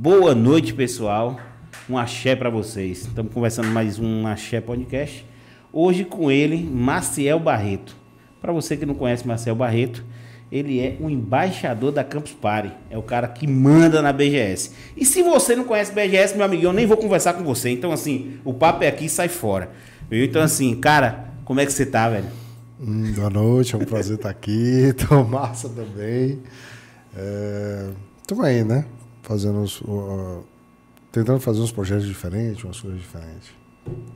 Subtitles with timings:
[0.00, 1.40] Boa noite, pessoal.
[1.90, 2.98] Um axé para vocês.
[2.98, 5.26] Estamos conversando mais um Axé Podcast.
[5.72, 7.96] Hoje com ele, Maciel Barreto.
[8.40, 10.04] Para você que não conhece Maciel Barreto,
[10.52, 12.72] ele é o embaixador da Campus Party.
[12.88, 14.70] É o cara que manda na BGS.
[14.96, 17.68] E se você não conhece BGS, meu amigo, eu nem vou conversar com você.
[17.70, 19.68] Então, assim, o papo é aqui e sai fora.
[20.08, 20.24] Viu?
[20.24, 22.28] Então, assim, cara, como é que você tá, velho?
[22.80, 24.94] Hum, boa noite, é um prazer estar aqui.
[25.08, 26.38] Tô massa também.
[27.16, 27.88] É,
[28.44, 28.84] aí, né?
[29.28, 30.42] Fazendo os, uh,
[31.12, 33.50] tentando fazer uns projetos diferentes, umas coisas diferentes.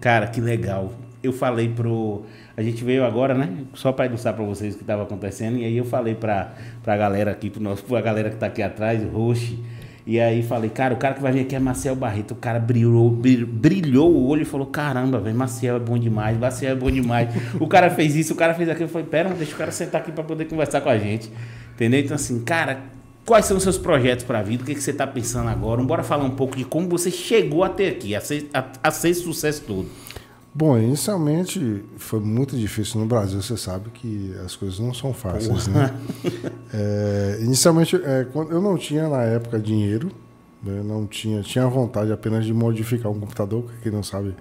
[0.01, 0.95] Cara, que legal.
[1.23, 2.23] Eu falei pro.
[2.57, 3.65] A gente veio agora, né?
[3.75, 5.59] Só para ilustrar para vocês o que estava acontecendo.
[5.59, 6.55] E aí eu falei para
[6.87, 9.59] a galera aqui, pro nosso, pra galera que está aqui atrás, o Roche.
[10.05, 12.33] E aí falei, cara, o cara que vai vir aqui é Marcel Barreto.
[12.33, 16.73] O cara brilhou, brilhou o olho e falou: caramba, velho, Marcel é bom demais, Marcel
[16.73, 17.29] é bom demais.
[17.61, 18.87] o cara fez isso, o cara fez aquilo.
[18.87, 21.31] Eu falei: pera, deixa o cara sentar aqui para poder conversar com a gente.
[21.75, 22.01] Entendeu?
[22.01, 22.81] Então, assim, cara,
[23.25, 24.63] quais são os seus projetos para a vida?
[24.63, 25.83] O que, que você está pensando agora?
[25.83, 29.11] Bora falar um pouco de como você chegou até aqui, a ser, a, a ser
[29.11, 29.89] esse sucesso todo.
[30.55, 35.67] Bom, inicialmente foi muito difícil no Brasil, você sabe que as coisas não são fáceis,
[35.67, 35.95] né?
[36.75, 40.11] É, inicialmente, é, eu não tinha na época dinheiro,
[40.63, 40.83] né?
[40.83, 44.35] não tinha, tinha vontade apenas de modificar um computador, porque quem não sabe,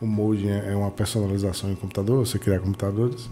[0.00, 3.28] o molding é, é uma personalização em computador, você criar computadores.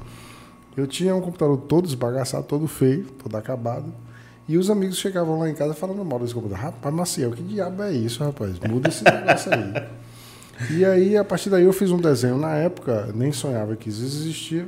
[0.76, 3.90] Eu tinha um computador todo esbagaçado, todo feio, todo acabado.
[4.48, 6.64] E os amigos chegavam lá em casa falando mal desse computador.
[6.64, 8.58] Rapaz, Maciel, que diabo é isso, rapaz?
[8.68, 9.88] Muda esse negócio aí.
[10.70, 12.36] E aí, a partir daí, eu fiz um desenho.
[12.36, 14.66] Na época, nem sonhava que isso existia.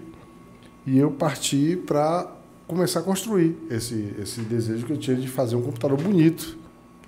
[0.87, 2.31] E eu parti para
[2.67, 6.57] começar a construir esse, esse desejo que eu tinha de fazer um computador bonito.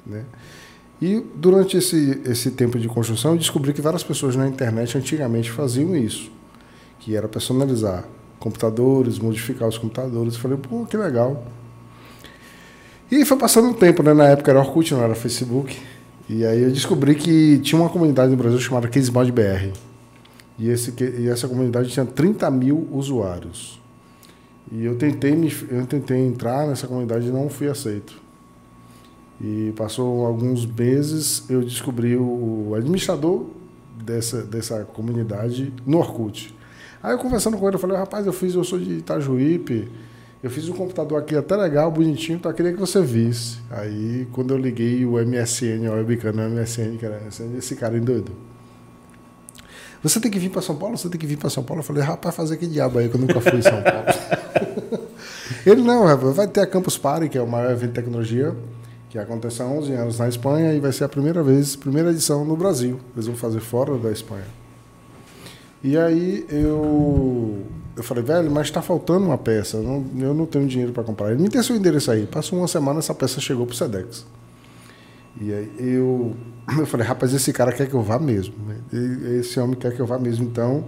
[0.05, 0.25] Né?
[1.01, 5.51] E durante esse, esse tempo de construção, eu descobri que várias pessoas na internet antigamente
[5.51, 6.30] faziam isso,
[6.98, 8.05] que era personalizar
[8.39, 10.34] computadores, modificar os computadores.
[10.34, 11.45] Eu falei, pô, que legal.
[13.10, 14.12] E foi passando um tempo, né?
[14.12, 15.76] Na época era Orkut, não era Facebook.
[16.28, 19.72] E aí eu descobri que tinha uma comunidade no Brasil chamada CaseMod BR.
[20.58, 23.80] E, esse, e essa comunidade tinha 30 mil usuários.
[24.72, 28.20] E eu tentei, me, eu tentei entrar nessa comunidade e não fui aceito.
[29.40, 33.46] E passou alguns meses, eu descobri o administrador
[34.02, 36.55] dessa, dessa comunidade no Orkut.
[37.02, 39.89] Aí eu conversando com ele, eu falei, rapaz, eu fiz, eu sou de Itajuípe,
[40.46, 43.58] eu fiz um computador aqui até legal, bonitinho, eu queria que você visse.
[43.68, 47.20] Aí, quando eu liguei o MSN, o webcam no MSN, era
[47.58, 48.30] esse cara doido.
[50.02, 50.96] Você tem que vir para São Paulo?
[50.96, 51.80] Você tem que vir para São Paulo?
[51.80, 55.07] Eu falei, rapaz, fazer que diabo aí que eu nunca fui em São Paulo.
[55.67, 58.55] Ele não, vai ter a Campus Party, que é o maior evento de tecnologia,
[59.11, 62.45] que acontece há 11 anos na Espanha e vai ser a primeira vez, primeira edição
[62.45, 63.01] no Brasil.
[63.17, 64.46] Eles vão fazer fora da Espanha.
[65.83, 67.64] E aí eu
[67.96, 71.02] eu falei, velho, mas está faltando uma peça, eu não, eu não tenho dinheiro para
[71.02, 71.33] comprar.
[71.33, 72.27] Ele me tem seu endereço aí.
[72.27, 74.27] Passou uma semana, essa peça chegou para o Sedex.
[75.40, 76.36] E aí eu,
[76.79, 78.55] eu falei, rapaz, esse cara quer que eu vá mesmo.
[79.40, 80.45] Esse homem quer que eu vá mesmo.
[80.45, 80.84] Então,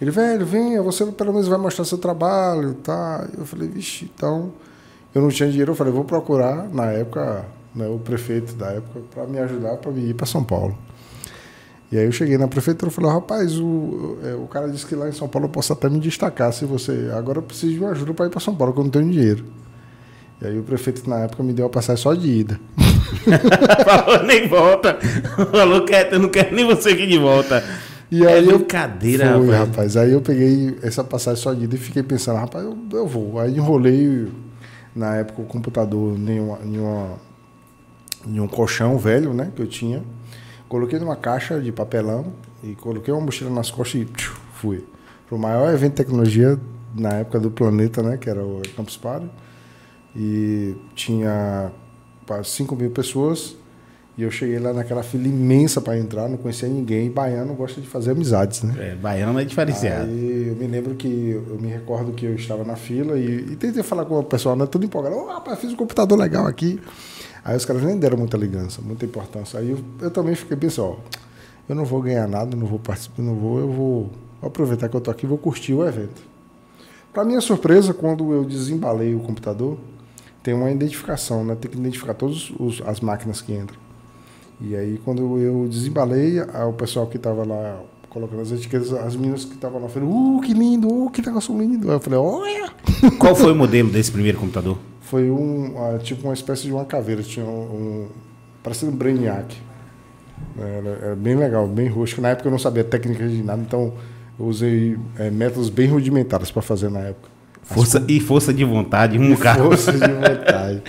[0.00, 2.74] ele, velho, venha, você pelo menos vai mostrar seu trabalho.
[2.74, 3.28] Tá?
[3.38, 4.52] Eu falei, vixe, então.
[5.14, 7.44] Eu não tinha dinheiro, eu falei, vou procurar, na época,
[7.74, 10.76] né, o prefeito da época, para me ajudar para ir para São Paulo.
[11.92, 14.94] E aí eu cheguei na prefeitura e falei, rapaz, o, é, o cara disse que
[14.94, 17.10] lá em São Paulo eu posso até me destacar se você.
[17.12, 19.10] Agora eu preciso de uma ajuda para ir para São Paulo, que eu não tenho
[19.10, 19.44] dinheiro.
[20.40, 22.60] E aí o prefeito na época me deu a passagem só de ida.
[23.84, 24.98] Falou, nem volta.
[25.50, 27.62] Falou que eu não quero nem você aqui de volta.
[28.10, 29.68] E aí é brincadeira, foi, rapaz.
[29.68, 29.96] rapaz.
[29.96, 33.38] Aí eu peguei essa passagem só de ida e fiquei pensando, rapaz, eu, eu vou.
[33.38, 34.28] Aí enrolei,
[34.94, 37.18] na época, o computador em, uma, em, uma,
[38.26, 40.02] em um colchão velho, né, que eu tinha.
[40.70, 42.32] Coloquei numa caixa de papelão
[42.62, 44.84] e coloquei uma mochila nas costas e tchiu, fui.
[45.26, 46.56] Para o maior evento de tecnologia
[46.94, 48.16] na época do planeta, né?
[48.16, 49.28] Que era o Campus Party.
[50.14, 51.72] E tinha
[52.24, 53.56] quase 5 mil pessoas.
[54.16, 57.06] E eu cheguei lá naquela fila imensa para entrar, não conhecia ninguém.
[57.06, 58.92] E baiano gosta de fazer amizades, né?
[58.92, 60.04] É, baiano é diferenciado.
[60.04, 63.56] Aí eu me lembro que, eu me recordo que eu estava na fila e, e
[63.56, 64.66] tentei falar com o pessoal, né?
[64.66, 65.16] Tudo empolgado.
[65.16, 66.78] Oh, rapaz, fiz um computador legal aqui.
[67.44, 69.58] Aí os caras nem deram muita ligança, muita importância.
[69.58, 70.96] Aí eu, eu também fiquei pensando, ó,
[71.68, 74.10] eu não vou ganhar nada, não vou participar, não vou, eu vou
[74.42, 76.22] aproveitar que eu tô aqui e vou curtir o evento.
[77.12, 79.76] Para minha surpresa, quando eu desembalei o computador,
[80.42, 81.54] tem uma identificação, né?
[81.54, 82.52] Tem que identificar todas
[82.86, 83.78] as máquinas que entram.
[84.60, 89.44] E aí, quando eu desembalei, o pessoal que estava lá colocando as etiquetas, as meninas
[89.44, 91.88] que estavam lá falaram, uh, que lindo, uh, que negócio lindo.
[91.88, 92.70] Aí eu falei, olha!
[93.18, 94.76] Qual foi o modelo desse primeiro computador?
[95.10, 98.08] Foi um, uh, tipo uma espécie de uma caveira, tinha um, um
[98.62, 99.56] parecendo um Brainiac.
[100.56, 102.22] Era, era, bem legal, bem rústico.
[102.22, 103.92] Na época eu não sabia técnica de nada, então
[104.38, 107.28] eu usei é, métodos bem rudimentares para fazer na época.
[107.64, 109.64] Força, e força de vontade, um carro.
[109.64, 110.82] Força de vontade.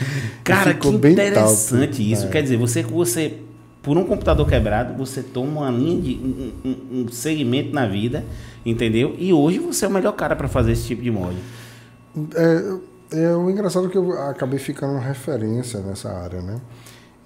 [0.44, 2.26] Cara, que interessante top, isso.
[2.28, 2.30] É.
[2.30, 3.38] Quer dizer, você, você,
[3.82, 8.24] por um computador quebrado, você toma uma linha de um, um, um segmento na vida,
[8.64, 9.16] entendeu?
[9.18, 11.36] E hoje você é o melhor cara para fazer esse tipo de mod.
[12.36, 16.60] É, é o engraçado que eu acabei ficando uma referência nessa área, né?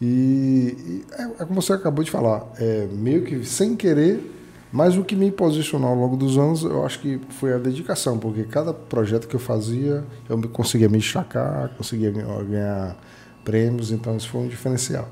[0.02, 4.32] E, e é, é, como você acabou de falar, é, meio que sem querer,
[4.72, 8.18] mas o que me posicionou ao longo dos anos, eu acho que foi a dedicação,
[8.18, 12.98] porque cada projeto que eu fazia, eu conseguia me destacar, conseguia ganhar
[13.44, 15.08] prêmios, então isso foi um diferencial.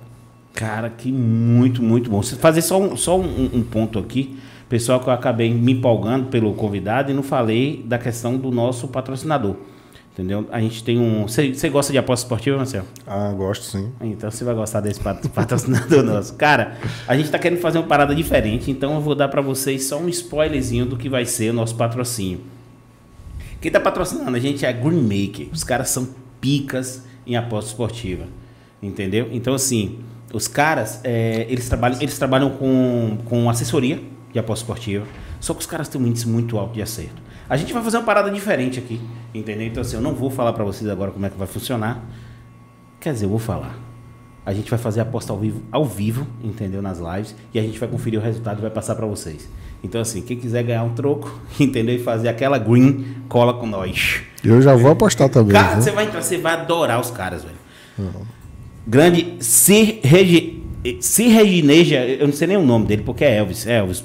[0.53, 2.21] Cara, que muito, muito bom.
[2.21, 4.37] Fazer só um, só um, um ponto aqui,
[4.67, 8.87] pessoal, que eu acabei me empolgando pelo convidado e não falei da questão do nosso
[8.87, 9.55] patrocinador.
[10.13, 10.47] Entendeu?
[10.51, 11.27] A gente tem um.
[11.27, 12.85] Você gosta de aposta esportiva, Marcelo?
[13.07, 13.91] Ah, gosto sim.
[13.99, 14.99] Então você vai gostar desse
[15.33, 16.35] patrocinador nosso.
[16.35, 16.77] Cara,
[17.07, 19.97] a gente está querendo fazer uma parada diferente, então eu vou dar para vocês só
[19.97, 22.41] um spoilerzinho do que vai ser o nosso patrocínio.
[23.59, 25.47] Quem está patrocinando a gente é a Greenmaker.
[25.51, 26.07] Os caras são
[26.39, 28.25] picas em aposta esportiva.
[28.83, 29.29] Entendeu?
[29.31, 29.97] Então, assim,
[30.31, 33.99] os caras, é, eles, trabalham, eles trabalham com, com assessoria
[34.31, 35.07] de aposta esportiva,
[35.39, 37.22] só que os caras têm um índice muito alto de acerto.
[37.53, 38.99] A gente vai fazer uma parada diferente aqui,
[39.31, 39.67] entendeu?
[39.67, 42.03] Então, assim, eu não vou falar para vocês agora como é que vai funcionar.
[42.99, 43.77] Quer dizer, eu vou falar.
[44.43, 46.81] A gente vai fazer a aposta ao vivo, ao vivo, entendeu?
[46.81, 47.35] Nas lives.
[47.53, 49.47] E a gente vai conferir o resultado e vai passar para vocês.
[49.83, 51.93] Então, assim, quem quiser ganhar um troco, entendeu?
[51.93, 54.23] E fazer aquela green, cola com nós.
[54.43, 55.53] Eu já vou apostar também.
[55.53, 57.57] Cara, você vai entrar, você vai adorar os caras, velho.
[57.99, 58.25] Uhum.
[58.87, 60.63] Grande Sir, Regi,
[60.99, 63.67] Sir Regineja, eu não sei nem o nome dele, porque é Elvis.
[63.67, 64.03] É Elvis.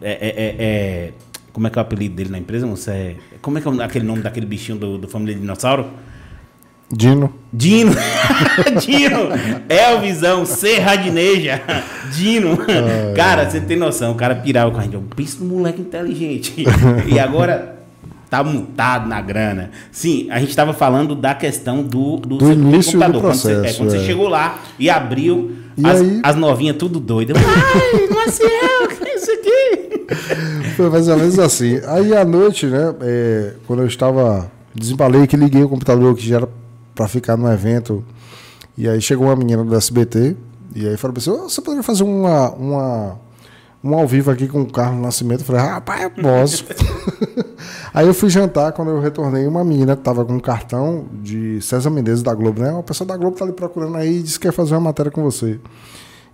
[0.00, 1.12] É, é, é, é
[1.52, 2.66] como é que é o apelido dele na empresa?
[2.66, 5.86] Você é, como é que é aquele nome daquele bichinho do, do Família Dinossauro?
[6.90, 7.32] Dino.
[7.50, 7.92] Dino.
[8.84, 9.28] Dino.
[9.66, 11.62] Elvisão, Serradineja.
[12.12, 12.58] Dino.
[12.60, 14.12] Ah, cara, você tem noção.
[14.12, 14.94] O cara pirava com a gente.
[14.94, 16.66] Eu penso no moleque inteligente.
[17.06, 17.72] e agora
[18.28, 19.70] tá mutado na grana.
[19.90, 23.12] Sim, a gente estava falando da questão do, do, do início computador.
[23.12, 23.98] Do processo, quando, você, é, quando é.
[23.98, 26.20] você chegou lá e abriu, e as, aí...
[26.22, 27.36] as novinhas tudo doidas.
[27.40, 30.61] Ai, Marcel, que é isso aqui?
[30.76, 31.80] Foi mais ou menos assim.
[31.86, 36.36] Aí à noite, né, é, quando eu estava, desembalei que liguei o computador que já
[36.36, 36.48] era
[36.94, 38.04] para ficar no evento,
[38.76, 40.36] e aí chegou uma menina do SBT,
[40.74, 43.18] e aí falou assim, oh, você poderia fazer uma, uma,
[43.84, 45.40] um ao vivo aqui com o Carlos Nascimento?
[45.40, 46.64] Eu falei, rapaz, eu posso.
[47.92, 51.90] aí eu fui jantar, quando eu retornei, uma menina estava com um cartão de César
[51.90, 52.70] Mendes da Globo, né?
[52.70, 55.10] Uma pessoa da Globo tá ali procurando aí e disse que quer fazer uma matéria
[55.10, 55.60] com você.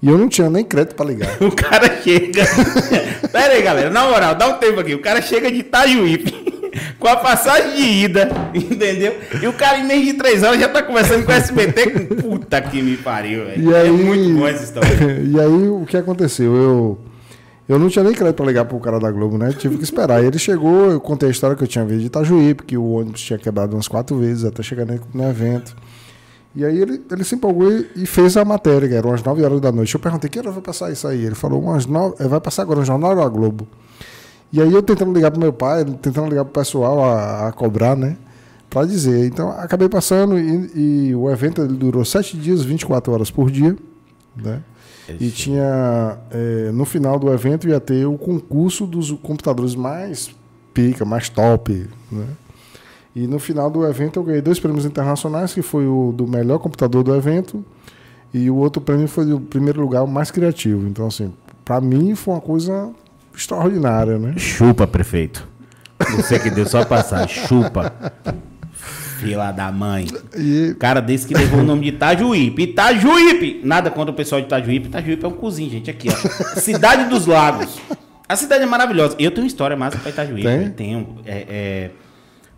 [0.00, 1.36] E eu não tinha nem crédito para ligar.
[1.42, 2.44] o cara chega.
[3.32, 3.90] Pera aí, galera.
[3.90, 4.94] Na moral, dá um tempo aqui.
[4.94, 6.48] O cara chega de Itajuípe.
[6.98, 9.16] com a passagem de ida, entendeu?
[9.40, 11.90] E o cara em meio de três anos já tá conversando com o SBT.
[11.90, 12.16] Com...
[12.16, 13.74] Puta que me pariu, velho.
[13.74, 15.20] É muito bom essa história.
[15.24, 16.54] e aí, o que aconteceu?
[16.54, 16.98] Eu.
[17.68, 19.52] Eu não tinha nem crédito para ligar pro cara da Globo, né?
[19.52, 20.24] Tive que esperar.
[20.24, 23.20] Ele chegou, eu contei a história que eu tinha visto de Itajuípe, que o ônibus
[23.20, 25.76] tinha quebrado umas quatro vezes até chegar no evento.
[26.58, 29.60] E aí ele, ele se empolgou e, fez a matéria, que eram umas 9 horas
[29.60, 29.94] da noite.
[29.94, 31.24] Eu perguntei, que hora vai passar isso aí?
[31.24, 33.64] Ele falou, umas 9, é, vai passar agora no Jornal da Globo.
[34.52, 37.94] E aí eu tentando ligar pro meu pai, tentando ligar pro pessoal a, a cobrar,
[37.94, 38.16] né?
[38.68, 39.24] Para dizer.
[39.28, 43.76] Então acabei passando e, e, o evento durou 7 dias, 24 horas por dia,
[44.34, 44.60] né?
[45.20, 50.34] E tinha, é, no final do evento ia ter o concurso dos computadores mais
[50.74, 52.26] pica, mais top, né?
[53.18, 56.60] E no final do evento eu ganhei dois prêmios internacionais, que foi o do melhor
[56.60, 57.64] computador do evento
[58.32, 60.86] e o outro prêmio foi o primeiro lugar, o mais criativo.
[60.86, 61.32] Então, assim,
[61.64, 62.90] para mim foi uma coisa
[63.34, 64.34] extraordinária, né?
[64.36, 65.48] Chupa, prefeito.
[66.14, 67.92] Você que deu só passar, chupa.
[69.18, 70.06] Fila da mãe.
[70.36, 70.76] E...
[70.78, 72.62] Cara desse que levou o nome de Itajuípe.
[72.62, 73.62] Itajuípe!
[73.64, 74.86] Nada contra o pessoal de Itajuípe.
[74.86, 75.90] Itajuípe é um cozinho, gente.
[75.90, 76.60] Aqui, ó.
[76.60, 77.80] Cidade dos Lagos.
[78.28, 79.16] A cidade é maravilhosa.
[79.18, 80.46] Eu tenho uma história massa pra Itajuípe.
[80.46, 80.70] Tem?
[80.70, 81.18] Tenho.
[81.26, 81.90] É, é...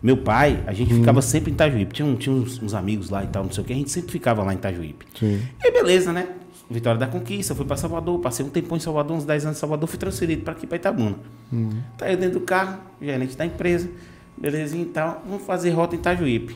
[0.01, 0.97] Meu pai, a gente hum.
[0.97, 1.93] ficava sempre em Itajuípe.
[1.93, 3.73] Tinha, um, tinha uns, uns, amigos lá e tal, não sei o que.
[3.73, 5.05] A gente sempre ficava lá em Itajuípe.
[5.19, 5.41] Sim.
[5.63, 6.27] E beleza, né?
[6.71, 9.59] Vitória da Conquista, fui para Salvador, passei um tempão em Salvador, uns 10 anos em
[9.59, 11.17] Salvador, fui transferido para aqui, para Itabuna.
[11.51, 11.69] Hum.
[11.97, 13.89] Tá eu dentro do carro, gerente da empresa,
[14.37, 16.55] belezinha e tal, vamos fazer rota em Itajuípe.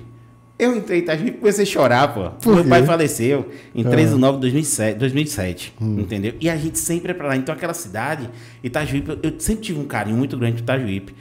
[0.57, 2.29] Eu entrei em Itajuípe comecei a chorar, pô.
[2.29, 2.69] Por Meu quê?
[2.69, 5.99] pai faleceu em 3 de 9 de 2007, 2007 hum.
[5.99, 6.33] entendeu?
[6.39, 7.35] E a gente sempre é para lá.
[7.35, 8.29] Então aquela cidade,
[8.63, 11.13] Itajuípe, eu sempre tive um carinho muito grande por Itajuípe.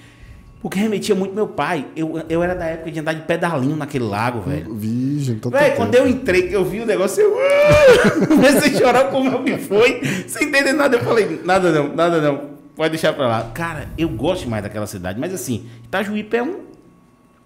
[0.64, 1.84] Porque remetia muito meu pai.
[1.94, 4.74] Eu, eu era da época de andar de pedalinho naquele lago, velho.
[4.74, 8.78] Virgem, então Velho, quando eu entrei, que eu vi o negócio, eu uh, comecei a
[8.78, 10.00] chorar como é que foi.
[10.26, 10.96] Sem entender nada.
[10.96, 12.52] Eu falei, nada não, nada não.
[12.74, 13.50] Pode deixar pra lá.
[13.52, 15.20] Cara, eu gosto mais daquela cidade.
[15.20, 16.60] Mas assim, Itajuípe é um.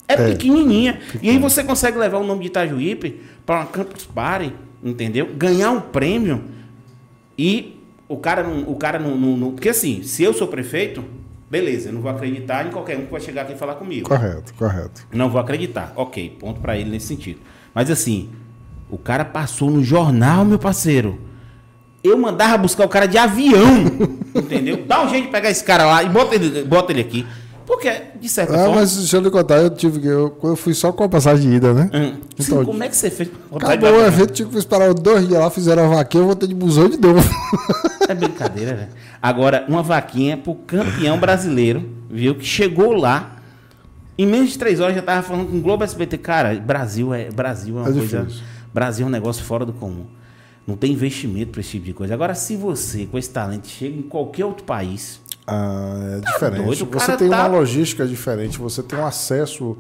[0.07, 1.01] É, é pequenininha.
[1.21, 5.29] E aí você consegue levar o nome de Itajuípe para uma Campus Party, entendeu?
[5.37, 6.45] Ganhar um prêmio
[7.37, 8.63] e o cara não.
[8.71, 9.51] O cara não, não, não.
[9.51, 11.18] Porque assim, se eu sou prefeito
[11.51, 14.09] Beleza, eu não vou acreditar em qualquer um que vai chegar aqui e falar comigo.
[14.09, 15.07] Correto, correto.
[15.13, 15.93] Não vou acreditar.
[15.97, 17.41] Ok, ponto pra ele nesse sentido.
[17.75, 18.29] Mas assim,
[18.91, 21.19] o cara passou no jornal, meu parceiro.
[22.05, 23.85] Eu mandava buscar o cara de avião.
[24.37, 24.85] entendeu?
[24.87, 27.27] Dá um jeito de pegar esse cara lá e bota ele, bota ele aqui.
[27.69, 28.77] Porque, de certa Ah, forma.
[28.77, 30.07] mas deixa eu lhe contar, eu tive que.
[30.07, 31.91] Eu, eu fui só com a passagem de ida, né?
[31.93, 33.29] Hum, Então, como é que você fez?
[33.55, 36.55] Acabou o evento, tive que esperar dois dias lá, fizeram a vaquinha, eu voltei de
[36.55, 37.21] busão de novo.
[38.09, 38.89] É brincadeira, né?
[39.21, 42.35] Agora, uma vaquinha pro campeão brasileiro, viu?
[42.35, 43.37] Que chegou lá.
[44.17, 46.17] Em menos de três horas já tava falando com o Globo SBT.
[46.19, 48.21] Cara, Brasil é, Brasil é uma É coisa.
[48.23, 48.43] difícil.
[48.73, 50.07] Brasil é um negócio fora do comum.
[50.67, 52.15] Não tem investimento para esse tipo de coisa.
[52.15, 55.21] Agora, se você, com esse talento, chega em qualquer outro país.
[55.51, 56.65] Ah, é diferente.
[56.65, 59.77] doido, você tem tá- uma logística diferente, você tem um acesso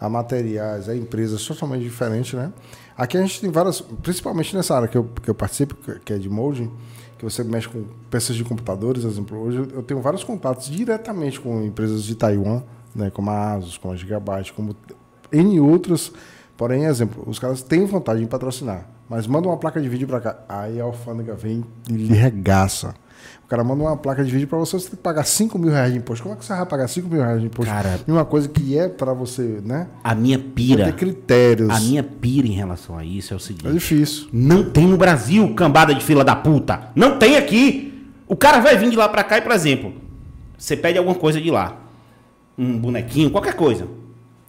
[0.00, 2.52] a materiais, a empresas totalmente diferente, né?
[2.96, 6.18] Aqui a gente tem várias, principalmente nessa área que eu, que eu participo, que- é
[6.18, 6.70] de molding,
[7.18, 9.38] que você mexe com peças de computadores, exemplo.
[9.38, 12.62] Hoje eu- eu tenho vários contatos diretamente com empresas de Taiwan,
[12.94, 14.74] né, como a Asus, como a Gigabyte, como
[15.30, 16.10] N outras.
[16.56, 20.20] Porém, exemplo, os caras têm vontade de patrocinar, mas manda uma placa de vídeo para
[20.20, 20.38] cá.
[20.48, 22.94] Aí a alfândega vem e lhe regaça.
[23.52, 25.70] O cara manda uma placa de vídeo para você, você tem que pagar 5 mil
[25.70, 26.22] reais de imposto.
[26.22, 27.70] Como é que você vai pagar 5 mil reais de imposto?
[27.70, 29.88] Cara- E uma coisa que é para você, né?
[30.02, 30.86] A minha pira.
[30.86, 31.68] ter critérios.
[31.68, 33.70] A minha pira em relação a isso é o É seguinte.
[33.74, 34.26] difícil.
[34.32, 36.80] Não tem no Brasil cambada de fila da puta.
[36.96, 38.08] Não tem aqui.
[38.26, 39.92] O cara vai vir de lá pra cá e, por exemplo,
[40.56, 41.76] você pede alguma coisa de lá.
[42.56, 43.86] Um bonequinho, qualquer coisa.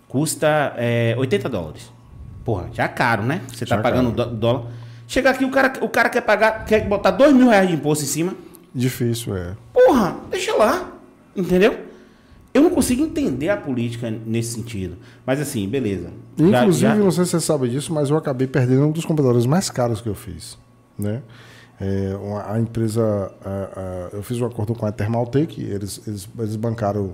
[0.07, 1.91] Custa é, 80 dólares.
[2.45, 3.41] Porra, já é caro, né?
[3.53, 4.63] Você tá Já pagando dó- dólar.
[5.09, 8.05] Chega aqui, o cara, o cara quer pagar, quer botar 2 mil reais de imposto
[8.05, 8.33] em cima.
[8.73, 9.55] Difícil, é.
[9.73, 10.91] Porra, deixa lá.
[11.35, 11.77] Entendeu?
[12.53, 14.97] Eu não consigo entender a política nesse sentido.
[15.25, 16.09] Mas assim, beleza.
[16.37, 19.05] Já- Inclusive, já- não sei se você sabe disso, mas eu acabei perdendo um dos
[19.05, 20.57] computadores mais caros que eu fiz.
[20.97, 21.21] Né?
[21.81, 22.13] É,
[22.47, 23.03] a empresa,
[23.43, 27.13] a- a- eu fiz um acordo com a Thermaltake, eles, eles, eles bancaram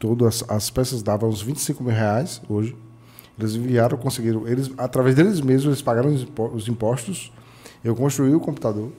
[0.00, 2.74] todas as, as peças, davam uns 25 mil reais hoje.
[3.38, 6.12] Eles enviaram, conseguiram, eles, através deles mesmos, eles pagaram
[6.52, 7.32] os impostos.
[7.84, 8.90] Eu construí o computador,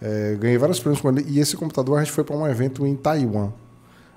[0.00, 2.86] é, ganhei vários prêmios com ele, e esse computador a gente foi para um evento
[2.86, 3.50] em Taiwan.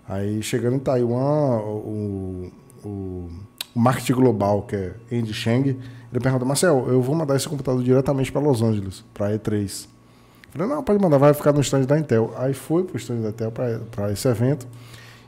[0.08, 2.52] Aí chegando em Taiwan, o,
[2.84, 3.30] o,
[3.76, 5.78] o marketing global, que é Andy Cheng,
[6.12, 9.86] ele perguntou, Marcel, eu vou mandar esse computador diretamente para Los Angeles, para E3.
[9.86, 12.34] Eu Falei, não, pode mandar, vai ficar no stand da Intel.
[12.36, 14.68] Aí foi para o stand da Intel para esse evento.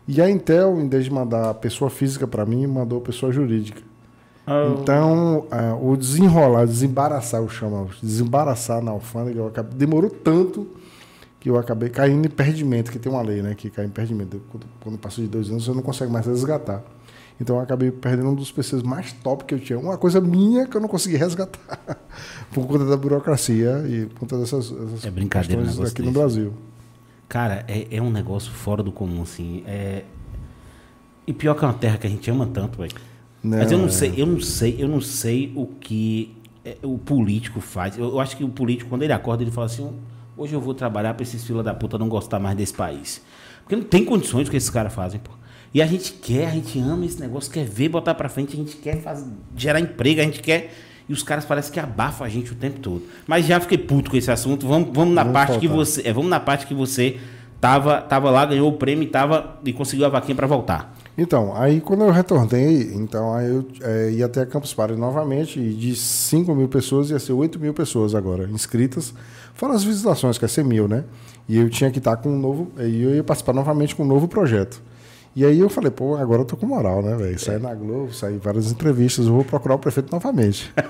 [0.08, 3.81] E a Intel, em vez de mandar pessoa física para mim, mandou pessoa jurídica.
[4.45, 10.67] Ah, Então, ah, o desenrolar, desembaraçar, eu chamo, desembaraçar na alfândega, eu acabei- demorou tanto
[11.39, 14.41] que eu acabei caindo em perdimento, que tem uma lei, né, que cai em perdimento.
[14.51, 16.83] Quando, quando passa de dois anos, você não consegue mais resgatar.
[17.39, 19.79] Então, eu acabei perdendo um dos PCs mais top que eu tinha.
[19.79, 21.79] Uma coisa minha que eu não consegui resgatar
[22.53, 26.19] por conta da burocracia e por conta dessas, dessas É brincadeira questões aqui no desse.
[26.19, 26.53] Brasil.
[27.27, 29.63] Cara, é, é um negócio fora do comum, assim.
[29.65, 30.03] É...
[31.25, 32.93] E pior que é uma terra que a gente ama tanto, velho.
[33.43, 33.89] Mas eu não é.
[33.89, 37.98] sei, eu não sei, eu não sei o que é, o político faz.
[37.98, 39.91] Eu, eu acho que o político, quando ele acorda, ele fala assim:
[40.38, 43.21] hoje eu vou trabalhar pra esses fila da puta não gostar mais desse país.
[43.63, 45.31] Porque não tem condições do que esses caras fazem, pô.
[45.74, 48.57] E a gente quer, a gente ama esse negócio, quer ver, botar pra frente, a
[48.57, 50.74] gente quer fazer, gerar emprego, a gente quer.
[51.07, 53.03] E os caras parecem que abafam a gente o tempo todo.
[53.25, 54.67] Mas já fiquei puto com esse assunto.
[54.67, 56.07] Vamos, vamos na Vamos parte que você.
[56.07, 57.19] É, vamos na parte que você
[57.60, 60.95] tava, tava lá, ganhou o prêmio e, tava, e conseguiu a vaquinha pra voltar.
[61.18, 65.60] Então, aí quando eu retornei, então aí eu é, ia até a Campus Party novamente,
[65.60, 69.13] e de 5 mil pessoas ia ser 8 mil pessoas agora, inscritas.
[69.53, 71.03] Fora as visitações, que ia ser mil, né?
[71.48, 72.72] E eu tinha que estar com um novo.
[72.80, 74.82] E eu ia participar novamente com um novo projeto.
[75.36, 77.39] E aí eu falei, pô, agora eu tô com moral, né, velho?
[77.39, 80.74] Saí na Globo, saí várias entrevistas, eu vou procurar o prefeito novamente.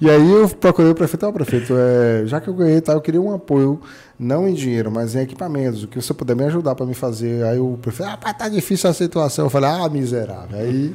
[0.00, 3.00] E aí eu procurei o prefeito, ó, prefeito, é, já que eu ganhei, tá, eu
[3.00, 3.80] queria um apoio,
[4.18, 7.44] não em dinheiro, mas em equipamentos, o que você puder me ajudar para me fazer.
[7.44, 9.46] Aí o prefeito, ah, tá difícil a situação.
[9.46, 10.58] Eu falei, ah, miserável.
[10.58, 10.94] Aí,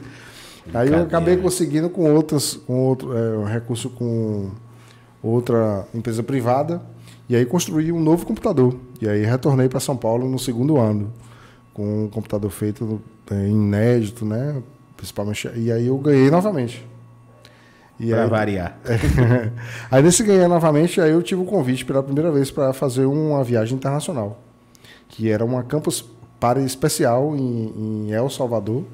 [0.73, 4.51] aí eu acabei conseguindo com outras, com outro é, um recurso com
[5.21, 6.81] outra empresa privada,
[7.27, 8.75] e aí construí um novo computador.
[9.01, 11.11] E aí retornei para São Paulo no segundo ano,
[11.73, 14.61] com um computador feito é, inédito, né?
[14.95, 15.49] Principalmente.
[15.55, 16.85] E aí eu ganhei novamente.
[17.99, 18.79] E Pra aí, variar.
[19.91, 23.43] aí nesse ganhar novamente, aí eu tive o convite pela primeira vez para fazer uma
[23.43, 24.39] viagem internacional,
[25.09, 26.05] que era uma campus
[26.39, 28.85] para especial em, em El Salvador,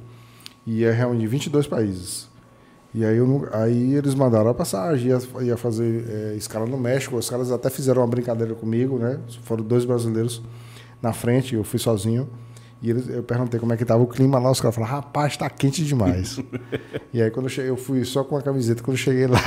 [0.65, 2.27] e ia reunir 22 países.
[2.95, 7.15] E aí, eu, aí eles mandaram a passagem, ia, ia fazer é, escala no México,
[7.17, 9.19] os caras até fizeram uma brincadeira comigo, né?
[9.43, 10.41] Foram dois brasileiros
[11.01, 12.27] na frente, eu fui sozinho.
[12.85, 15.33] E eles, eu perguntei como é que estava o clima lá, os caras falaram, rapaz,
[15.33, 16.39] está quente demais.
[17.11, 19.39] e aí quando eu cheguei, eu fui só com a camiseta, quando eu cheguei lá,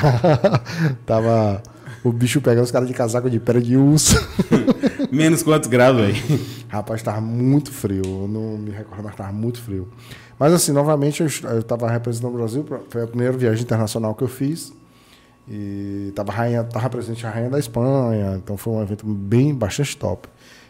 [1.06, 1.62] tava
[2.02, 4.16] o bicho pega os caras de casaco de pele de urso.
[5.12, 6.16] Menos quantos graus, velho?
[6.68, 8.02] Rapaz, tava muito frio.
[8.04, 9.88] Eu não me recordo, mas tava muito frio.
[10.36, 11.26] Mas assim, novamente, eu
[11.58, 12.66] estava representando o Brasil.
[12.88, 14.72] Foi a primeira viagem internacional que eu fiz.
[15.48, 18.34] E estava rainha, tava presente a rainha da Espanha.
[18.36, 20.28] Então foi um evento bem bastante top.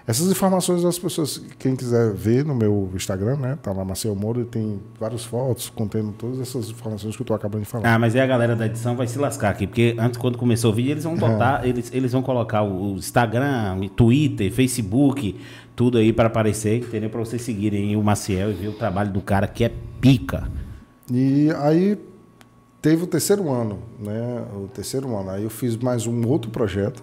[0.09, 3.59] Essas informações as pessoas, quem quiser ver no meu Instagram, né?
[3.63, 7.35] Tá lá Marcel Moro e tem várias fotos contendo todas essas informações que eu tô
[7.35, 7.95] acabando de falar.
[7.95, 10.73] Ah, mas aí a galera da edição vai se lascar aqui, porque antes, quando começou
[10.73, 11.69] o vídeo, eles vão botar, é.
[11.69, 15.39] eles, eles vão colocar o Instagram, Twitter, Facebook,
[15.77, 17.11] tudo aí para aparecer, entendeu?
[17.11, 20.51] Para vocês seguirem o Maciel e ver o trabalho do cara que é pica.
[21.13, 21.99] E aí
[22.81, 24.43] teve o terceiro ano, né?
[24.55, 25.29] O terceiro ano.
[25.29, 27.03] Aí eu fiz mais um outro projeto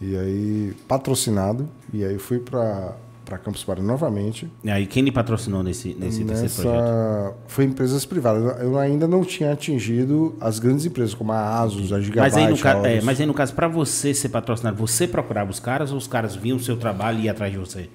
[0.00, 4.50] e aí, patrocinado, e aí fui para para Campus Party novamente.
[4.62, 6.42] E aí, quem me patrocinou nesse, nesse Nessa...
[6.42, 7.34] terceiro projeto?
[7.48, 8.60] Foi empresas privadas.
[8.60, 12.50] Eu ainda não tinha atingido as grandes empresas, como a Asus, a Gigabyte, mas aí
[12.50, 12.88] no, ca...
[12.88, 16.06] é, mas aí, no caso, para você ser patrocinado, você procurava os caras ou os
[16.06, 17.88] caras viam o seu trabalho e iam atrás de você?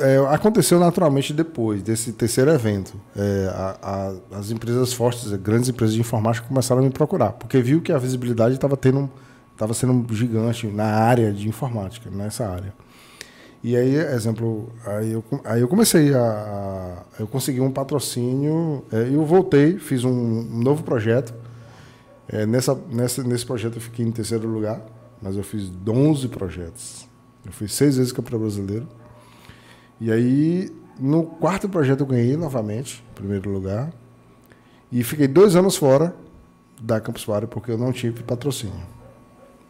[0.00, 2.94] É, aconteceu naturalmente depois desse terceiro evento.
[3.16, 7.60] É, a, a, as empresas fortes, grandes empresas de informática começaram a me procurar, porque
[7.60, 8.98] viu que a visibilidade estava tendo...
[8.98, 9.25] Um,
[9.56, 12.74] estava sendo gigante na área de informática, nessa área.
[13.64, 19.08] E aí, exemplo, aí eu, aí eu comecei a, a Eu consegui um patrocínio, é,
[19.12, 21.34] eu voltei, fiz um, um novo projeto.
[22.28, 24.84] É, nessa, nessa, nesse projeto eu fiquei em terceiro lugar,
[25.20, 27.08] mas eu fiz 11 projetos.
[27.44, 28.86] Eu fui seis vezes campeão brasileiro.
[30.00, 30.70] E aí,
[31.00, 33.90] no quarto projeto eu ganhei novamente, primeiro lugar.
[34.92, 36.14] E fiquei dois anos fora
[36.80, 38.95] da Campus Party porque eu não tive patrocínio.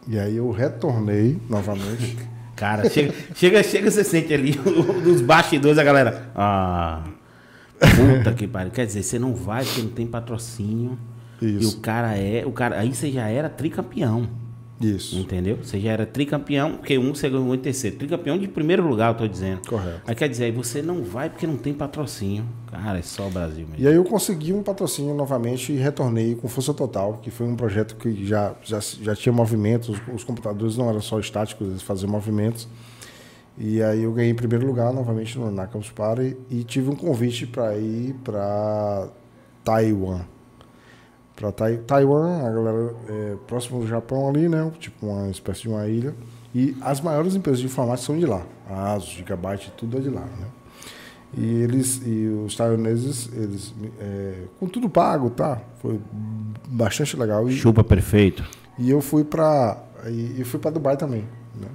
[0.08, 2.16] E aí eu retornei novamente.
[2.56, 4.52] Cara, chega, chega, chega, você sente ali
[5.04, 6.30] dos bastidores a galera.
[6.34, 7.02] Ah,
[7.78, 8.72] puta que pariu.
[8.72, 10.98] Quer dizer, você não vai porque não tem patrocínio.
[11.42, 11.62] Isso.
[11.62, 12.46] E o cara é.
[12.46, 14.26] O cara, aí você já era tricampeão.
[14.80, 15.18] Isso.
[15.18, 15.56] Entendeu?
[15.62, 17.96] Você já era tricampeão, porque um você ganhou em terceiro.
[17.96, 19.66] Tricampeão de primeiro lugar, eu tô dizendo.
[19.66, 20.02] Correto.
[20.06, 22.44] Aí quer dizer, aí você não vai porque não tem patrocínio.
[22.70, 23.82] Cara, é só o Brasil mesmo.
[23.82, 27.56] E aí eu consegui um patrocínio novamente e retornei com força total, que foi um
[27.56, 31.82] projeto que já, já, já tinha movimentos, os, os computadores não eram só estáticos, eles
[31.82, 32.68] faziam movimentos.
[33.58, 37.46] E aí eu ganhei em primeiro lugar novamente na Campus Party e tive um convite
[37.46, 39.08] para ir para
[39.64, 40.20] Taiwan
[41.36, 44.72] para tai, Taiwan, a galera é, próximo do Japão ali, né?
[44.80, 46.14] Tipo uma espécie de uma ilha.
[46.54, 48.42] E as maiores empresas de informática são de lá.
[48.68, 50.46] A ASUS, Gigabyte, tudo é de lá, né?
[51.36, 55.60] E eles e os taiwaneses, eles é, com tudo pago, tá?
[55.82, 56.00] Foi
[56.66, 57.46] bastante legal.
[57.48, 58.42] E, Chupa perfeito.
[58.78, 61.24] E eu fui para e, e, fui para Dubai também,
[61.60, 61.68] né?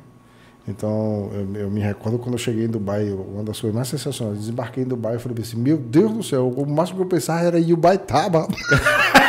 [0.68, 4.40] Então, eu, eu, me recordo quando eu cheguei em Dubai, uma das coisas mais sensacionais,
[4.40, 7.42] desembarquei em Dubai e falei assim, meu Deus do céu, o máximo que eu pensava
[7.42, 8.48] era ir Ubaitaba.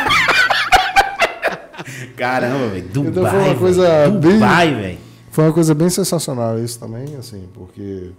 [2.15, 2.87] Caramba, velho.
[2.89, 3.11] Dubai.
[3.11, 4.11] Então foi uma coisa véio.
[4.11, 4.33] bem.
[4.33, 4.97] Dubai, velho.
[5.31, 8.11] Foi uma coisa bem sensacional isso também, assim, porque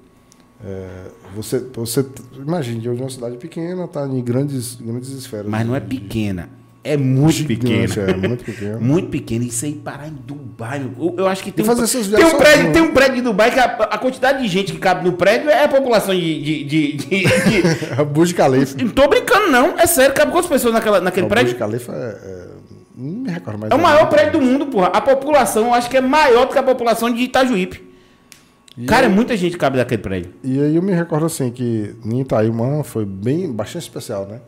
[0.64, 2.04] é, você, você
[2.36, 5.46] imagine, de uma cidade pequena, tá em grandes, grandes esferas.
[5.46, 6.48] Mas não é pequena.
[6.82, 7.94] É muito pequena.
[8.10, 8.78] É, muito pequena.
[8.78, 9.44] muito pequena.
[9.44, 10.82] Isso aí parar em Dubai.
[10.98, 13.58] Eu, eu acho que tem, um, tem, um prédio, tem um prédio de Dubai que
[13.58, 16.42] a, a, quantidade de gente que cabe no prédio é a população de.
[16.42, 18.04] de, de, de, de...
[18.12, 18.76] Burj Khalifa.
[18.76, 19.78] Não tô brincando, não.
[19.78, 21.52] É sério, cabe quantas pessoas naquela, naquele prédio?
[21.52, 22.48] Burj Khalifa é, é
[22.94, 23.72] não me recordo mais.
[23.72, 24.88] É o maior prédio do mundo, porra.
[24.88, 27.92] A população, eu acho que é maior do que a população de Itajuípe.
[28.76, 30.34] E Cara, é muita gente cabe daquele prédio.
[30.42, 34.40] E aí eu me recordo assim que em Itaimã foi bem bastante especial, né?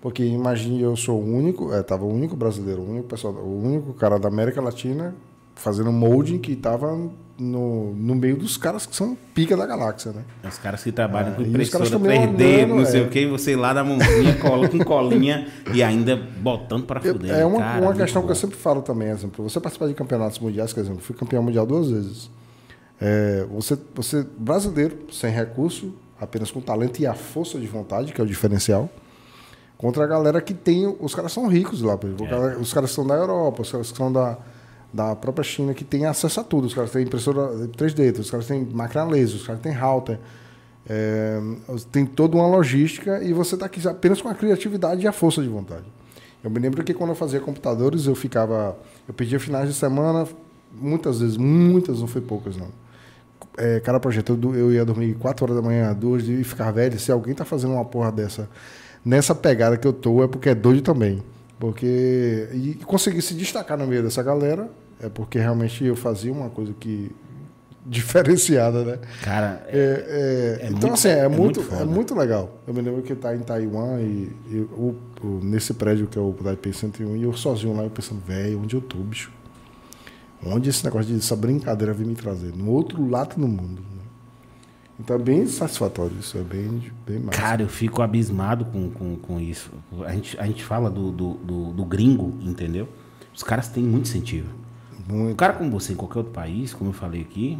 [0.00, 3.62] Porque imagine eu sou o único, é, tava o único brasileiro, o único pessoal, o
[3.62, 5.14] único cara da América Latina
[5.60, 6.96] fazendo molding que estava
[7.38, 10.24] no, no meio dos caras que são pica da galáxia, né?
[10.46, 13.04] Os caras que trabalham é, com impressora 3D, não sei é.
[13.04, 17.30] o que, você lá na mãozinha, cola com colinha e ainda botando para fuder.
[17.30, 18.28] É uma, cara, uma questão bom.
[18.28, 21.42] que eu sempre falo também, exemplo, você participar de campeonatos mundiais, por exemplo, fui campeão
[21.42, 22.30] mundial duas vezes.
[22.98, 28.20] É, você, você, brasileiro, sem recurso, apenas com talento e a força de vontade, que
[28.20, 28.88] é o diferencial,
[29.76, 30.86] contra a galera que tem.
[31.00, 32.56] Os caras são ricos lá, é.
[32.58, 34.38] os caras são da Europa, os caras são da
[34.92, 36.66] da própria China que tem acesso a tudo.
[36.66, 40.18] Os caras têm impressora 3D, os caras têm máquina laser, os caras têm router.
[40.88, 41.38] É,
[41.92, 45.42] tem toda uma logística e você está aqui apenas com a criatividade e a força
[45.42, 45.84] de vontade.
[46.42, 48.76] Eu me lembro que quando eu fazia computadores, eu ficava.
[49.06, 50.26] Eu pedia finais de semana,
[50.72, 52.68] muitas vezes, muitas, não foi poucas, não.
[53.58, 56.98] É, cada projeto, eu, eu ia dormir 4 horas da manhã, 2 e ficar velho.
[56.98, 58.48] Se alguém está fazendo uma porra dessa,
[59.04, 61.22] nessa pegada que eu tô, é porque é doido também.
[61.60, 62.48] Porque.
[62.54, 66.72] E conseguir se destacar no meio dessa galera é porque realmente eu fazia uma coisa
[66.80, 67.14] que.
[67.86, 68.98] diferenciada, né?
[69.22, 69.64] Cara.
[69.68, 72.58] É, é, é então, muito, assim, é, é muito, muito é muito legal.
[72.66, 76.20] Eu me lembro que tá em Taiwan e, e o, o, nesse prédio que é
[76.20, 79.32] o Taipei 101, e eu sozinho lá, eu pensando, velho, onde eu tô, bicho?
[80.44, 82.54] Onde esse negócio dessa brincadeira vem me trazer?
[82.54, 83.82] No outro lado do mundo.
[85.00, 87.40] Então é bem satisfatório isso, é bem, bem massa.
[87.40, 89.70] Cara, eu fico abismado com, com, com isso.
[90.04, 92.86] A gente, a gente fala do, do, do, do gringo, entendeu?
[93.34, 94.48] Os caras têm muito incentivo.
[95.08, 95.32] Muito.
[95.32, 97.58] Um cara como você em qualquer outro país, como eu falei aqui,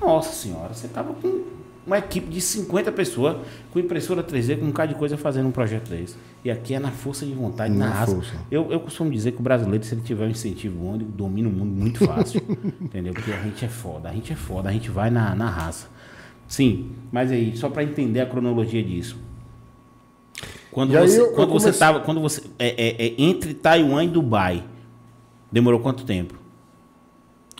[0.00, 1.44] nossa senhora, você tava com
[1.86, 3.36] uma equipe de 50 pessoas,
[3.70, 6.16] com impressora 3D, com um bocado de coisa fazendo um projeto desse.
[6.44, 8.06] E aqui é na força de vontade, na, Na.
[8.50, 11.48] Eu, eu costumo dizer que o brasileiro, se ele tiver um incentivo bom, ele domina
[11.48, 12.42] o mundo muito fácil.
[12.80, 13.14] entendeu?
[13.14, 15.88] Porque a gente é foda, a gente é foda, a gente vai na, na raça.
[16.48, 19.18] Sim, mas aí, só para entender a cronologia disso.
[20.72, 24.64] Quando E você, quando você tava, quando você é, é- é entre Taiwan e Dubai,
[25.52, 26.34] demorou quanto tempo?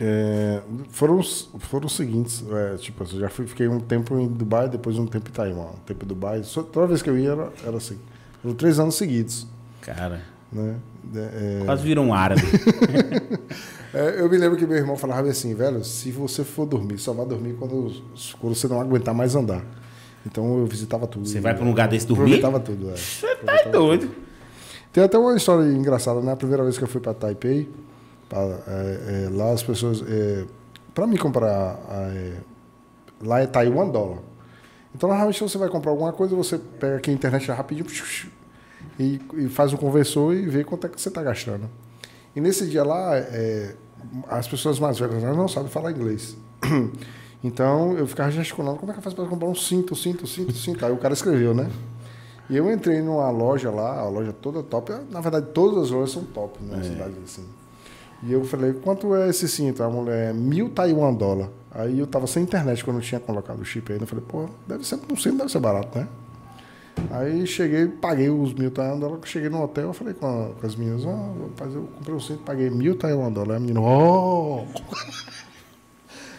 [0.00, 4.28] É, foram, os- foram os seguintes, é, tipo, eu já fui, fiquei um tempo em
[4.28, 5.70] Dubai, depois um tempo em Taiwan.
[5.72, 7.98] Um tempo em Dubai, só, toda vez que eu ia era, era assim.
[8.40, 9.46] Foram três anos seguidos,
[9.80, 10.22] Cara,
[10.52, 10.76] né?
[11.14, 12.42] É, quase virou um árabe.
[13.94, 17.12] é, eu me lembro que meu irmão falava assim, velho, se você for dormir, só
[17.12, 17.92] vai dormir quando,
[18.38, 19.64] quando você não aguentar mais andar.
[20.26, 21.26] Então eu visitava tudo.
[21.26, 22.34] Você vai pra um lugar desse dormir?
[22.34, 22.96] Aproveitava tudo, é.
[22.96, 24.10] Você tá doido.
[24.92, 26.32] Tem até uma história engraçada, né?
[26.32, 27.70] A primeira vez que eu fui para Taipei,
[28.28, 30.02] pra, é, é, lá as pessoas.
[30.06, 30.44] É,
[30.94, 31.78] para mim comprar.
[31.90, 32.32] é,
[33.22, 34.18] lá é Taiwan dólar.
[34.94, 37.86] Então, normalmente, você vai comprar alguma coisa, você pega aqui a internet rapidinho
[38.98, 41.68] e, e faz um conversor e vê quanto é que você está gastando.
[42.34, 43.74] E nesse dia lá, é,
[44.28, 46.36] as pessoas mais velhas não sabem falar inglês.
[47.42, 50.52] Então, eu ficava gesticulando, como é que eu faço para comprar um cinto, cinto, cinto,
[50.52, 50.84] cinto?
[50.84, 51.70] Aí o cara escreveu, né?
[52.50, 54.92] E eu entrei numa loja lá, a loja toda top.
[55.08, 57.44] Na verdade, todas as lojas são top na cidade, assim.
[58.24, 59.82] E eu falei, quanto é esse cinto?
[59.82, 61.50] A mulher, mil Taiwan dólar.
[61.70, 64.02] Aí eu tava sem internet quando eu tinha colocado o chip ainda.
[64.02, 66.08] Eu falei, pô, deve ser, um cinto deve ser barato, né?
[67.10, 69.18] Aí cheguei, paguei os mil Taiwan dólar.
[69.24, 72.40] Cheguei no hotel, falei com, a- com as meninas, ó, rapaz, eu comprei um cinto,
[72.44, 73.52] paguei mil Taiwan dólar.
[73.52, 74.64] Aí a menina, oh!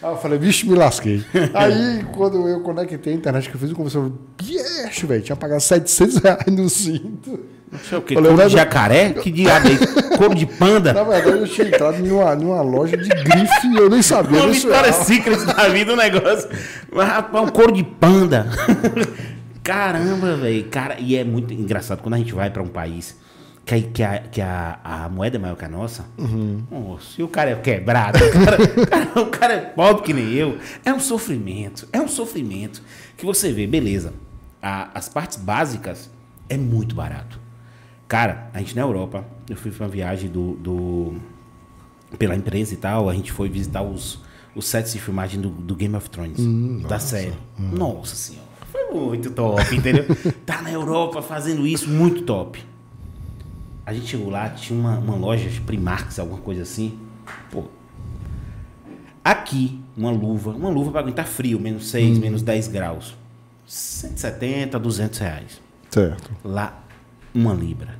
[0.01, 1.21] Aí eu falei, vixe, me lasquei.
[1.53, 5.61] Aí, quando eu conectei a internet que eu fiz, eu falei, yes, velho, tinha pagado
[5.61, 7.37] 700 reais no cinto.
[7.91, 8.13] É o quê?
[8.15, 9.09] Falei, Couro de jacaré?
[9.11, 10.17] Que diabo isso?
[10.17, 10.93] Couro de panda?
[10.93, 14.39] Na verdade, eu tinha entrado numa, numa loja de grife e eu nem sabia.
[14.41, 14.93] Uma Vitória.
[14.93, 16.49] Secret da vida, um negócio.
[16.91, 18.47] Mas, rapaz, um couro de panda.
[19.69, 20.67] Caramba, velho.
[20.69, 23.17] Cara, e é muito engraçado quando a gente vai pra um país
[23.65, 26.05] que, a- que, a, que a, a moeda é maior que a nossa.
[26.71, 28.17] Nossa, e o cara é quebrado.
[28.25, 30.57] O cara, cara- o cara é pobre que nem eu.
[30.83, 31.87] É um sofrimento.
[31.93, 32.81] É um sofrimento.
[33.17, 34.13] Que você vê, beleza.
[34.61, 36.09] a- as partes básicas
[36.49, 37.39] é muito barato.
[38.07, 41.13] Cara, a gente na Europa, eu fui pra uma viagem do, do
[42.17, 44.19] pela empresa e tal, a gente foi visitar os,
[44.55, 46.39] os sets de filmagem do, do Game of Thrones,
[46.87, 47.33] da série.
[47.57, 50.05] Nossa senhora, foi muito top, entendeu?
[50.45, 52.63] tá na Europa fazendo isso, muito top.
[53.85, 56.97] A gente chegou lá, tinha uma, uma loja de Primarks, alguma coisa assim.
[57.51, 57.65] Pô,
[59.23, 63.15] aqui, uma luva, uma luva para aguentar frio, menos 6, menos 10 graus.
[63.65, 65.61] 170, 200 reais.
[65.89, 66.31] Certo.
[66.43, 66.83] Lá,
[67.33, 67.97] uma libra.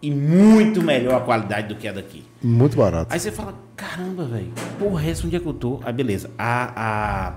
[0.00, 2.24] E muito melhor a qualidade do que a daqui.
[2.42, 3.12] Muito barato.
[3.12, 5.80] Aí você fala, caramba, velho, porra, essa onde é que eu tô?
[5.82, 6.30] Aí beleza.
[6.36, 7.34] A, a,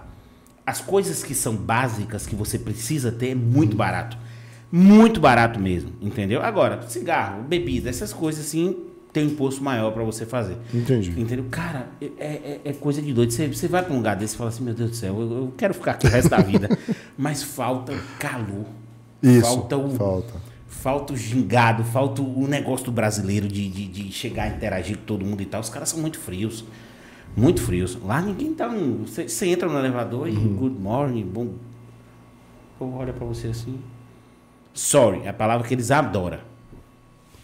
[0.68, 4.18] as coisas que são básicas que você precisa ter é muito barato.
[4.70, 6.42] Muito barato mesmo, entendeu?
[6.42, 8.76] Agora, cigarro, bebida, essas coisas assim,
[9.14, 10.58] tem um imposto maior pra você fazer.
[10.74, 11.12] Entendi.
[11.12, 11.46] Entendeu?
[11.50, 13.32] Cara, é, é, é coisa de doido.
[13.32, 15.32] Você, você vai pra um lugar desse e fala assim, meu Deus do céu, eu,
[15.32, 16.68] eu quero ficar aqui o resto da vida.
[17.18, 18.66] Mas falta calor.
[19.24, 19.44] Isso.
[19.44, 20.34] Falta o, Falta.
[20.68, 25.06] falta o gingado, falta o negócio do brasileiro de, de, de chegar a interagir com
[25.06, 25.62] todo mundo e tal.
[25.62, 26.66] Os caras são muito frios.
[27.38, 27.96] Muito frios.
[28.04, 28.68] Lá ninguém tá.
[28.68, 31.46] Você você entra no elevador e good morning, bom.
[31.46, 33.80] O povo olha pra você assim.
[34.74, 36.40] Sorry, é a palavra que eles adoram.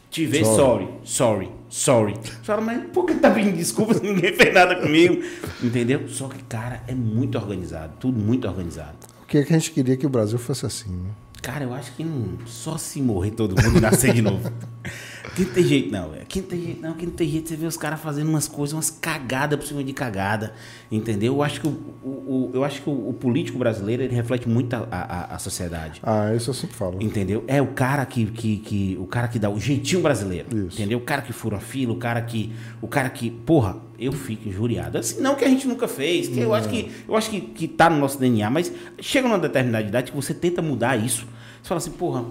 [0.09, 2.13] Te ver, sorry, sorry, sorry.
[2.13, 5.23] Você fala, mas por que tá pedindo desculpa se ninguém fez nada comigo?
[5.61, 6.07] Entendeu?
[6.07, 7.93] Só que, cara, é muito organizado.
[7.99, 8.95] Tudo muito organizado.
[9.23, 11.09] O que, é que a gente queria que o Brasil fosse assim, né?
[11.41, 12.05] Cara, eu acho que
[12.45, 14.51] só se morrer todo mundo e nascer de novo.
[15.35, 16.25] Que não tem jeito não, velho.
[16.27, 17.49] Que não tem jeito não, que não tem jeito.
[17.49, 20.53] Você vê os caras fazendo umas coisas, umas cagadas por cima de cagada.
[20.91, 21.33] Entendeu?
[21.35, 21.71] Eu acho que o,
[22.03, 25.39] o- o- eu acho que o, o político brasileiro ele reflete muito a, a, a
[25.39, 25.99] sociedade.
[26.03, 27.01] Ah, isso eu sempre falo.
[27.01, 27.43] Entendeu?
[27.47, 30.47] É o cara que, que, que o cara que dá o jeitinho brasileiro.
[30.67, 30.77] Isso.
[30.79, 30.97] Entendeu?
[30.97, 34.49] O cara que fura a fila, o cara que o cara que, porra, eu fico
[34.49, 34.97] injuriado.
[34.97, 37.67] Assim, não que a gente nunca fez, que eu acho que eu acho que, que
[37.67, 41.25] tá no nosso DNA, mas chega numa determinada idade que você tenta mudar isso.
[41.61, 42.25] Você fala assim, porra,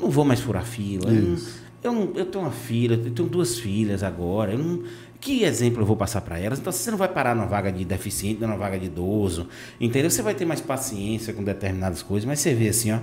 [0.00, 1.12] não vou mais furar fila.
[1.12, 1.67] Isso.
[1.82, 4.52] Eu, não- eu tenho uma filha, eu tenho duas filhas agora.
[4.52, 4.82] Eu não,
[5.20, 6.58] que exemplo eu vou passar para elas?
[6.58, 9.48] Então você não vai parar numa vaga de deficiente, numa vaga de idoso,
[9.80, 10.10] entendeu?
[10.10, 12.98] Você vai ter mais paciência com determinadas coisas, mas você vê assim, ó,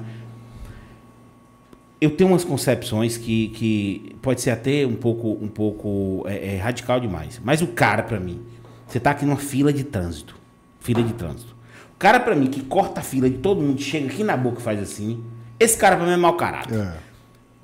[1.99, 6.57] eu tenho umas concepções que, que pode ser até um pouco, um pouco é, é,
[6.57, 7.39] radical demais.
[7.43, 8.41] Mas o cara, para mim,
[8.85, 10.35] você tá aqui numa fila de trânsito.
[10.79, 11.55] Fila de trânsito.
[11.95, 14.59] O cara, para mim, que corta a fila de todo mundo, chega aqui na boca
[14.59, 15.23] e faz assim.
[15.59, 16.77] Esse cara, pra mim, é mau caráter.
[16.77, 16.93] É.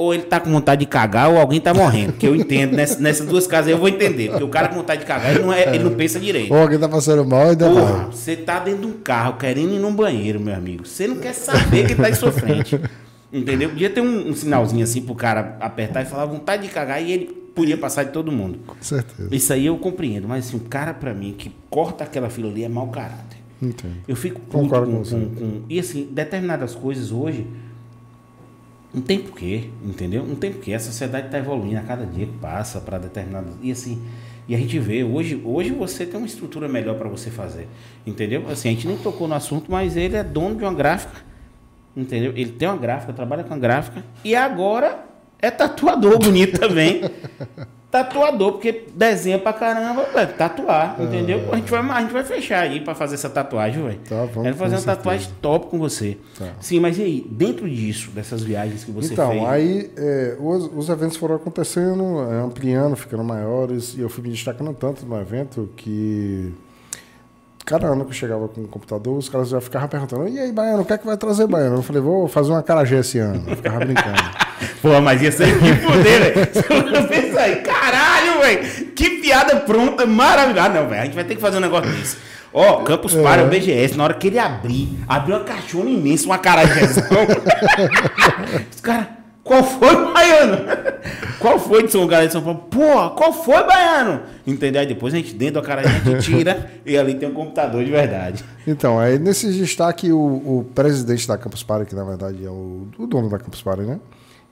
[0.01, 2.13] Ou ele tá com vontade de cagar ou alguém tá morrendo.
[2.13, 2.75] Que eu entendo.
[2.75, 4.29] Nessas, nessas duas casas aí eu vou entender.
[4.29, 6.51] Porque o cara com vontade de cagar, ele não, é, ele não pensa direito.
[6.51, 9.75] Ou alguém tá passando mal e ainda Porra, você tá dentro de um carro querendo
[9.75, 10.87] ir num banheiro, meu amigo.
[10.87, 12.81] Você não quer saber quem tá em sua frente.
[13.31, 13.69] Entendeu?
[13.69, 17.11] Podia ter um, um, sinalzinho assim pro cara apertar e falar vontade de cagar e
[17.11, 18.57] ele podia passar de todo mundo.
[18.65, 19.29] Com certeza.
[19.31, 20.27] Isso aí eu compreendo.
[20.27, 23.37] Mas assim, o cara, pra mim, que corta aquela fila ali é mau caráter.
[23.61, 23.97] Entendo.
[24.07, 27.45] Eu fico com, com, com, com, E assim, determinadas coisas hoje.
[28.93, 30.25] Não tem porquê, entendeu?
[30.25, 30.73] Não tem porquê.
[30.73, 33.53] A sociedade está evoluindo a cada dia que passa para determinadas.
[33.61, 34.01] E assim,
[34.47, 37.67] e a gente vê, hoje, hoje você tem uma estrutura melhor para você fazer.
[38.05, 38.49] Entendeu?
[38.49, 41.31] Assim, a gente nem tocou no assunto, mas ele é dono de uma gráfica
[41.95, 42.31] Entendeu?
[42.35, 44.03] Ele tem uma gráfica, trabalha com a gráfica.
[44.23, 45.05] E agora
[45.39, 47.01] é tatuador bonito também.
[47.91, 51.49] Tatuador, porque desenha pra caramba, é, tatuar, é, entendeu?
[51.51, 53.99] A gente, vai, a gente vai fechar aí pra fazer essa tatuagem, velho.
[54.07, 56.17] Tá, vamos Quero fazer uma tatuagem top com você.
[56.39, 56.53] Tá.
[56.61, 59.41] Sim, mas e aí, dentro disso, dessas viagens que você então, fez?
[59.41, 64.23] Então, aí é, os, os, eventos foram acontecendo, é, ampliando, ficando maiores, e eu fui
[64.23, 66.53] me destacando tanto no evento que
[67.65, 70.51] cada ano que eu chegava com o computador, os caras já ficavam perguntando: e aí,
[70.51, 71.77] Baiano, o que é que vai trazer, Baiano?
[71.77, 73.43] Eu falei: vou fazer uma carajé esse ano.
[73.47, 74.21] Eu ficava brincando.
[74.81, 77.30] Pô, mas ia ser que poder, velho.
[77.41, 78.91] Aí, caralho, velho.
[78.91, 80.67] Que piada pronta, maravilhosa.
[80.67, 82.17] Ah, não, velho, a gente vai ter que fazer um negócio desse.
[82.53, 83.23] Ó, oh, Campus é.
[83.23, 87.03] Party, o BGS, na hora que ele abrir, abriu uma caixona imensa, uma carajézão.
[88.73, 89.07] Os caras.
[89.43, 90.57] Qual foi, Baiano?
[91.39, 92.59] Qual foi de São Galera de São Paulo?
[92.69, 94.21] Pô, qual foi, Baiano?
[94.45, 94.81] Entendeu?
[94.81, 97.83] Aí depois a gente, dentro da cara, a gente tira e ali tem um computador
[97.83, 98.45] de verdade.
[98.67, 102.87] Então, aí nesse destaque, o, o presidente da Campus Party, que na verdade é o,
[102.97, 103.99] o dono da Campus Party, né?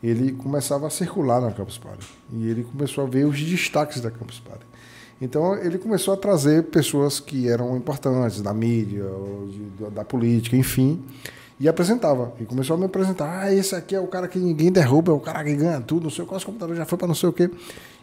[0.01, 2.07] Ele começava a circular na Campus Party.
[2.31, 4.65] E ele começou a ver os destaques da Campus Party.
[5.21, 9.03] Então ele começou a trazer pessoas que eram importantes da mídia,
[9.77, 11.03] de, da política, enfim
[11.59, 12.31] e apresentava.
[12.39, 13.43] E começou a me apresentar.
[13.43, 16.03] Ah, esse aqui é o cara que ninguém derruba, é o cara que ganha tudo,
[16.03, 17.49] não sei qual computador já foi para não sei o quê.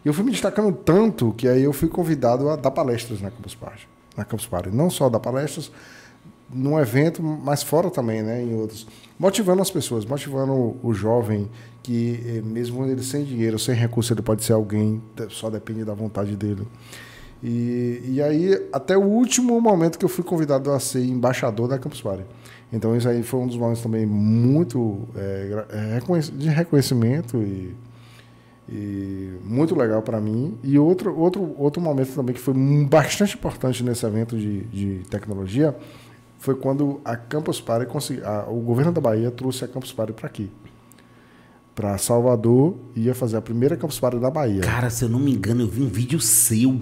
[0.05, 3.31] E eu fui me destacando tanto que aí eu fui convidado a dar palestras na
[3.31, 3.89] Campus Party.
[4.17, 4.71] Na Campus Party.
[4.71, 5.71] Não só dar palestras
[6.53, 8.87] num evento, mas fora também, né, em outros.
[9.19, 11.51] Motivando as pessoas, motivando o jovem
[11.87, 15.95] que, eh, mesmo ele sem dinheiro, sem recurso, ele pode ser alguém, só depende da
[15.95, 16.67] vontade dele.
[17.41, 21.79] E, e aí, até o último momento que eu fui convidado a ser embaixador da
[21.79, 22.25] Campus Party.
[22.73, 26.01] Então isso aí foi um dos momentos também muito é,
[26.33, 27.77] de reconhecimento e,
[28.69, 30.59] e muito legal para mim.
[30.65, 32.53] E outro, outro, outro momento também que foi
[32.91, 35.77] bastante importante nesse evento de, de tecnologia
[36.41, 37.87] foi quando a Campus Party
[38.25, 40.51] a, o governo da Bahia trouxe a Campus Party para aqui.
[41.77, 44.63] Para Salvador, ia fazer a primeira Campus Party da Bahia.
[44.63, 46.81] Cara, se eu não me engano, eu vi um vídeo seu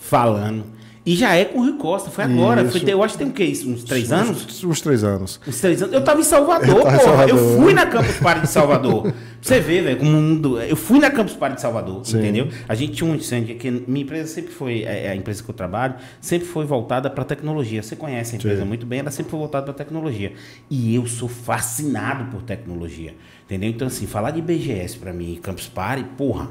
[0.00, 0.64] falando
[1.04, 2.68] e já é com o Rui Costa, foi agora.
[2.68, 3.44] Foi eu acho que tem o quê?
[3.44, 4.44] Isso, uns três anos?
[4.44, 5.40] Uns, uns, três anos.
[5.46, 5.94] Uns três anos.
[5.94, 6.90] Eu tava em Salvador, pô.
[6.90, 7.28] Salvador.
[7.28, 9.02] Eu fui na Campus Party de Salvador.
[9.04, 10.60] pra você ver, velho, como o mundo.
[10.60, 12.18] Eu fui na Campus Party de Salvador, Sim.
[12.18, 12.48] entendeu?
[12.68, 15.48] A gente tinha um incêndio que minha empresa sempre foi, é, é a empresa que
[15.48, 17.82] eu trabalho, sempre foi voltada para tecnologia.
[17.82, 18.68] Você conhece a empresa Sim.
[18.68, 20.34] muito bem, ela sempre foi voltada para tecnologia.
[20.68, 23.14] E eu sou fascinado por tecnologia,
[23.46, 23.70] entendeu?
[23.70, 26.50] Então, assim, falar de BGS para mim, Campus Party, porra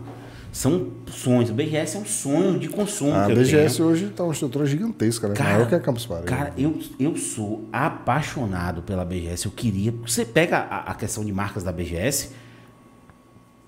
[0.52, 1.50] são sonhos.
[1.50, 3.14] O BGS é um sonho de consumo.
[3.14, 3.90] A BGS tenho.
[3.90, 5.36] hoje está uma estrutura gigantesca, né?
[5.36, 6.26] Cara, Maior que a Campus Party.
[6.26, 9.46] Cara, eu, eu sou apaixonado pela BGS.
[9.46, 9.94] Eu queria.
[10.06, 12.32] Você pega a, a questão de marcas da BGS,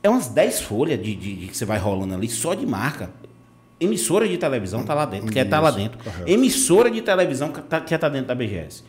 [0.02, 3.12] é umas 10 folhas de, de, de, que você vai rolando ali só de marca.
[3.80, 6.04] Emissora de televisão tá lá dentro, Isso, quer estar tá lá dentro.
[6.04, 6.30] Correto.
[6.30, 8.84] Emissora de televisão que tá, quer estar tá dentro da BGS.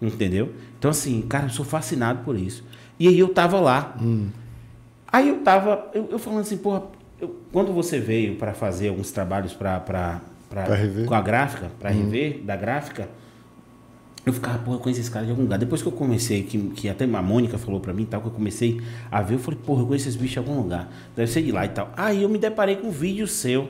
[0.00, 0.52] Entendeu?
[0.78, 2.64] Então, assim, cara, eu sou fascinado por isso.
[2.98, 3.96] E aí eu tava lá.
[4.00, 4.28] Hum.
[5.10, 6.82] Aí eu tava, eu, eu falando assim, porra,
[7.24, 10.20] eu, quando você veio para fazer alguns trabalhos para
[11.06, 12.04] com a gráfica, para uhum.
[12.04, 13.08] rever da gráfica,
[14.24, 15.58] eu ficava, pô, eu conheço esse cara de algum lugar.
[15.58, 18.28] Depois que eu comecei, que, que até a Mônica falou para mim e tal, que
[18.28, 20.88] eu comecei a ver, eu falei, porra, eu conheço esse bicho de algum lugar.
[21.14, 21.90] Deve ser de lá e tal.
[21.96, 23.68] Aí eu me deparei com um vídeo seu.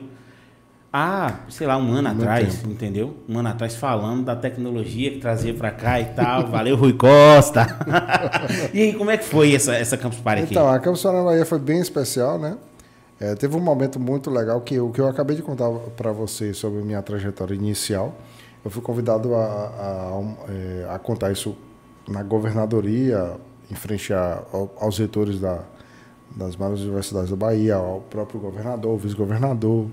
[0.93, 2.71] Ah, sei lá, um ano Muito atrás, tempo.
[2.71, 3.17] entendeu?
[3.27, 6.47] Um ano atrás falando da tecnologia que trazia para cá e tal.
[6.47, 7.67] Valeu, Rui Costa.
[8.73, 10.53] e aí, como é que foi essa, essa Campus Party aqui?
[10.53, 12.55] Então, a Campus Party Bahia foi bem especial, né?
[13.19, 16.57] É, teve um momento muito legal que o que eu acabei de contar para vocês
[16.57, 18.13] sobre minha trajetória inicial.
[18.63, 21.55] Eu fui convidado a, a, é, a, contar isso
[22.07, 23.37] na governadoria,
[23.71, 24.43] em frente a,
[24.79, 25.63] aos reitores da,
[26.35, 29.87] das maiores universidades da Bahia, ao próprio governador, vice-governador.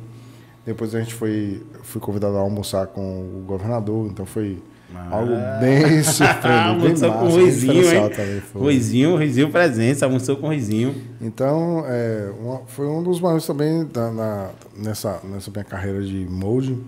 [0.66, 4.60] Depois a gente foi fui convidado a almoçar com o governador, então foi
[4.94, 5.08] Ah.
[5.10, 6.80] Algo bem surpreendente.
[7.02, 8.42] bem massa, com Ruizinho, hein?
[8.54, 10.94] Ruizinho, Ruizinho presença, almoçou com Ruizinho.
[11.20, 16.26] Então, é, uma, foi um dos maiores também da, na, nessa, nessa minha carreira de
[16.28, 16.78] molde,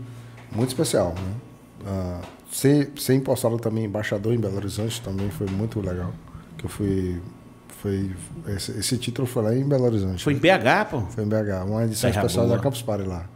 [0.53, 1.15] muito especial.
[1.17, 1.35] Né?
[1.87, 6.13] Ah, ser, ser impostado também embaixador em Belo Horizonte também foi muito legal.
[6.57, 7.21] Que eu fui
[7.85, 8.11] foi,
[8.49, 10.25] esse, esse, título foi lá em Belo Horizonte.
[10.25, 11.01] Foi em BH, pô?
[11.03, 12.57] Foi em BH, uma edição Terra especial boa.
[12.57, 13.27] da Campus Party lá.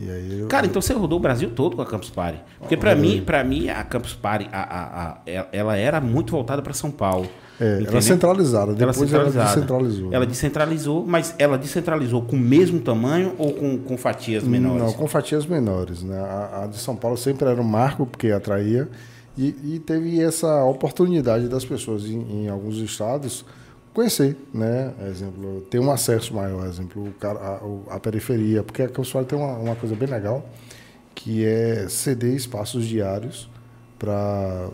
[0.00, 2.40] Eu, Cara, então você rodou o Brasil todo com a Campus Party.
[2.58, 6.62] Porque para mim, para mim, a Campus Party, a, a, a, ela era muito voltada
[6.62, 7.28] para São Paulo.
[7.60, 9.40] É, ela centralizada, depois ela, centralizada.
[9.40, 10.12] ela descentralizou.
[10.12, 14.82] Ela descentralizou, mas ela descentralizou com o mesmo tamanho ou com, com fatias menores?
[14.82, 16.02] Não, com fatias menores.
[16.02, 16.18] Né?
[16.18, 18.88] A, a de São Paulo sempre era um marco, porque atraía.
[19.36, 23.44] E, e teve essa oportunidade das pessoas em, em, alguns estados
[23.94, 24.92] conhecer, né?
[25.08, 29.76] Exemplo, ter um acesso maior, exemplo, a, a, periferia, porque a Campus tem uma, uma
[29.76, 30.44] coisa bem legal,
[31.14, 33.48] que é ceder espaços diários
[33.96, 34.68] para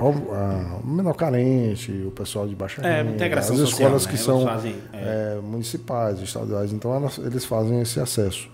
[0.00, 4.18] o menor carente, o pessoal de baixa é, renda, as escolas social, que né?
[4.18, 5.36] são fazem, é.
[5.36, 8.50] É, municipais, estaduais, então elas, eles fazem esse acesso.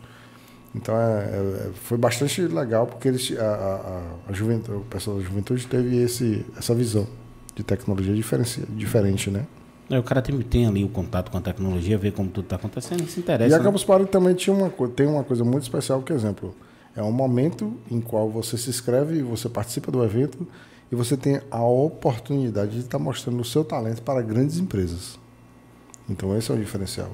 [0.74, 5.22] Então é, é, foi bastante legal porque eles, a, a, a juventude, o pessoal da
[5.22, 7.06] juventude teve esse, essa visão
[7.54, 8.14] de tecnologia
[8.70, 9.46] diferente, né?
[9.90, 12.56] É, o cara tem, tem ali o contato com a tecnologia, ver como tudo está
[12.56, 13.50] acontecendo, se interessa.
[13.50, 13.64] E a né?
[13.64, 16.54] Campus Party também tinha uma, tem uma coisa muito especial, que exemplo,
[16.96, 20.46] é um momento em qual você se inscreve, você participa do evento
[20.90, 25.18] e você tem a oportunidade de estar tá mostrando o seu talento para grandes empresas.
[26.08, 27.10] Então esse é o diferencial.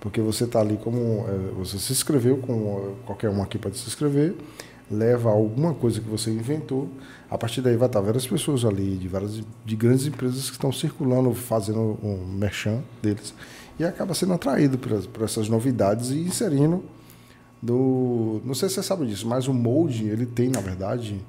[0.00, 1.26] Porque você está ali como.
[1.28, 4.34] É, você se inscreveu, com qualquer um aqui pode se inscrever,
[4.90, 6.88] leva alguma coisa que você inventou.
[7.30, 10.72] A partir daí vai estar várias pessoas ali, de várias de grandes empresas que estão
[10.72, 13.32] circulando, fazendo um merchan deles.
[13.78, 16.82] E acaba sendo atraído por, por essas novidades e inserindo
[17.62, 18.40] do.
[18.44, 21.20] Não sei se você sabe disso, mas o molde, ele tem, na verdade,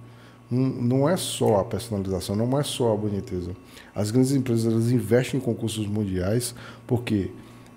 [0.52, 3.52] um, não é só a personalização, não é só a boniteza.
[3.94, 6.56] As grandes empresas elas investem em concursos mundiais
[6.88, 7.32] porque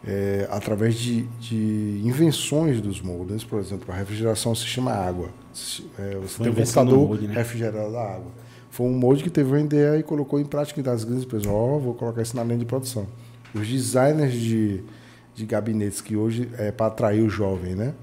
[0.06, 3.42] é, através de, de, invenções dos moldes.
[3.42, 5.30] Por exemplo, a refrigeração se chama água.
[5.98, 7.34] É, você Foi tem um computador molde, né?
[7.34, 8.32] refrigerado da água.
[8.70, 11.46] Foi um molde que teve uma ideia e colocou em prática das grandes empresas.
[11.46, 13.06] Ó, oh, vou colocar isso na linha de produção.
[13.54, 14.82] Os designers de,
[15.34, 17.94] de gabinetes, que hoje é para atrair o jovem, né?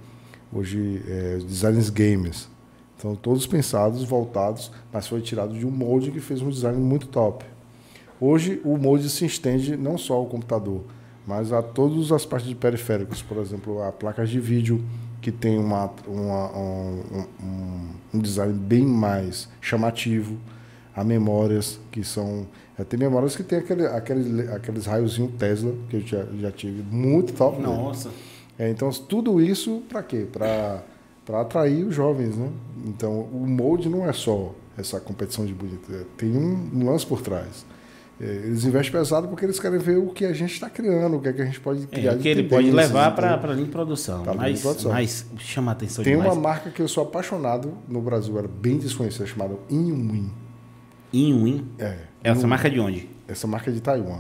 [0.54, 2.50] Hoje, é, designers gamers.
[2.98, 7.08] Então, todos pensados, voltados, mas foi tirado de um molde que fez um design muito
[7.08, 7.44] top.
[8.20, 10.84] Hoje, o molde se estende não só ao computador,
[11.26, 14.84] mas a todas as partes de periféricos, por exemplo, a placas de vídeo
[15.22, 20.38] que tem uma, uma um, um, um, design bem mais chamativo,
[20.96, 25.98] a memórias que são é, tem memórias que tem aquele, aqueles aqueles raiozinho Tesla que
[25.98, 27.62] eu já, já tive muito top.
[27.62, 28.10] Nossa.
[28.58, 30.28] É, então tudo isso para quê?
[30.32, 30.84] Para
[31.24, 32.50] para atrair os jovens, né?
[32.88, 37.64] Então o molde não é só essa competição de bonito, tem um lance por trás.
[38.22, 41.20] É, eles investem pesado porque eles querem ver o que a gente está criando, o
[41.20, 42.12] que, é que a gente pode é, criar.
[42.12, 44.22] É, o que ele pode levar para a linha de produção.
[44.22, 44.92] Pra mas, produção.
[44.92, 46.32] mas chama a atenção Tem demais.
[46.32, 50.32] uma marca que eu sou apaixonado no Brasil, era bem desconhecida, chamada Inwin.
[51.12, 51.68] Inwin?
[51.80, 51.98] É.
[52.24, 53.10] Essa marca é de onde?
[53.28, 54.20] Essa marca é de Taiwan.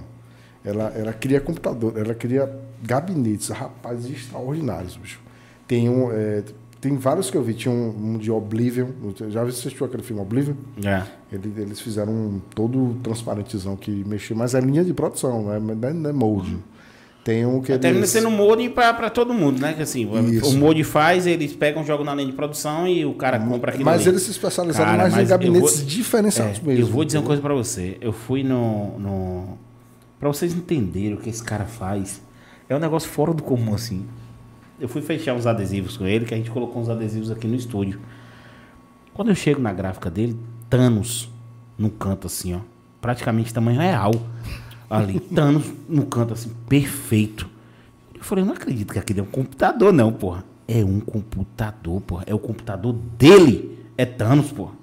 [0.65, 5.19] Ela, ela cria computador, ela cria gabinetes, rapazes extraordinários, bicho.
[5.67, 6.43] Tem um, é,
[6.81, 7.53] tem vários que eu vi.
[7.53, 8.87] Tinha um, um de Oblivion.
[9.29, 10.55] Já assistiu aquele filme Oblivion?
[10.83, 11.03] É.
[11.31, 15.59] Ele, eles fizeram um todo transparentezão que mexia, mas é linha de produção, né?
[15.59, 16.57] não é, não é molde.
[17.23, 18.09] Tem um que Termina eles...
[18.09, 19.73] sendo molde para todo mundo, né?
[19.73, 20.49] Que assim, Isso.
[20.49, 23.85] o molde faz, eles pegam, jogam na linha de produção e o cara compra aquilo
[23.85, 24.09] Mas ali.
[24.09, 26.81] eles se especializaram Cara, mais em gabinetes vou, diferenciados é, mesmo.
[26.83, 27.95] Eu vou dizer uma coisa para você.
[28.01, 28.97] Eu fui no...
[28.97, 29.57] no...
[30.19, 32.23] Para vocês entenderem o que esse cara faz,
[32.67, 34.03] é um negócio fora do comum, assim
[34.81, 37.55] eu fui fechar uns adesivos com ele, que a gente colocou uns adesivos aqui no
[37.55, 37.99] estúdio.
[39.13, 40.35] Quando eu chego na gráfica dele,
[40.67, 41.29] Thanos
[41.77, 42.59] no canto assim, ó.
[42.99, 44.11] Praticamente tamanho real.
[44.89, 47.47] Ali, Thanos no canto assim, perfeito.
[48.15, 50.43] Eu falei, não acredito que aquele é um computador, não, porra.
[50.67, 52.23] É um computador, porra.
[52.25, 53.85] É o computador dele.
[53.95, 54.73] É Thanos, porra.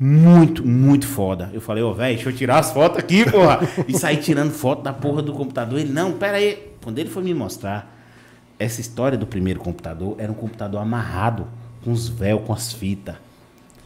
[0.00, 1.50] Muito, muito foda.
[1.52, 3.60] Eu falei, ô, oh, velho, deixa eu tirar as fotos aqui, porra.
[3.86, 5.78] E saí tirando foto da porra do computador.
[5.78, 6.72] Ele, não, pera aí.
[6.82, 7.97] Quando ele foi me mostrar,
[8.58, 11.46] essa história do primeiro computador era um computador amarrado,
[11.84, 13.16] com os véus, com as fitas.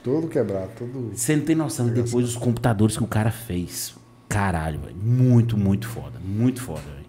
[0.02, 1.12] Todo quebrado, todo.
[1.14, 3.94] Você não tem noção de depois dos computadores que o cara fez.
[4.28, 4.96] Caralho, velho.
[4.96, 6.18] Muito, muito foda.
[6.24, 7.06] Muito foda, velho.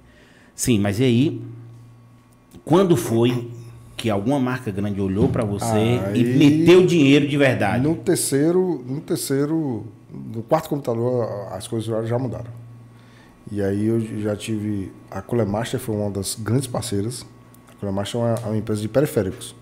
[0.54, 1.42] Sim, mas e aí?
[2.64, 3.52] Quando foi
[3.98, 7.82] que alguma marca grande olhou para você aí, e meteu dinheiro de verdade?
[7.82, 12.52] No terceiro, no terceiro, no quarto computador, as coisas já mudaram.
[13.52, 14.92] E aí eu já tive.
[15.10, 17.26] A Colemaster foi uma das grandes parceiras.
[17.92, 19.56] Marcha é uma, é uma empresa de periféricos.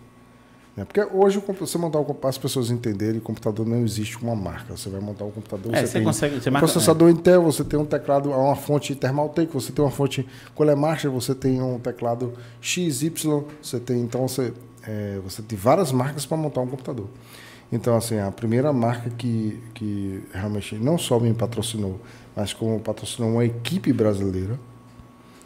[0.76, 0.86] Né?
[0.86, 4.78] Porque hoje você montar o as pessoas entenderem o computador não existe uma marca.
[4.78, 7.44] Você vai montar um computador, É, você, você tem consegue- você um marca- processador Intel,
[7.44, 11.78] você tem um teclado, uma fonte Thermaltake, você tem uma fonte Colemaster, você tem um
[11.78, 14.54] teclado XY, você tem então você
[14.88, 17.08] é, você tem várias marcas para montar um computador.
[17.70, 22.00] Então assim a primeira marca que que realmente não só me patrocinou,
[22.34, 24.58] mas como patrocinou uma equipe brasileira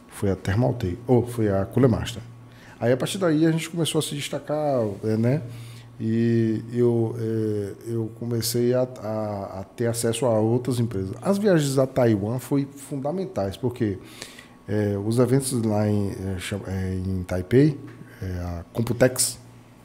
[0.08, 2.22] foi a Thermaltake, ou foi a Culemaster.
[2.80, 5.42] Aí a partir daí a gente começou a se destacar, é, né?
[6.00, 11.16] E eu, é, eu comecei a, a, a ter acesso a outras empresas.
[11.22, 13.98] As viagens a Taiwan foi fundamentais, porque
[14.68, 16.12] é, os eventos lá em,
[16.68, 17.80] é, em Taipei,
[18.22, 19.40] é, a Computex,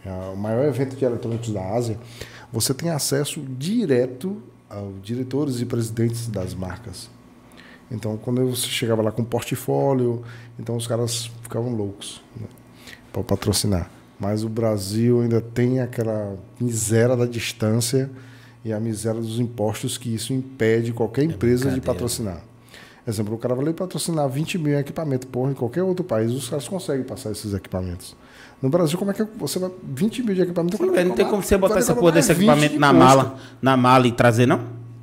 [0.05, 1.97] é o maior evento de eletrônicos da Ásia,
[2.53, 7.09] você tem acesso direto aos diretores e presidentes das marcas.
[7.91, 10.23] Então, quando você chegava lá com portfólio,
[10.59, 12.47] então os caras ficavam loucos né,
[13.13, 13.91] para patrocinar.
[14.19, 18.11] Mas o Brasil ainda tem aquela miséria da distância
[18.65, 21.93] e a miséria dos impostos que isso impede qualquer empresa de brincadeira.
[21.93, 22.41] patrocinar.
[23.07, 26.49] Exemplo, o cara vai patrocinar 20 mil em equipamento, porra, em qualquer outro país, os
[26.49, 28.15] caras conseguem passar esses equipamentos.
[28.61, 29.71] No Brasil, como é que você vai.
[29.83, 30.77] 20 mil de equipamento?
[30.77, 33.05] Sim, não tem como você botar essa porra desse 20 equipamento de na custo.
[33.05, 34.61] mala, na mala e trazer, não?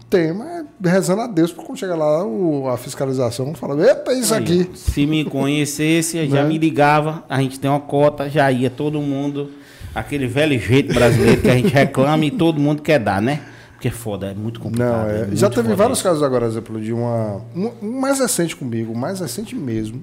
[0.09, 4.33] Tem, mas rezando a Deus, porque quando chega lá o- a fiscalização fala: epa, isso
[4.33, 4.69] Aí, aqui.
[4.75, 6.49] Se me conhecesse, já Né?
[6.49, 9.51] me ligava, a gente tem uma cota, já ia todo mundo.
[9.95, 13.41] Aquele velho jeito brasileiro que a gente reclama e todo mundo quer dar, né?
[13.73, 15.07] Porque é foda, é muito complicado.
[15.07, 15.17] Não, é.
[15.25, 16.07] muito Já teve vários isso.
[16.07, 17.41] casos agora, exemplo, de uma.
[17.55, 20.01] Um, mais recente comigo, o mais recente mesmo.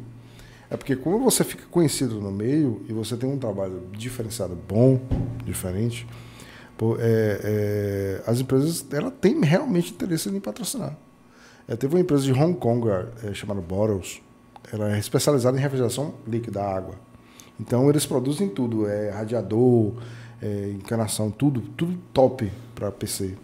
[0.71, 4.99] É porque como você fica conhecido no meio e você tem um trabalho diferenciado, bom,
[5.45, 6.07] diferente,
[6.99, 10.97] é, é, as empresas ela tem realmente interesse em patrocinar.
[11.69, 12.89] É, teve uma empresa de Hong Kong
[13.23, 14.21] é, chamada Bottles,
[14.73, 16.95] ela é especializada em refrigeração líquida, água.
[17.61, 19.95] Então eles produzem tudo, é radiador,
[20.43, 23.35] é, encanação, tudo, tudo top para PC.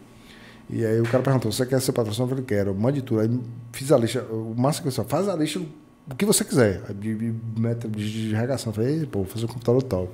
[0.69, 2.39] E aí o cara perguntou, você quer ser patrocinador?
[2.39, 3.21] Eu falei, quero, mande tudo.
[3.21, 3.41] Aí
[3.73, 5.61] fiz a lista, o máximo que eu disse, faz a lista
[6.11, 6.83] o que você quiser.
[6.89, 8.71] Aí, de, de, regação.
[8.71, 10.11] Eu falei, "Ei, pô, vou fazer um computador top.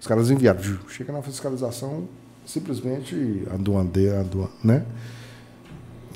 [0.00, 0.60] Os caras enviaram.
[0.88, 2.06] Chega na fiscalização,
[2.44, 4.84] simplesmente a aduaneira, a aduan- né?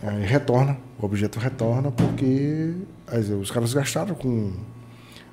[0.02, 2.72] Aí retorna, o objeto retorna porque
[3.08, 4.52] aí, os caras gastaram com,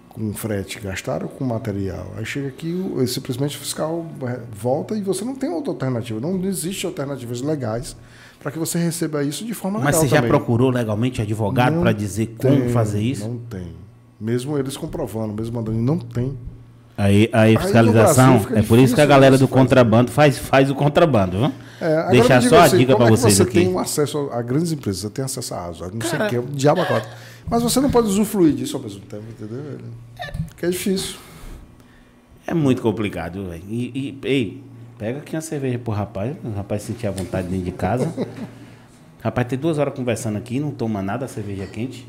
[0.10, 2.14] com frete, gastaram com material.
[2.18, 4.06] Aí chega aqui, o, simplesmente o fiscal
[4.52, 6.20] volta e você não tem outra alternativa.
[6.20, 7.96] Não existe alternativas legais
[8.40, 10.30] para que você receba isso de forma Mas legal você já também.
[10.32, 13.28] procurou legalmente advogado para dizer como tem, fazer isso?
[13.28, 13.74] Não tem.
[14.20, 16.36] Mesmo eles comprovando, mesmo mandando, não tem.
[16.98, 20.38] Aí, aí fiscalização, fica é por isso que a difícil galera você do contrabando faz,
[20.38, 21.52] faz o contrabando, viu?
[21.82, 23.52] É, agora Deixar só a assim, dica como para é que vocês você aqui.
[23.52, 26.38] tem um acesso a grandes empresas, você tem acesso a ASO, não sei o que,
[26.38, 27.10] o diabo a quatro.
[27.50, 29.78] Mas você não pode usufruir disso ao mesmo tempo, entendeu?
[30.48, 31.18] Porque é difícil.
[32.48, 33.64] É muito complicado, velho.
[33.68, 34.64] E, e, ei,
[34.98, 38.12] pega aqui uma cerveja pro rapaz, o rapaz sentir a vontade dentro de casa.
[39.22, 42.08] rapaz, tem duas horas conversando aqui, não toma nada, a cerveja quente.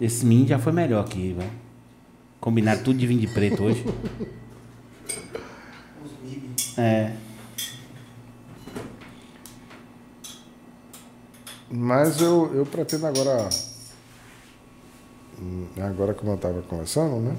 [0.00, 1.65] Esse menino já foi melhor aqui, velho.
[2.46, 3.84] Combinaram tudo de vinho de preto hoje.
[6.78, 7.16] É.
[11.68, 13.48] Mas eu, eu pretendo agora.
[15.82, 17.36] Agora como eu estava conversando, né?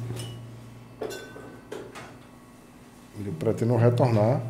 [3.25, 4.41] Eu pretendo retornar.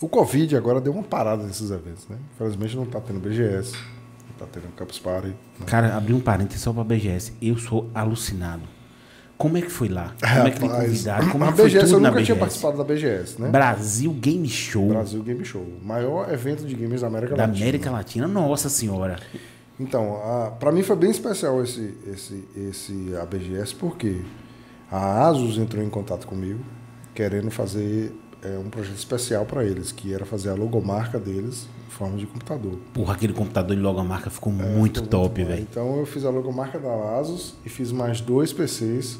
[0.00, 2.18] O Covid agora deu uma parada nesses eventos, né?
[2.34, 3.72] Infelizmente não está tendo BGS,
[4.34, 5.28] está tendo Campus Party.
[5.28, 5.34] né?
[5.66, 7.32] Cara, abri um parênteses só pra BGS.
[7.40, 8.62] Eu sou alucinado.
[9.36, 10.14] Como é que foi lá?
[10.20, 11.30] Como é que me Rapaz, convidaram?
[11.30, 13.48] Como é a que foi BGS tudo eu nunca tinha participado da BGS, né?
[13.48, 17.64] Brasil Game Show Brasil Game Show, o maior evento de games da América da Latina.
[17.64, 18.28] América Latina.
[18.28, 19.18] Nossa senhora.
[19.78, 20.20] Então,
[20.60, 24.20] para mim foi bem especial esse, esse, esse a BGS, porque
[24.90, 26.60] a Asus entrou em contato comigo,
[27.12, 32.16] querendo fazer é, um projeto especial para eles, que era fazer a logomarca deles forma
[32.16, 32.78] de computador.
[32.92, 35.62] Porra, aquele computador de logomarca ficou muito Ficou top, velho.
[35.70, 39.18] Então eu fiz a logomarca da Asus e fiz mais dois PCs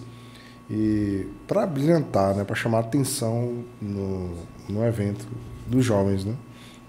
[0.71, 4.35] e para brilhantar, né, para chamar atenção no,
[4.69, 5.27] no evento
[5.67, 6.35] dos jovens, né?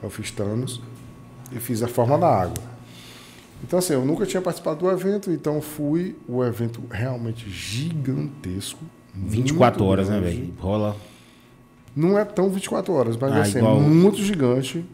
[0.01, 0.81] Eu fiz Thanos
[1.51, 2.63] e fiz a forma da água.
[3.63, 8.79] Então assim, eu nunca tinha participado do evento, então fui o evento realmente gigantesco.
[9.13, 10.35] 24 muito horas, né, grande.
[10.37, 10.53] velho?
[10.59, 10.95] Rola.
[11.95, 14.85] Não é tão 24 horas, mas Ah, assim, igual- é muito gigante.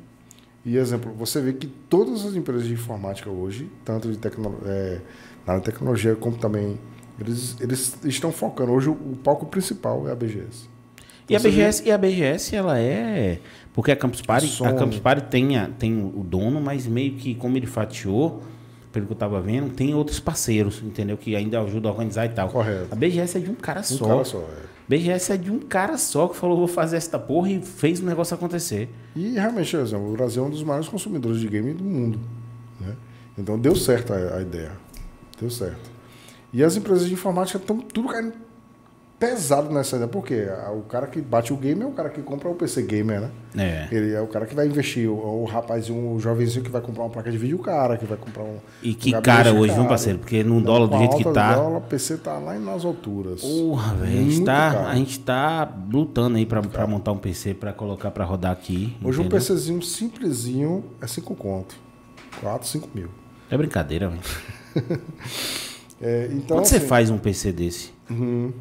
[0.66, 5.00] E, exemplo, você vê que todas as empresas de informática hoje, tanto de tecno, é,
[5.46, 6.78] na tecnologia como também,
[7.20, 8.72] eles, eles estão focando.
[8.72, 10.70] Hoje o, o palco principal é a BGS.
[11.30, 13.40] E a BGS, e a BGS, ela é.
[13.74, 14.74] Porque a Campus Party, a.
[14.74, 18.44] Campus Party tem, a- tem o dono, mas meio que como ele fatiou,
[18.92, 21.18] pelo que eu tava vendo, tem outros parceiros, entendeu?
[21.18, 22.50] Que ainda ajudam a organizar e tal.
[22.50, 22.88] Correto.
[22.92, 24.06] A BGS é de um cara Um só.
[24.08, 24.72] cara só, é.
[24.92, 28.06] BGS é de um cara só que falou, vou fazer esta porra e fez o
[28.06, 28.90] negócio acontecer.
[29.16, 32.20] E realmente, o Brasil é um dos maiores consumidores de game do mundo.
[32.78, 32.98] Né?
[33.38, 34.74] Então deu certo a, a ideia.
[35.40, 35.90] Deu certo.
[36.52, 38.34] E as empresas de informática estão tudo caindo
[39.22, 40.10] pesado nessa ideia.
[40.10, 40.48] Por quê?
[40.66, 43.22] A- O cara que bate o game é o cara que compra o PC Gamer,
[43.22, 43.30] né?
[43.56, 43.88] É.
[43.96, 47.04] Ele é o cara que vai investir, o, o rapazinho, o jovenzinho que vai comprar
[47.04, 48.58] uma placa de vídeo, o cara que vai comprar um.
[48.82, 50.18] E um que gabinete cara hoje, viu, parceiro?
[50.20, 51.54] Porque no dólar do jeito que tá.
[51.56, 53.42] Dólar, o PC tá lá nas alturas.
[53.42, 54.12] Porra, velho.
[54.20, 58.10] A, gente tá- a gente tá lutando aí pra, pra montar um PC pra colocar
[58.10, 58.98] pra rodar aqui.
[59.04, 59.40] Hoje um entendeu?
[59.40, 61.76] PCzinho simplesinho é 5 conto.
[62.42, 63.10] 4, 5 mil.
[63.52, 65.02] É brincadeira, velho.
[66.04, 67.92] É, então, Quanto você assim, faz um PC desse?
[68.10, 68.52] Uhum.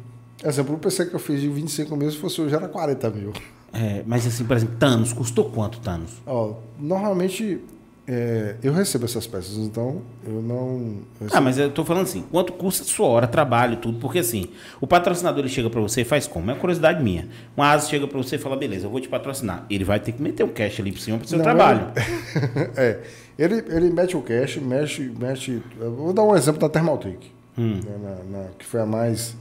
[0.43, 3.31] Exemplo, o PC que eu fiz de 25 mil, se fosse hoje, era 40 mil.
[3.73, 6.11] É, mas assim, por exemplo, Thanos, custou quanto Thanos?
[6.25, 7.59] Ó, normalmente,
[8.07, 10.97] é, eu recebo essas peças, então eu não...
[11.21, 14.19] eu Ah, mas eu tô falando assim, quanto custa a sua hora, trabalho, tudo, porque
[14.19, 14.47] assim,
[14.81, 16.49] o patrocinador ele chega pra você e faz como?
[16.49, 17.29] É uma curiosidade minha.
[17.55, 19.65] Um ASUS chega pra você e fala, beleza, eu vou te patrocinar.
[19.69, 21.87] Ele vai ter que meter um cash ali por cima pro seu Não, trabalho.
[22.75, 22.99] é,
[23.39, 25.61] ele, ele mete o cash, mexe, mexe...
[25.79, 27.79] eu Vou dar um exemplo da Thermaltake, Hum.
[27.85, 27.97] né,
[28.31, 29.35] na- na- que foi a mais...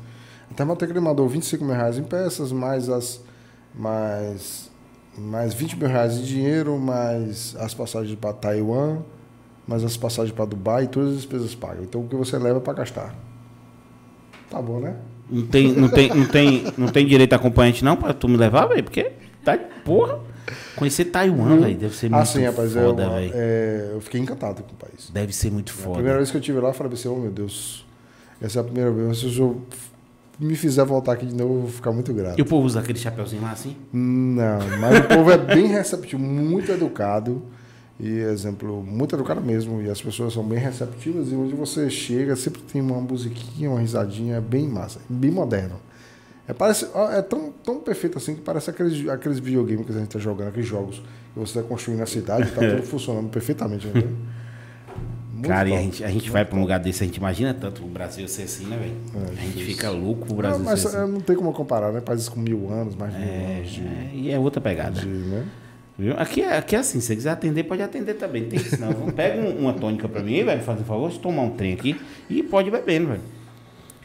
[0.58, 3.20] A ele mandou 25 mil reais em peças, mais as...
[3.72, 4.68] Mais,
[5.16, 8.98] mais 20 mil reais em dinheiro, mais as passagens para Taiwan,
[9.66, 11.84] mais as passagens para Dubai, todas as despesas pagas.
[11.84, 13.14] Então o que você leva é para gastar.
[14.50, 14.96] Tá bom, né?
[15.30, 18.36] Não tem, não tem, não tem, não tem direito a acompanhante não pra tu me
[18.36, 18.82] levar, velho?
[18.82, 19.12] Porque
[19.44, 20.18] tá, porra,
[20.74, 22.74] conhecer Taiwan, velho, deve ser muito Ah, sim, rapaz.
[22.76, 23.32] é foda, uma- velho.
[23.32, 25.08] é, eu fiquei encantado com o país.
[25.10, 25.94] Deve ser muito A foda.
[25.94, 27.86] primeira vez que eu estive lá, eu falei assim, oh meu Deus,
[28.42, 29.22] essa é a primeira vez.
[29.22, 29.62] Eu
[30.40, 32.38] me fizer voltar aqui de novo, eu vou ficar muito grato.
[32.38, 33.76] E o povo usa aquele chapeuzinho lá assim?
[33.92, 37.42] Não, mas o povo é bem receptivo, muito educado.
[37.98, 39.82] E, exemplo, muito educado mesmo.
[39.82, 41.30] E as pessoas são bem receptivas.
[41.30, 45.76] E onde você chega, sempre tem uma musiquinha, uma risadinha, é bem massa, bem moderno.
[46.48, 50.06] É, parece, é tão, tão perfeito assim que parece aqueles, aqueles videogames que a gente
[50.06, 53.86] está jogando, aqueles jogos que você está construindo na cidade, está tudo funcionando perfeitamente.
[53.86, 54.16] Entendeu?
[55.40, 57.54] Muito Cara, e a gente, a gente vai pra um lugar desse, a gente imagina
[57.54, 59.26] tanto o Brasil ser assim, né, velho?
[59.26, 61.12] É, a gente fica louco o Não, Brasil mas ser é, assim.
[61.12, 62.00] não tem como comparar, né?
[62.02, 65.00] Países com mil anos, mais de mil É, anos de, é, e é outra pegada.
[65.00, 65.46] de, né?
[65.98, 66.14] Viu?
[66.18, 68.42] Aqui, é, aqui é assim, se você quiser atender, pode atender também.
[68.42, 68.92] Não tem isso não.
[69.12, 71.72] Pega um- uma tônica pra mim, velho, faz um favor, deixa eu tomar um trem
[71.72, 71.96] aqui
[72.28, 73.20] e pode ir bebendo, velho.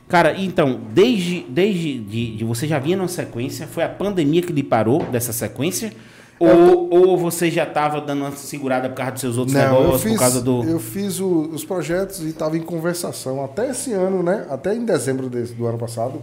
[0.08, 4.54] Cara, então, desde, desde de, de você já vinha numa sequência, foi a pandemia que
[4.54, 5.92] lhe parou dessa sequência?
[6.38, 9.82] Ou, ou você já estava dando uma segurada por causa dos seus outros Não, eu
[9.84, 10.64] negócios, fiz, por causa do.
[10.66, 14.46] eu fiz o- os projetos e estava em conversação até esse ano, né?
[14.50, 16.22] Até em dezembro desse- do ano passado.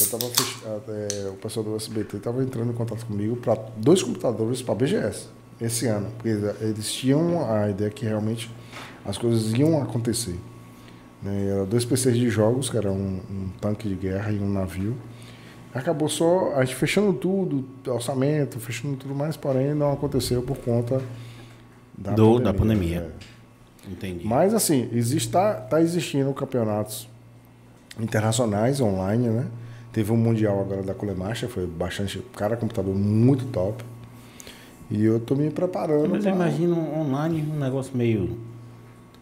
[0.00, 0.56] Eu tava fech...
[0.88, 5.26] é, o pessoal do SBT estava entrando em contato comigo para dois computadores para BGS
[5.60, 6.30] esse ano, porque
[6.60, 8.50] eles tinham a ideia que realmente
[9.04, 10.36] as coisas iam acontecer.
[11.22, 11.48] Né?
[11.50, 14.96] Eram dois PCs de jogos, que era um, um tanque de guerra e um navio.
[15.74, 21.02] Acabou só a gente fechando tudo, orçamento, fechando tudo mais, porém não aconteceu por conta
[21.98, 23.10] da Do- da pandemia.
[23.86, 23.90] é.
[23.90, 24.26] Entendi.
[24.26, 27.08] Mas assim, existe, tá, existindo campeonatos
[28.00, 29.46] internacionais online, né?
[29.92, 33.84] Teve um mundial agora da Colemacha, foi bastante, cara, computador muito top.
[34.90, 36.08] E eu tô me preparando.
[36.10, 38.38] Mas eu pra- imagino online um negócio meio.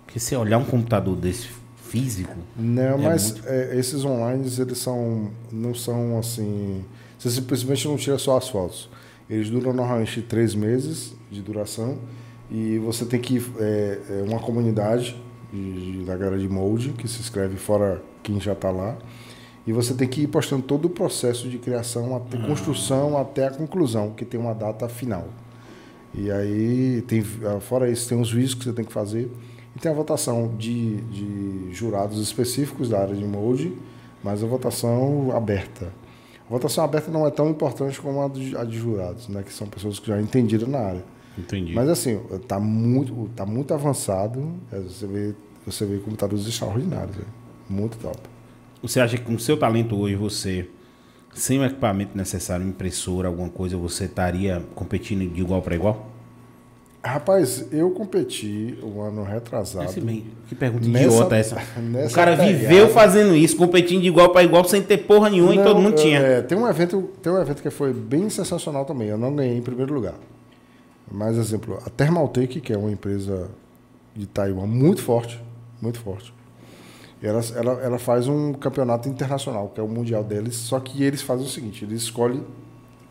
[0.07, 1.49] Porque se olhar um computador desse
[1.93, 2.35] físico.
[2.57, 3.49] Não, É mas muito.
[3.49, 5.31] é, esses online, eles são.
[5.53, 6.85] Não são assim.
[7.19, 8.89] Você simplesmente não tira só as fotos.
[9.31, 11.99] Eles duram normalmente três meses de duração.
[12.51, 13.41] E você tem que.
[13.61, 15.17] É, é uma comunidade
[15.53, 18.97] de, de- da galera de molde, que se inscreve fora quem já está lá.
[19.67, 23.51] E você tem que ir postando todo o processo de criação, até construção até a
[23.51, 25.29] conclusão, que tem uma data final.
[26.15, 29.31] E aí, tem, ah, fora isso, tem os vídeos que você tem que fazer.
[29.75, 33.77] E tem a votação de, de jurados específicos da área de molde,
[34.23, 35.93] mas a votação aberta.
[36.47, 39.43] A votação aberta não é tão importante como a de, a de jurados, né?
[39.43, 41.05] que são pessoas que já entenderam na área.
[41.39, 41.75] Entendi.
[41.75, 44.53] Mas assim, está muito, tá muito avançado.
[44.71, 47.17] é, Você vê, você vê computadores extraordinários.
[47.19, 47.23] é.
[47.71, 48.19] Muito top.
[48.83, 50.69] Você acha que com o seu talento hoje, você,
[51.33, 56.12] sem o equipamento necessário, impressora, alguma coisa, você estaria competindo de igual para igual?
[57.05, 60.01] Rapaz, eu competi o ano retrasado.
[60.03, 61.57] Bem, que pergunta Nessa- idiota essa.
[61.57, 62.53] o cara pegada.
[62.53, 65.81] viveu fazendo isso, competindo de igual para igual, sem ter porra nenhuma e Não, todo
[65.81, 66.19] mundo tinha.
[66.21, 69.09] é, tem um evento, tem um evento que foi bem sensacional também.
[69.09, 70.15] Eu não ganhei em primeiro lugar.
[71.11, 73.51] Mas exemplo, a Thermaltake, que é uma empresa
[74.15, 75.43] de Taiwan muito forte,
[75.81, 76.33] muito forte.
[77.21, 81.21] Ela, ela, ela faz um campeonato internacional, que é o mundial deles, só que eles
[81.21, 82.45] fazem o seguinte, eles escolhem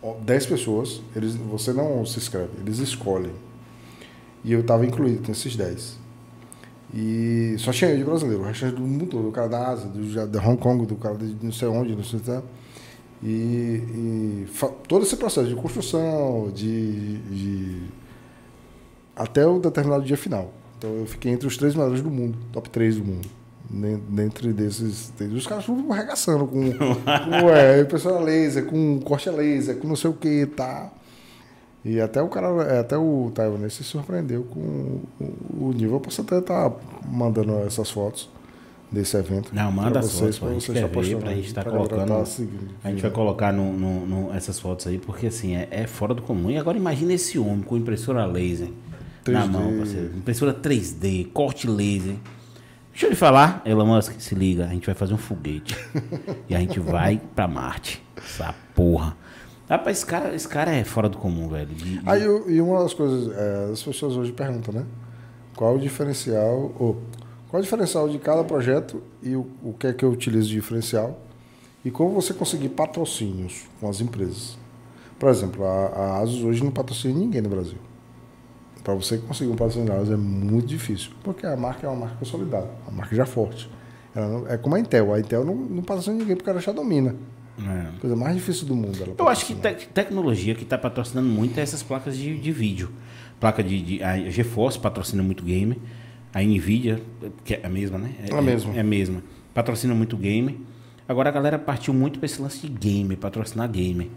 [0.02, 3.32] ó, 10 pessoas, eles, você não se inscreve, eles escolhem.
[4.44, 6.00] E eu estava incluído nesses 10.
[6.94, 9.88] E só tinha eu de brasileiro, o resto do mundo todo, do cara da Ásia,
[9.88, 12.42] do, da Hong Kong, do cara de não sei onde, não sei o que.
[13.24, 14.48] E, e
[14.88, 17.84] todo esse processo de construção, de, de
[19.16, 20.52] até o determinado dia final.
[20.78, 23.30] Então eu fiquei entre os três melhores do mundo, top 3 do mundo.
[24.10, 25.14] Dentro desses.
[25.34, 30.10] Os caras tudo arregaçando com, com é, impressora laser, com corte laser, com não sei
[30.10, 30.92] o que, tá.
[31.84, 35.02] E até o cara, é, até o taiwanês se surpreendeu com
[35.60, 35.94] o nível.
[35.94, 36.76] Eu posso até estar tá
[37.08, 38.30] mandando essas fotos
[38.92, 39.50] desse evento.
[39.54, 42.08] Não, manda as fotos, pra gente quer ver, pra gente estar tá colocando.
[42.08, 42.24] Tá
[42.84, 46.14] a gente vai colocar no, no, no, essas fotos aí, porque assim, é, é, fora
[46.14, 46.52] do comum.
[46.52, 48.70] E agora imagine esse homem com impressora laser
[49.26, 49.32] 3D.
[49.32, 50.18] na mão, parceiro.
[50.18, 52.16] Impressora 3D, corte laser.
[52.92, 55.76] Deixa eu lhe falar, Elon Musk, se liga, a gente vai fazer um foguete.
[56.50, 58.04] e a gente vai pra Marte.
[58.18, 59.16] Essa porra.
[59.72, 61.74] Rapaz, esse cara, esse cara é fora do comum, velho.
[61.74, 62.02] De.
[62.06, 64.86] Aí, e uma das coisas, é, as pessoas hoje perguntam, né?
[65.56, 67.02] Qual o diferencial, ou
[67.48, 70.56] qual o diferencial de cada projeto e o, o que é que eu utilizo de
[70.56, 71.18] diferencial
[71.86, 74.58] e como você conseguir patrocínios com as empresas.
[75.18, 77.78] Por exemplo, a, a Asus hoje não patrocina ninguém no Brasil.
[78.84, 82.68] Para você conseguir um patrocínio é muito difícil, porque a marca é uma marca consolidada,
[82.86, 83.72] a marca já forte.
[84.14, 87.16] Não, é como a Intel, a Intel não, não patrocina ninguém porque ela já domina.
[87.60, 88.00] É.
[88.00, 89.16] Coisa mais difícil do mundo.
[89.18, 92.90] Eu acho que te tecnologia que está patrocinando muito é essas placas de, de vídeo.
[93.40, 95.82] Placa de, de, A GeForce patrocina muito game.
[96.34, 97.02] A Nvidia,
[97.44, 98.14] que é a mesma, né?
[98.20, 98.76] É, a é, mesma.
[98.76, 99.24] É a mesma.
[99.54, 100.66] Patrocina muito game.
[101.08, 104.10] Agora a galera partiu muito para esse lance de game, patrocinar game.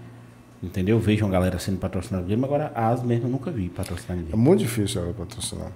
[0.63, 0.99] Entendeu?
[0.99, 4.33] Vejo uma galera sendo patrocinada game, agora a AS mesmo eu nunca vi patrocinar ninguém.
[4.33, 5.73] É muito difícil ela patrocinar.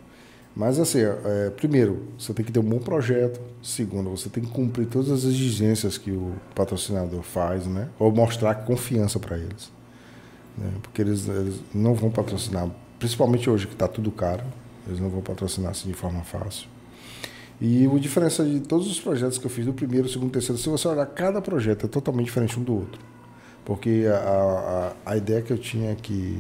[0.54, 3.40] Mas assim, é, primeiro, você tem que ter um bom projeto.
[3.62, 7.88] Segundo, você tem que cumprir todas as exigências que o patrocinador faz, né?
[7.98, 9.70] Ou mostrar confiança para eles.
[10.56, 10.72] Né?
[10.82, 12.68] Porque eles, eles não vão patrocinar,
[12.98, 14.42] principalmente hoje que está tudo caro,
[14.86, 16.68] eles não vão patrocinar assim de forma fácil.
[17.60, 20.68] E o diferença de todos os projetos que eu fiz, do primeiro, segundo, terceiro, se
[20.68, 23.00] você olhar, cada projeto é totalmente diferente um do outro.
[23.64, 26.38] Porque a, a, a ideia que eu tinha é que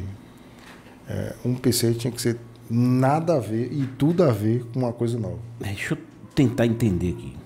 [1.08, 2.38] é, um PC tinha que ser
[2.70, 5.38] nada a ver e tudo a ver com uma coisa nova.
[5.60, 5.98] Deixa eu
[6.34, 7.36] tentar entender aqui.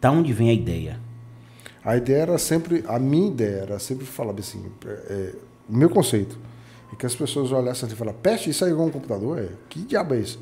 [0.00, 1.00] Da onde vem a ideia?
[1.84, 5.34] A ideia era sempre, a minha ideia era sempre falar assim, é, é,
[5.68, 6.38] o meu conceito
[6.92, 9.38] é que as pessoas olhassem e falassem, peste, isso aí é um computador?
[9.38, 10.40] É, que diabo é isso?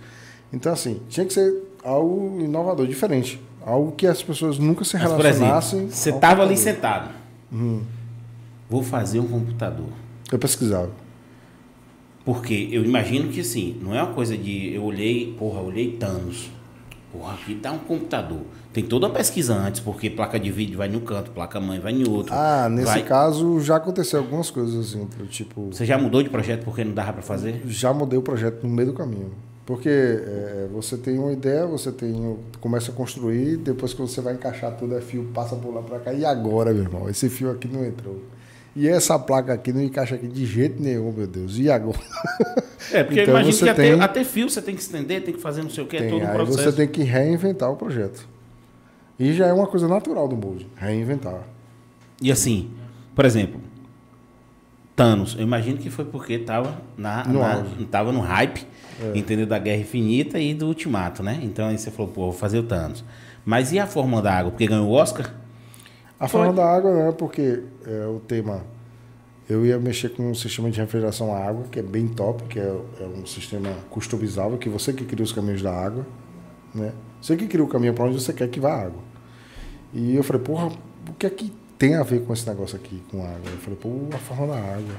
[0.53, 3.41] Então, assim, tinha que ser algo inovador, diferente.
[3.65, 5.81] Algo que as pessoas nunca se relacionassem.
[5.81, 7.11] Exemplo, você estava ali sentado.
[7.53, 7.83] Hum.
[8.69, 9.89] Vou fazer um computador.
[10.31, 10.91] Eu pesquisava.
[12.25, 14.75] Porque eu imagino que assim, não é uma coisa de.
[14.75, 16.51] Eu olhei, porra, eu olhei Thanos.
[17.13, 18.41] Porra, aqui tá um computador.
[18.73, 21.93] Tem toda a pesquisa antes, porque placa de vídeo vai no canto, placa mãe vai
[21.93, 22.35] em outro.
[22.35, 23.03] Ah, nesse vai...
[23.05, 25.69] caso já aconteceu algumas coisas assim, tipo.
[25.71, 27.63] Você já mudou de projeto porque não dava para fazer?
[27.67, 29.31] Já mudei o projeto no meio do caminho.
[29.67, 34.35] Porque é, você tem uma ideia, você tem começa a construir, depois que você vai
[34.35, 36.13] encaixar tudo, é fio, passa por lá para cá.
[36.13, 37.09] E agora, meu irmão?
[37.09, 38.21] Esse fio aqui não entrou.
[38.77, 41.59] E essa placa aqui não encaixa aqui de jeito nenhum, meu Deus.
[41.59, 41.99] E agora?
[42.93, 43.93] É, porque então, imagina que tem...
[43.93, 46.09] até, até, fio você tem que estender, tem que fazer não sei o que, é
[46.09, 46.59] todo um processo.
[46.59, 48.29] Aí você tem que reinventar o projeto.
[49.19, 51.45] E já é uma coisa natural do molde, reinventar.
[52.21, 52.71] E assim,
[53.15, 53.61] por exemplo,
[54.97, 58.67] Thanos, eu imagino que foi porque estava na, no, na, tava no hype,
[59.01, 59.19] é.
[59.19, 59.47] entendeu?
[59.47, 61.41] Da Guerra Infinita e do Ultimato, né?
[61.43, 63.05] Então aí você falou, pô, vou fazer o Thanos.
[63.45, 64.51] Mas e a forma da água?
[64.51, 65.35] Porque ganhou o Oscar?
[66.25, 68.65] A forma da água não é porque é, o tema.
[69.47, 72.59] Eu ia mexer com um sistema de refrigeração à água, que é bem top, que
[72.59, 76.07] é, é um sistema customizável, que você que cria os caminhos da água,
[76.75, 76.93] né?
[77.21, 79.03] Você que cria o caminho para onde você quer que vá a água.
[79.93, 80.73] E eu falei, porra,
[81.09, 83.51] o que é que tem a ver com esse negócio aqui, com água?
[83.53, 84.95] Eu falei, pô, a forma da água.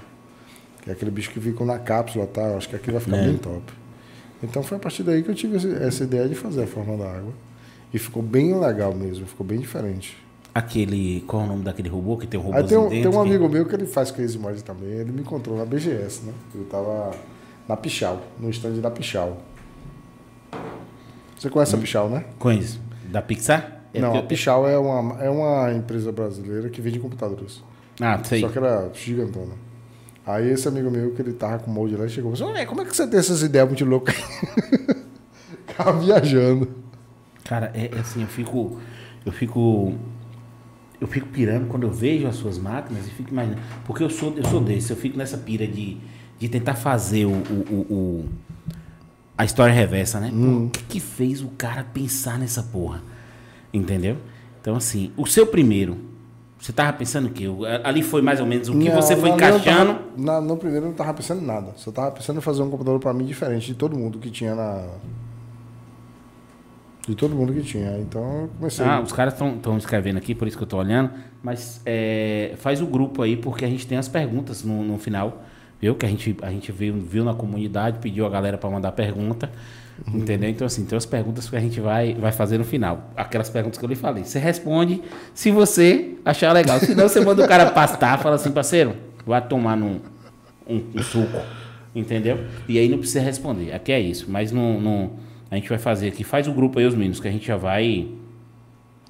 [0.83, 2.55] Que é aquele bicho que fica na cápsula, tá?
[2.55, 3.25] Acho que aqui vai ficar é.
[3.25, 3.73] bem top.
[4.43, 7.11] Então foi a partir daí que eu tive essa ideia de fazer a forma da
[7.11, 7.33] água.
[7.91, 10.23] E ficou bem legal mesmo, ficou bem diferente.
[10.55, 11.19] Aquele.
[11.27, 13.49] Qual é o nome daquele robô que tem um robô tem um, tem um amigo
[13.49, 14.89] meu que ele faz case mod também.
[14.89, 16.33] Ele me encontrou na BGS, né?
[16.55, 17.11] Eu tava
[17.67, 19.37] na Pichal, no stand da Pichal.
[21.37, 21.79] Você conhece hum.
[21.79, 22.23] a Pichal, né?
[22.39, 22.79] Conheço.
[23.11, 23.81] Da Pixar?
[23.93, 27.61] É Não, a Pichal é uma, é uma empresa brasileira que vende computadores.
[27.99, 28.39] Ah, sei.
[28.39, 29.53] Só que era gigantona.
[30.25, 32.81] Aí esse amigo meu, que ele tava com molde lá, chegou e falou assim, como
[32.81, 34.15] é que você tem essas ideias muito loucas?
[35.67, 36.67] Ficava viajando.
[37.43, 38.79] Cara, é, é assim, eu fico...
[39.25, 39.95] Eu fico
[40.99, 43.61] eu fico pirando quando eu vejo as suas máquinas e fico imaginando.
[43.85, 45.97] Porque eu sou, eu sou desse, eu fico nessa pira de,
[46.39, 48.29] de tentar fazer o, o, o
[49.37, 50.31] a história reversa, né?
[50.33, 50.67] Hum.
[50.67, 53.03] O que, que fez o cara pensar nessa porra?
[53.73, 54.17] Entendeu?
[54.61, 55.97] Então, assim, o seu primeiro,
[56.57, 57.45] você tava pensando o quê?
[57.83, 59.93] Ali foi mais ou menos o que não, você foi não, encaixando?
[59.93, 61.73] Tava, na, no primeiro eu não tava pensando em nada.
[61.75, 64.55] Só tava pensando em fazer um computador para mim diferente de todo mundo que tinha
[64.55, 64.87] na.
[67.07, 67.99] De todo mundo que tinha.
[67.99, 68.85] Então eu comecei.
[68.85, 71.11] Ah, os caras estão escrevendo aqui, por isso que eu estou olhando.
[71.43, 75.43] Mas é, faz o grupo aí, porque a gente tem as perguntas no, no final.
[75.79, 75.93] Viu?
[75.93, 79.51] Que a gente, a gente viu, viu na comunidade, pediu a galera para mandar pergunta.
[80.07, 80.19] Uhum.
[80.19, 80.49] Entendeu?
[80.49, 83.11] Então, assim, tem as perguntas que a gente vai, vai fazer no final.
[83.15, 84.23] Aquelas perguntas que eu lhe falei.
[84.23, 85.01] Você responde
[85.33, 86.79] se você achar legal.
[86.79, 88.95] Se não, você manda o cara pastar, fala assim, parceiro,
[89.25, 89.99] vai tomar num,
[90.67, 91.39] um, um suco.
[91.93, 92.39] Entendeu?
[92.67, 93.73] E aí não precisa responder.
[93.73, 94.25] Aqui é isso.
[94.27, 95.11] Mas não, não,
[95.55, 96.23] a gente vai fazer aqui.
[96.23, 98.07] Faz o grupo aí, os meninos, que a gente já vai.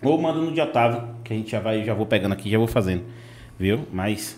[0.02, 2.58] Ou manda no de Otávio, que a gente já vai, já vou pegando aqui, já
[2.58, 3.04] vou fazendo.
[3.58, 3.82] Viu?
[3.92, 4.38] Mas.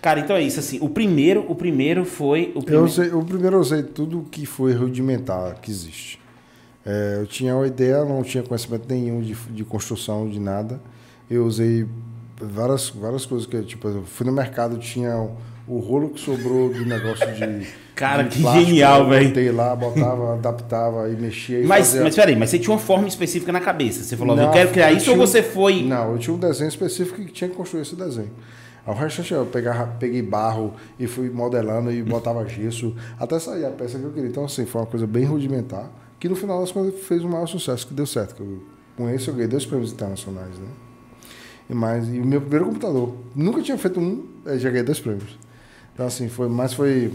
[0.00, 0.78] Cara, então é isso, assim.
[0.80, 2.52] O primeiro, o primeiro foi.
[2.54, 6.20] O, eu usei, o primeiro eu usei tudo que foi rudimentar que existe.
[6.86, 10.80] É, eu tinha uma ideia, não tinha conhecimento nenhum de, de construção, de nada.
[11.28, 11.86] Eu usei
[12.40, 15.28] várias, várias coisas que, tipo, eu fui no mercado, tinha
[15.66, 17.66] o rolo que sobrou do negócio de.
[17.98, 19.28] Cara, que plástico, genial, velho.
[19.28, 21.58] Botei lá, botava, adaptava e mexia.
[21.58, 22.04] E mas, fazia...
[22.04, 24.04] mas peraí, mas você tinha uma forma específica na cabeça.
[24.04, 25.82] Você falou, não, eu quero criar eu isso ou você foi.
[25.82, 28.30] Não, eu tinha um desenho específico que tinha que construir esse desenho.
[28.86, 33.70] O resto eu pegava, peguei barro e fui modelando e botava gesso até sair a
[33.70, 34.28] peça que eu queria.
[34.28, 35.90] Então, assim, foi uma coisa bem rudimentar,
[36.20, 38.36] que no final das contas fez um maior sucesso, que deu certo.
[38.36, 38.62] Que eu,
[38.96, 40.68] com esse eu ganhei dois prêmios internacionais, né?
[41.68, 43.14] E, mais, e o meu primeiro computador.
[43.34, 44.24] Nunca tinha feito um,
[44.56, 45.36] já ganhei dois prêmios.
[45.92, 47.12] Então, assim, foi, mas foi.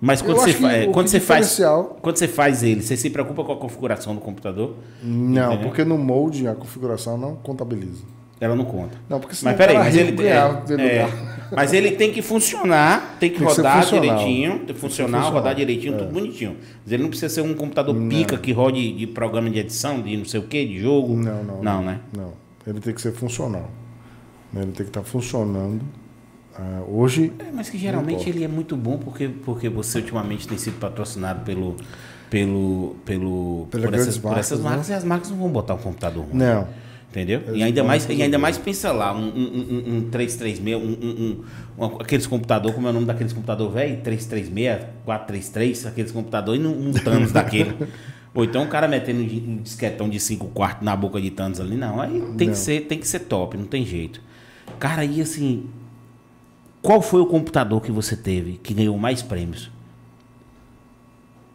[0.00, 1.58] Mas quando, você, fa quando, você faz,
[2.02, 4.74] quando você faz ele, você se preocupa com a configuração do computador?
[5.02, 5.68] Não, Entendeu?
[5.68, 8.02] porque no molde a configuração não contabiliza.
[8.38, 8.98] Ela não conta.
[9.08, 11.08] Não, porque mas peraí, mas ele, é, é,
[11.50, 15.38] mas ele tem que funcionar, tem que tem rodar que direitinho, tem que funcionar, funcionar.
[15.38, 15.98] rodar direitinho, é.
[15.98, 16.56] tudo bonitinho.
[16.84, 18.06] Mas ele não precisa ser um computador não.
[18.10, 21.16] pica que rode de programa de edição, de não sei o que, de jogo.
[21.16, 21.62] Não, não.
[21.62, 22.00] Não, né?
[22.14, 22.32] Não.
[22.66, 23.70] Ele tem que ser funcional.
[24.54, 25.80] Ele tem que estar funcionando
[26.58, 27.32] Uh, hoje.
[27.38, 31.44] É, mas que geralmente ele é muito bom porque, porque você ultimamente tem sido patrocinado
[31.44, 31.76] pelo.
[32.28, 34.94] Pelo, pelo, por, essas, marcas, por essas marcas, né?
[34.94, 36.36] e as marcas não vão botar um computador ruim.
[36.36, 36.66] Não.
[37.08, 37.40] Entendeu?
[37.54, 41.42] e ainda mais, e ainda mais pensa lá, um, um, um, um 336, um,
[41.78, 44.02] um, aqueles computador, como é o nome daqueles computador velho?
[44.02, 47.74] 336, 433, aqueles computador e um, um Thanos daquele.
[48.34, 51.74] Ou então o cara metendo um disquetão de 5 quartos na boca de Thanos ali,
[51.74, 52.02] não.
[52.02, 52.54] Aí tem, não.
[52.54, 54.20] Que ser, tem que ser top, não tem jeito.
[54.78, 55.70] Cara, aí assim,
[56.86, 59.72] qual foi o computador que você teve que ganhou mais prêmios?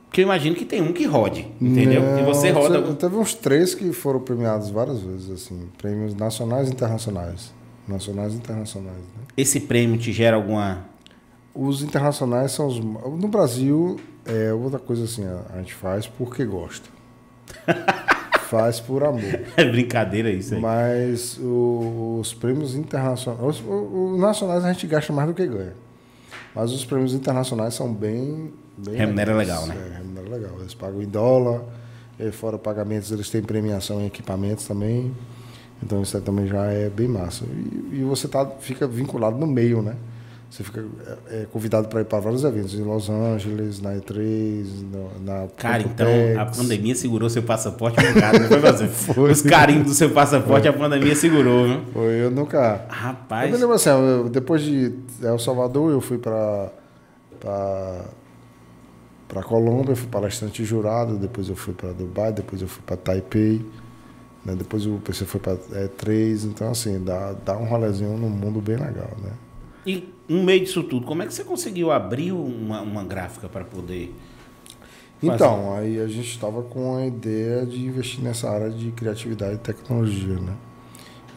[0.08, 2.02] Porque eu imagino que tem um que rode, entendeu?
[2.04, 2.82] Não, que você roda.
[2.96, 7.54] Teve uns três que foram premiados várias vezes, assim, prêmios nacionais e internacionais.
[7.88, 8.98] Nacionais e internacionais.
[8.98, 9.24] Né?
[9.38, 10.86] Esse prêmio te gera alguma.
[11.56, 12.78] Os internacionais são os.
[12.78, 16.90] No Brasil, é outra coisa assim, a gente faz porque gosta.
[18.52, 19.22] faz por amor.
[19.56, 20.60] É brincadeira isso aí.
[20.60, 23.42] Mas os prêmios internacionais.
[23.42, 25.74] Os, os, nacionais a gente gasta mais do que ganha.
[26.54, 28.52] Mas os prêmios internacionais são bem.
[28.78, 29.76] bem remunera legal, né?
[29.76, 30.60] É, remunera legal.
[30.60, 31.62] Eles pagam em dólar,
[32.34, 35.14] fora pagamentos, eles têm premiação em equipamentos também.
[35.82, 37.46] Então isso também já é bem massa.
[37.46, 39.96] E, e você tá, fica vinculado no meio, né?
[40.52, 40.84] Você fica
[41.30, 44.66] é, é convidado para ir para vários eventos, em Los Angeles, na E3,
[45.22, 45.48] na.
[45.56, 48.88] Cara, então a pandemia segurou seu passaporte um bocado, não foi fazer?
[48.92, 49.32] foi.
[49.32, 51.82] Os carinhos do seu passaporte, a pandemia segurou, viu?
[51.94, 52.86] Foi, eu nunca.
[52.90, 53.46] Rapaz.
[53.46, 54.94] Eu me lembro assim, eu, depois de
[55.24, 56.70] El Salvador, eu fui para.
[59.30, 63.66] para Colômbia, fui palestrante jurado, depois eu fui para Dubai, depois eu fui para Taipei,
[64.44, 64.54] né?
[64.54, 68.76] depois o PC foi para E3, então assim, dá, dá um rolezinho no mundo bem
[68.76, 69.32] legal, né?
[69.86, 73.66] E no meio disso tudo, como é que você conseguiu abrir uma, uma gráfica para
[73.66, 74.14] poder.
[75.20, 75.36] Fazer?
[75.36, 79.58] Então, aí a gente estava com a ideia de investir nessa área de criatividade e
[79.58, 80.56] tecnologia, né?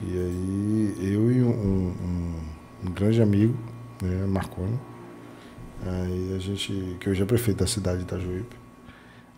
[0.02, 2.34] E aí eu e um, um,
[2.86, 3.56] um grande amigo,
[4.00, 4.78] né, Marconi,
[5.84, 8.56] aí a gente, que hoje é prefeito da cidade de Itajuípe.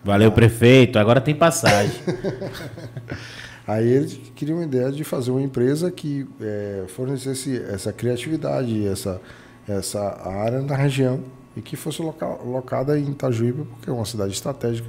[0.05, 2.01] Valeu, ah, prefeito, agora tem passagem.
[3.67, 9.21] Aí eles queriam uma ideia de fazer uma empresa que é, fornecesse essa criatividade, essa,
[9.69, 11.21] essa área na região
[11.57, 14.89] e que fosse loca, locada em Itajuípe, porque é uma cidade estratégica.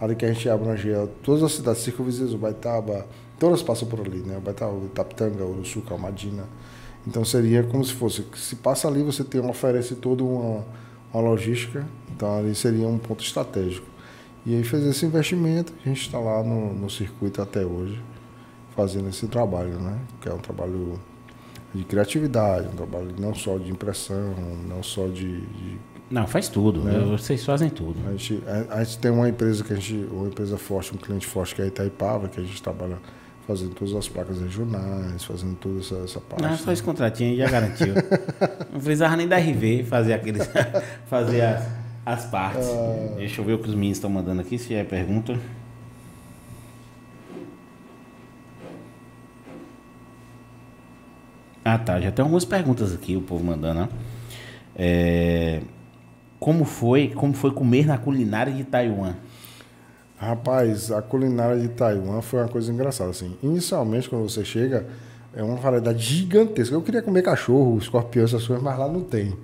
[0.00, 3.06] Ali que a gente abrangia todas as cidades circunvizinhas, Baitaba,
[3.38, 4.38] todas passam por ali, né?
[4.38, 6.44] O Baitaba, o Itapitanga, Uruçu, Calmadina.
[7.06, 10.64] Então seria como se fosse, se passa ali, você tem, oferece toda uma,
[11.12, 13.86] uma logística, então ali seria um ponto estratégico.
[14.46, 18.00] E aí fez esse investimento, a gente está lá no, no circuito até hoje,
[18.74, 19.98] fazendo esse trabalho, né?
[20.20, 20.98] Que é um trabalho
[21.74, 24.34] de criatividade, um trabalho não só de impressão,
[24.68, 25.40] não só de.
[25.40, 25.78] de
[26.10, 26.98] não, faz tudo, né?
[27.00, 27.96] vocês fazem tudo.
[28.08, 30.96] A gente, a, a, gente tem uma empresa que a gente, uma empresa forte, um
[30.96, 32.96] cliente forte que é a Itaipava, que a gente trabalha
[33.46, 36.42] fazendo todas as placas regionais, fazendo toda essa, essa parte.
[36.42, 37.94] Não, só esse contratinho já garantiu.
[38.72, 40.48] não precisava nem da RV fazer aqueles.
[41.06, 42.66] fazer as as partes.
[42.66, 43.16] Uh...
[43.16, 45.38] Deixa eu ver o que os meninos estão mandando aqui, se é pergunta.
[51.74, 52.00] Ah, tá.
[52.00, 53.88] Já tem algumas perguntas aqui, o povo mandando, né?
[54.76, 55.60] É,
[56.40, 59.14] Como foi, como foi comer na culinária de Taiwan?
[60.16, 63.10] Rapaz, a culinária de Taiwan foi uma coisa engraçada.
[63.10, 63.36] Assim.
[63.42, 64.86] Inicialmente, quando você chega,
[65.34, 66.74] é uma variedade gigantesca.
[66.74, 69.34] Eu queria comer cachorro, escorpião, essas coisas, mas lá não tem.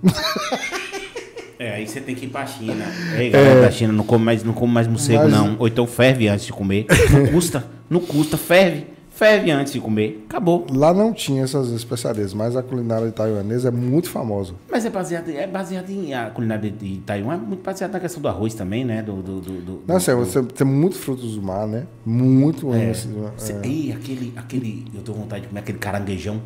[1.59, 2.85] É, aí você tem que ir pra China.
[3.17, 5.57] Ei, galera da China, não come mais, não come mais morcego, Mas- não.
[5.59, 6.87] Ou então ferve antes de comer.
[7.13, 8.87] Não custa, não custa, ferve.
[9.15, 10.25] Ferve antes de comer.
[10.29, 10.67] Acabou.
[10.71, 14.55] Lá não tinha essas especiarias, mas a culinária taiwanesa é muito famosa.
[14.69, 16.13] Mas é baseado, é baseado em.
[16.13, 19.03] A culinária de Taiwan é muito baseada na questão do arroz também, né?
[19.03, 19.23] Do.
[19.23, 21.87] do, do, do Não, do- você tem muitos frutos do mar, né?
[22.05, 22.75] Muito.
[22.75, 22.93] É.
[22.93, 23.61] Cê- é.
[23.67, 24.85] Ei, aquele, aquele.
[24.93, 26.41] Eu tô com vontade de comer aquele caranguejão.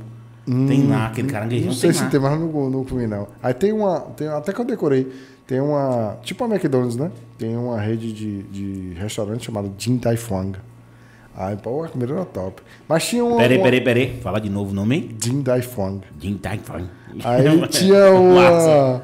[0.44, 1.64] tem lá, aquele caranguejão.
[1.68, 2.10] Hum, Não sei tem se lá.
[2.10, 3.28] tem, mas não, não comi, não.
[3.42, 4.00] Aí tem uma.
[4.00, 5.10] Tem, até que eu decorei.
[5.46, 6.18] Tem uma.
[6.22, 7.10] Tipo a McDonald's, né?
[7.38, 10.52] Tem uma rede de, de restaurante chamado Din Tai Fung.
[11.40, 12.60] Aí, pô, a comida era top.
[12.88, 13.36] Mas tinha uma.
[13.36, 14.20] Peraí, peraí, peraí.
[14.20, 15.00] Fala de novo o nome aí.
[15.16, 16.00] Din Tai Fung.
[16.20, 16.84] Jin Tai Fang.
[17.24, 19.02] Aí tinha uma.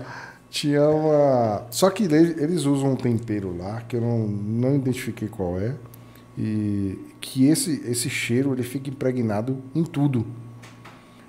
[0.51, 1.63] Tinha uma.
[1.71, 5.75] Só que ele- eles usam um tempero lá que eu não, não identifiquei qual é.
[6.37, 10.27] E que esse, esse cheiro ele fica impregnado em tudo.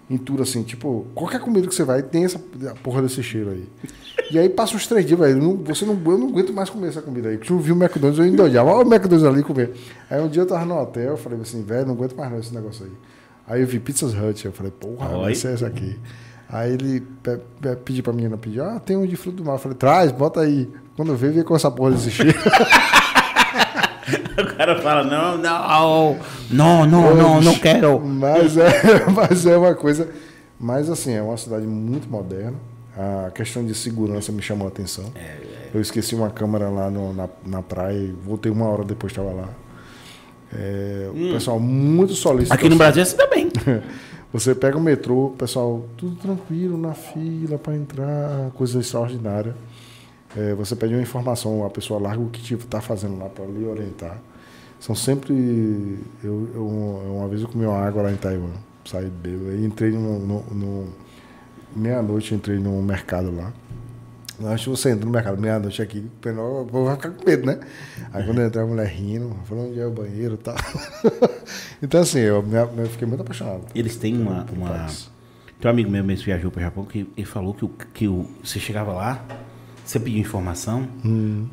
[0.07, 2.39] Em tudo, assim, tipo, qualquer comida que você vai tem essa
[2.83, 3.67] porra desse cheiro aí.
[4.29, 5.59] E aí passa uns três dias, velho.
[5.65, 7.37] Você não, eu não aguento mais comer essa comida aí.
[7.39, 8.69] Porque eu vi o McDonald's, eu endojava.
[8.69, 9.71] Olha o McDonald's ali comer.
[10.09, 12.39] Aí um dia eu tava no hotel, eu falei assim, velho, não aguento mais não
[12.39, 12.91] esse negócio aí.
[13.47, 15.97] Aí eu vi Pizzas Hut, eu falei, porra, vai ser essa aqui.
[16.47, 19.53] Aí ele pe- pe- pediu pra menina, pediu, ah, tem um de fruto do mar.
[19.53, 20.69] Eu falei, traz, bota aí.
[20.95, 22.37] Quando eu vi, veio com essa porra desse cheiro.
[24.41, 26.17] O cara fala, não, não,
[26.51, 27.99] não, não, não, não quero.
[28.01, 30.09] Mas é, mas é uma coisa.
[30.59, 32.55] Mas assim, é uma cidade muito moderna.
[32.97, 35.05] A questão de segurança me chamou a atenção.
[35.15, 35.37] É,
[35.73, 39.31] Eu esqueci uma câmera lá no- na, na praia e voltei uma hora depois estava
[39.33, 39.49] lá.
[40.53, 42.53] É, O pessoal muito solícito.
[42.53, 43.49] Aqui no Brasil é assim também.
[44.31, 49.55] Você pega o metrô, pessoal tudo tranquilo na fila para entrar, coisa extraordinária.
[50.35, 53.65] É, você pede uma informação, a pessoa larga o que está fazendo lá para lhe
[53.65, 54.17] orientar.
[54.79, 55.33] São sempre.
[56.23, 58.51] Eu, eu- uma vez eu comi uma água lá em Taiwan,
[58.85, 60.19] saí bêbado, aí entrei no.
[60.19, 61.05] no- no-
[61.75, 63.51] meia-noite entrei num mercado lá.
[64.41, 67.57] Antes de você entra no mercado, meia-noite aqui, o penal vai ficar com medo, né?
[68.11, 70.55] Aí quando eu entrei, a mulher rindo, falando onde é o banheiro e tal.
[71.81, 72.43] então, assim, eu,
[72.77, 73.61] eu fiquei muito apaixonado.
[73.73, 74.45] Eles têm uma.
[74.51, 74.87] uma...
[75.59, 77.69] Tem um amigo meu mesmo que viajou para o Japão que ele falou que, o,
[77.93, 79.23] que o, você chegava lá,
[79.85, 80.87] você pedia informação,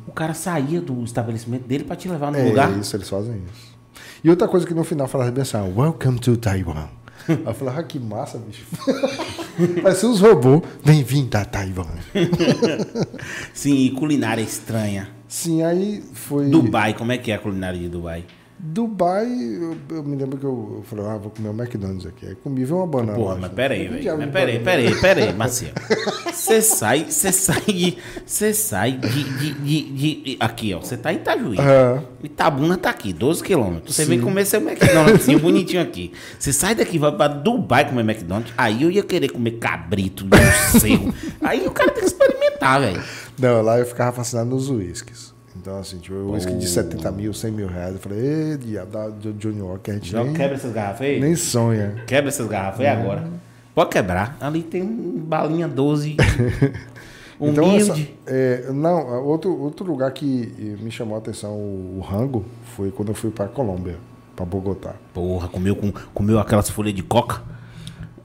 [0.07, 2.77] o cara saía do estabelecimento dele para te levar no É lugar.
[2.79, 3.73] isso, eles fazem isso.
[4.23, 6.87] E outra coisa que no final falava bem assim, ah, Welcome to Taiwan.
[7.27, 8.65] Aí eu falei, ah, que massa, bicho.
[9.83, 10.61] Parece uns robôs.
[10.83, 11.85] Bem-vindo a Taiwan.
[13.53, 15.09] Sim, e culinária estranha.
[15.27, 16.49] Sim, aí foi.
[16.49, 18.25] Dubai, como é que é a culinária de Dubai?
[18.65, 22.27] Dubai, eu, eu me lembro que eu, eu falei, ah, vou comer o McDonald's aqui.
[22.27, 23.17] Aí comi, uma banana.
[23.17, 24.17] Porra, mas peraí, velho.
[24.17, 25.73] Mas peraí, peraí, peraí, Marcelo.
[26.31, 27.97] Você sai, você sai de.
[28.25, 30.79] Você sai de, de, de, de- Aqui, ó.
[30.79, 31.59] Você tá em Itajuí.
[31.59, 32.03] Aham.
[32.23, 33.93] Itabuna tá aqui, 12 quilômetros.
[33.97, 36.13] Você vem comer seu McDonald's bonitinho aqui.
[36.39, 38.53] Você sai daqui, vai pra Dubai comer McDonald's.
[38.57, 41.13] Aí eu ia querer comer cabrito, morcego.
[41.41, 43.03] Aí o cara tem que experimentar, velho.
[43.37, 45.32] Não, lá eu ficava fascinado nos uísques.
[45.63, 47.93] Então, assim, tipo, o uísque de 70 mil, 100 mil reais.
[47.93, 51.21] Eu falei, ê, diabo, da Johnny Walker, a gente Já nem, quebra essas garrafas aí?
[51.21, 52.03] nem sonha.
[52.05, 53.23] Quebra essas garrafas aí agora.
[53.73, 54.35] Pode quebrar.
[54.41, 56.17] Ali tem um balinha 12.
[57.41, 58.13] Então, Humilde.
[58.25, 62.45] essa, é, não, outro, outro lugar que me chamou a atenção, o, o rango,
[62.75, 63.97] foi quando eu fui para Colômbia,
[64.35, 64.93] para Bogotá.
[65.13, 67.41] Porra, comeu, com, comeu aquelas folhas de coca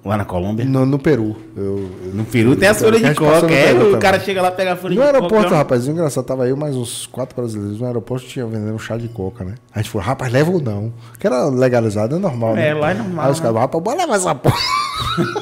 [0.09, 0.65] lá na Colômbia?
[0.65, 1.37] No, no Peru.
[1.57, 3.47] Eu, eu- No Peru tem as eu- folhas de coca.
[3.47, 3.99] no É, o também.
[3.99, 5.57] cara chega lá, pega a folha No de aeroporto, coca.
[5.57, 9.45] rapaz, engraçado, tava eu mais uns quatro brasileiros no aeroporto tinha vendendo chá de coca,
[9.45, 9.55] né?
[9.75, 10.93] A gente falou, rapaz, leva ou não?
[11.19, 12.69] Que era legalizado, é normal, né?
[12.69, 13.43] É, lá é normal, Aí os né?
[13.47, 14.57] caras, rapaz, bora levar essa porra.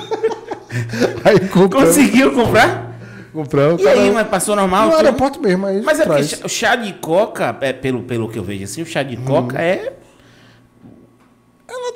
[1.24, 2.96] aí compramos, Conseguiu comprar?
[3.32, 3.82] compramos.
[3.82, 4.88] E aí, mas passou normal?
[4.88, 6.40] No aeroporto mesmo, aí Mas é traz.
[6.44, 9.60] o chá de coca, é, pelo, pelo que eu vejo assim, o chá de coca
[9.60, 9.92] é.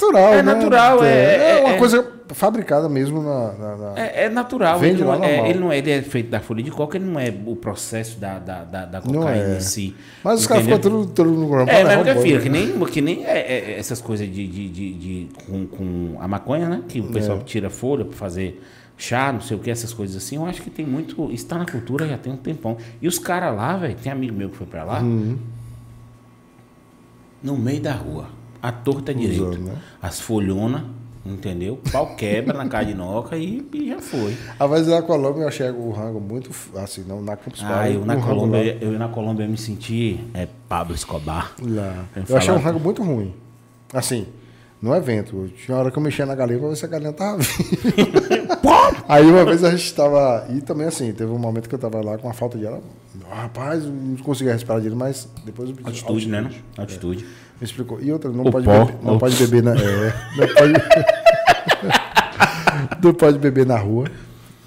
[0.09, 0.55] É natural, É né?
[0.55, 3.53] natural, é- É uma é- coisa fabricada mesmo na...
[3.53, 4.79] na- na- É, é natural.
[4.79, 6.97] Vende ele, não lá é, ele não é, ele é feito da folha de coca,
[6.97, 9.57] ele não é o processo da, da, da, da cocaína é.
[9.57, 9.95] em si.
[10.23, 11.71] Mas os caras ficam tudo, tudo no grupo.
[11.71, 14.93] É, mas porque filho, que nem, que nem é, é, essas coisas de, de, de,
[14.95, 16.83] de- com, com a maconha, né?
[16.89, 17.43] Que o pessoal É.
[17.43, 18.63] tira folha pra fazer
[18.97, 20.37] chá, não sei o que, essas coisas assim.
[20.37, 21.33] Eu acho que tem muito.
[21.33, 22.77] Isso tá na cultura já tem um tempão.
[23.03, 25.37] E os caras lá, velho, tem amigo meu que foi pra lá, Uhum.
[27.43, 28.27] no meio da rua,
[28.63, 29.75] a torta direito, Usando, né?
[30.03, 30.83] as folhonas,
[31.25, 31.81] entendeu?
[31.91, 34.37] Pau quebra na cara de noca e, e já foi.
[34.59, 38.05] A vez na Colômbia eu achei o rango muito, assim, não na Campus Ah, eu
[38.05, 41.55] na Colômbia, eu na Colômbia eu me senti é, Pablo Escobar.
[41.63, 42.05] Lá.
[42.17, 43.35] Eu Eu achei um rango muito ruim.
[43.93, 44.27] Assim,
[44.81, 45.51] no evento.
[45.65, 48.61] Tinha hora que eu mexia na galinha pra ver se a galinha tava viva.
[49.09, 50.47] Aí uma vez a gente tava.
[50.51, 52.79] E também assim, teve um momento que eu tava lá com a falta de ar.
[53.29, 55.89] Rapaz, não conseguia respirar direito, mas depois eu pedi.
[55.89, 56.41] Altitude, né?
[56.41, 56.51] não?
[56.83, 57.27] Altitude.
[57.61, 58.01] Me explicou.
[58.01, 58.85] E outra, não O pode pó.
[58.87, 59.05] beber.
[59.05, 59.75] Não O- pode beber na.
[59.75, 60.73] É, não pode.
[63.03, 64.07] não pode beber na rua.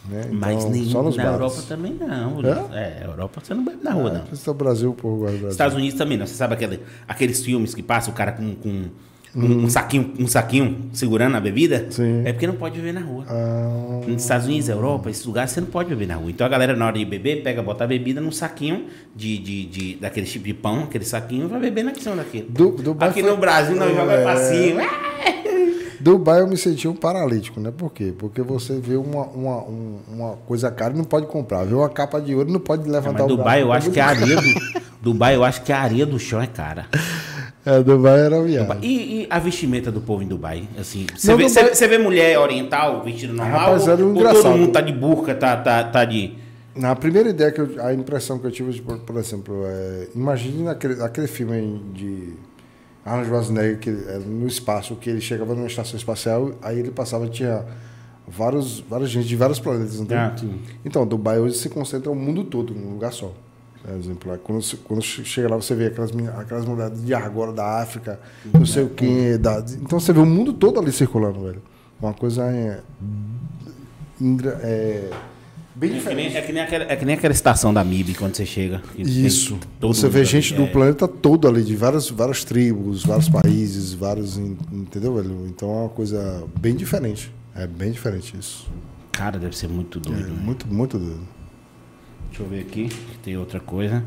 [0.09, 0.23] Né?
[0.31, 1.39] Mas Então, nem só nos na bares.
[1.39, 2.41] Europa também não.
[2.73, 3.01] É?
[3.01, 4.23] É, Europa você não bebe na rua, não.
[4.33, 5.49] Esse é o Brasil, do Brasil.
[5.49, 6.27] Estados Unidos também não.
[6.27, 8.85] Você sabe aquele, aqueles filmes que passa o cara com, com
[9.35, 11.87] um, um saquinho, um saquinho segurando a bebida?
[11.89, 12.21] Sim.
[12.25, 13.25] É porque não pode beber na rua.
[13.27, 16.29] Ah, Nos Estados Unidos, Europa, esses lugares você não pode beber na rua.
[16.29, 19.65] Então a galera, na hora de beber, pega, bota a bebida num saquinho de, de,
[19.65, 22.13] de, daquele tipo de pão, aquele saquinho, vai beber na questão
[22.83, 24.23] Dubai Aqui foi- no Brasil não joga É.
[24.23, 24.81] pra cima.
[25.99, 27.71] Dubai eu me senti um paralítico, né?
[27.75, 28.13] Por quê?
[28.17, 31.63] Porque você vê uma, uma, um- uma coisa cara e não pode comprar.
[31.63, 33.67] Vê uma capa de ouro e não pode levantar Mas o Dubai, braço.
[33.67, 34.83] eu acho que a areia do.
[35.01, 36.87] Dubai, eu acho que a areia do chão é cara.
[37.65, 38.83] É, Dubai era viado.
[38.83, 40.67] E, e a vestimenta do povo em Dubai?
[40.77, 43.59] Assim, você, vê, Dubai- vê mulher oriental vestido normal?
[43.59, 44.57] Rapaz, ou, era um ou todo engraçado.
[44.57, 46.33] mundo tá de burca, tá, tá, tá de.
[46.75, 50.67] Na primeira ideia que eu, a impressão que eu tive, por, por exemplo, é, imagine
[50.67, 52.33] aquele, aquele filme de
[53.05, 57.27] Arnold Schwarzenegger que era no espaço, que ele chegava numa estação espacial, aí ele passava
[57.27, 57.63] tinha
[58.27, 60.01] vários, várias gente de vários planetas?
[60.11, 60.59] Ah, sim.
[60.83, 63.31] Então, Dubai hoje se concentra o mundo todo num lugar só.
[63.85, 67.13] Por exemplo, aí quando, você- quando che- chega lá, você vê aquelas, aquelas mulheres de
[67.13, 68.19] argora da África,
[68.53, 69.37] não sei o que.
[69.37, 71.61] Da, então você vê o mundo todo ali circulando, velho.
[72.01, 72.81] Uma coisa é,
[74.61, 75.09] é,
[75.75, 76.29] bem É que, diferente.
[76.33, 78.81] nem, é, que nem aquela, é que nem aquela estação da MIB quando você chega.
[78.95, 79.57] que Isso.
[79.81, 80.67] Você vê ali, gente do é.
[80.67, 84.37] planeta todo ali, de várias, várias tribos, vários países, vários.
[84.37, 85.45] en- Entendeu, velho?
[85.47, 87.33] Então é uma coisa bem diferente.
[87.55, 88.67] É bem diferente isso.
[89.11, 90.29] Cara, deve ser muito É doido.
[90.29, 90.41] né?
[90.43, 91.21] muito, muito doido.
[92.33, 94.03] Deixa eu ver aqui, que tem outra coisa.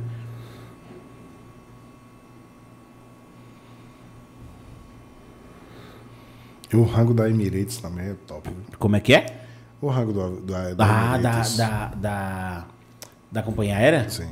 [6.73, 8.51] E o rango da Emirates também é top.
[8.81, 9.27] Como é que é?
[9.81, 12.67] O rango do, da, da Ah, da, da, da,
[13.31, 14.11] da companhia aérea?
[14.11, 14.29] Sim.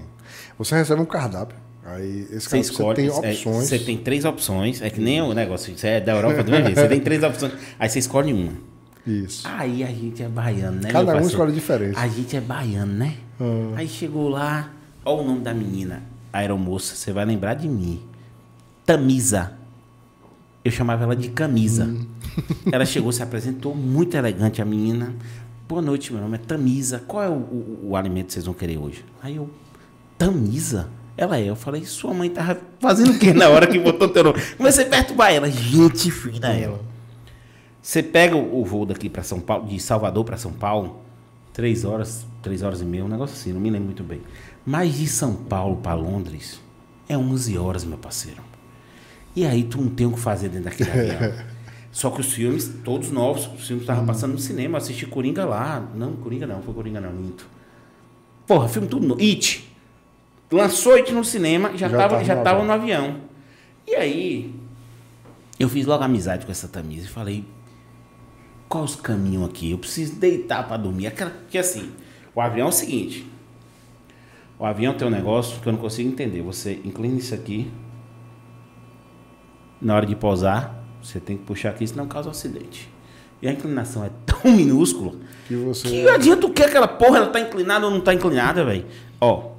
[0.59, 1.57] Você recebe um cardápio.
[1.85, 3.09] Aí esse Você cardápio escolhe.
[3.11, 3.69] você tem é, opções.
[3.69, 4.83] Você tem três opções.
[4.83, 5.79] É que nem o negócio.
[5.79, 6.81] Você é da Europa do mesmo jeito.
[6.81, 7.53] Você tem três opções.
[7.79, 8.74] Aí você escolhe uma.
[9.07, 9.47] Isso.
[9.47, 10.91] Aí a gente é baiano, né?
[10.91, 11.99] Cada um escolhe diferente.
[11.99, 13.15] A gente é baiano, né?
[13.41, 13.73] Ah.
[13.77, 14.71] Aí chegou lá,
[15.05, 16.03] olha o nome da menina,
[16.33, 18.01] a aeromoça, você vai lembrar de mim.
[18.87, 19.53] Tamisa.
[20.65, 21.85] Eu chamava ela de camisa.
[21.85, 22.07] Hum.
[22.73, 25.15] Ela chegou, se apresentou, muito elegante a menina.
[25.69, 26.99] Boa noite, meu nome é Tamisa.
[27.07, 29.05] Qual é o, o- o alimento que vocês vão querer hoje?
[29.23, 29.49] Aí eu,
[30.19, 30.89] Tamisa?
[31.17, 31.49] Ela é.
[31.49, 34.41] Eu falei, sua mãe tava fazendo o quê na hora que botou teu nome?
[34.57, 35.49] Comecei a perturbar ela.
[35.49, 36.81] Gente fina ela.
[37.85, 41.03] Você pega o voo daqui para São Paulo, de Salvador para São Paulo,
[41.53, 44.23] três horas, três horas e meia, um negócio assim, não me lembro muito bem.
[44.65, 46.63] Mas de São Paulo para Londres
[47.07, 48.41] é 11 horas, meu parceiro.
[49.37, 51.35] E aí tu não tem o que fazer dentro daquele avião.
[51.93, 55.87] Só que os filmes, todos novos, os filmes estavam passando no cinema, assisti Coringa lá.
[55.95, 57.47] Não, Coringa não, foi Coringa não, minto.
[58.47, 59.21] Porra, filme tudo novo.
[59.21, 59.71] It.
[60.51, 62.67] Lançou It no cinema e já, Já tava, já no tava avião.
[62.67, 63.21] no avião.
[63.87, 64.55] E aí,
[65.61, 67.45] eu fiz logo amizade com essa Tamisa e falei,
[68.75, 69.71] qual os caminhos aqui?
[69.71, 71.07] Eu preciso deitar para dormir.
[71.07, 71.93] Aquela, que assim,
[72.35, 73.25] o avião é o seguinte.
[74.59, 76.43] O avião tem um negócio que eu não consigo entender.
[76.43, 77.71] Você inclina isso aqui.
[79.81, 82.91] Na hora de pousar, você tem que puxar aqui, senão causa um acidente.
[83.41, 85.89] E a inclinação é tão minúscula Que você.
[85.89, 87.19] que adianta o que aquela porra?
[87.19, 88.87] Ela tá inclinada ou não tá inclinada, velho?
[89.21, 89.53] Ó,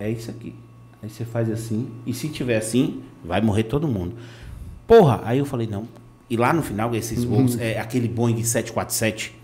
[0.00, 0.54] é isso aqui.
[1.02, 4.14] Aí você faz assim, e se tiver assim, vai morrer todo mundo.
[4.86, 5.86] Porra, aí eu falei, não.
[6.32, 9.38] E lá no final, esses voos, é aquele Boeing 747,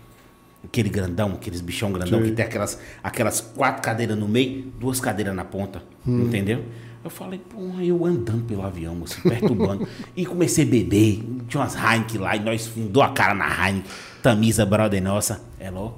[0.63, 2.31] aquele grandão, aqueles bichão grandão, Sei.
[2.31, 6.65] que tem aquelas, aquelas quatro cadeiras no meio, duas cadeiras na ponta, entendeu?
[7.03, 9.87] Eu falei, porra, eu andando pelo avião, moço, perturbando.
[10.17, 13.83] e comecei a beber, tinha umas Heineken lá, e nós fundou a cara na Heineken,
[14.23, 15.43] Tamisa, brother nossa.
[15.59, 15.91] Ela, ó,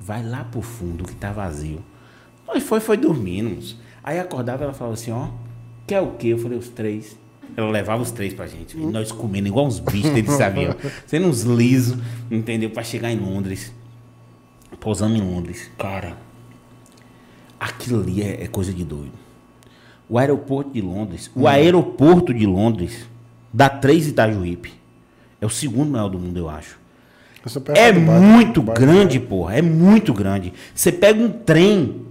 [0.00, 1.84] vai lá pro fundo que tá vazio.
[2.46, 3.78] Nós foi, foi dormindo, moço.
[4.02, 5.28] Aí acordava, ela falava assim, ó,
[5.86, 6.28] quer o quê?
[6.28, 7.18] Eu falei, os três.
[7.58, 8.78] Ela levava os três pra gente.
[8.78, 10.76] E nós comendo igual uns bichos dentro desse avião.
[11.08, 11.98] Sendo uns lisos,
[12.30, 12.70] entendeu?
[12.70, 13.74] Pra chegar em Londres.
[14.78, 15.68] Pousamos em Londres.
[15.76, 16.16] Cara,
[17.58, 19.10] aquilo ali é, é coisa de doido.
[20.08, 23.08] O aeroporto de Londres, o aeroporto de Londres
[23.52, 24.72] dá três Itajuípe.
[25.40, 26.78] É o segundo maior do mundo, eu acho.
[27.74, 29.56] É muito Dubai, grande, porra.
[29.56, 30.52] É muito grande.
[30.72, 32.02] Você pega um trem,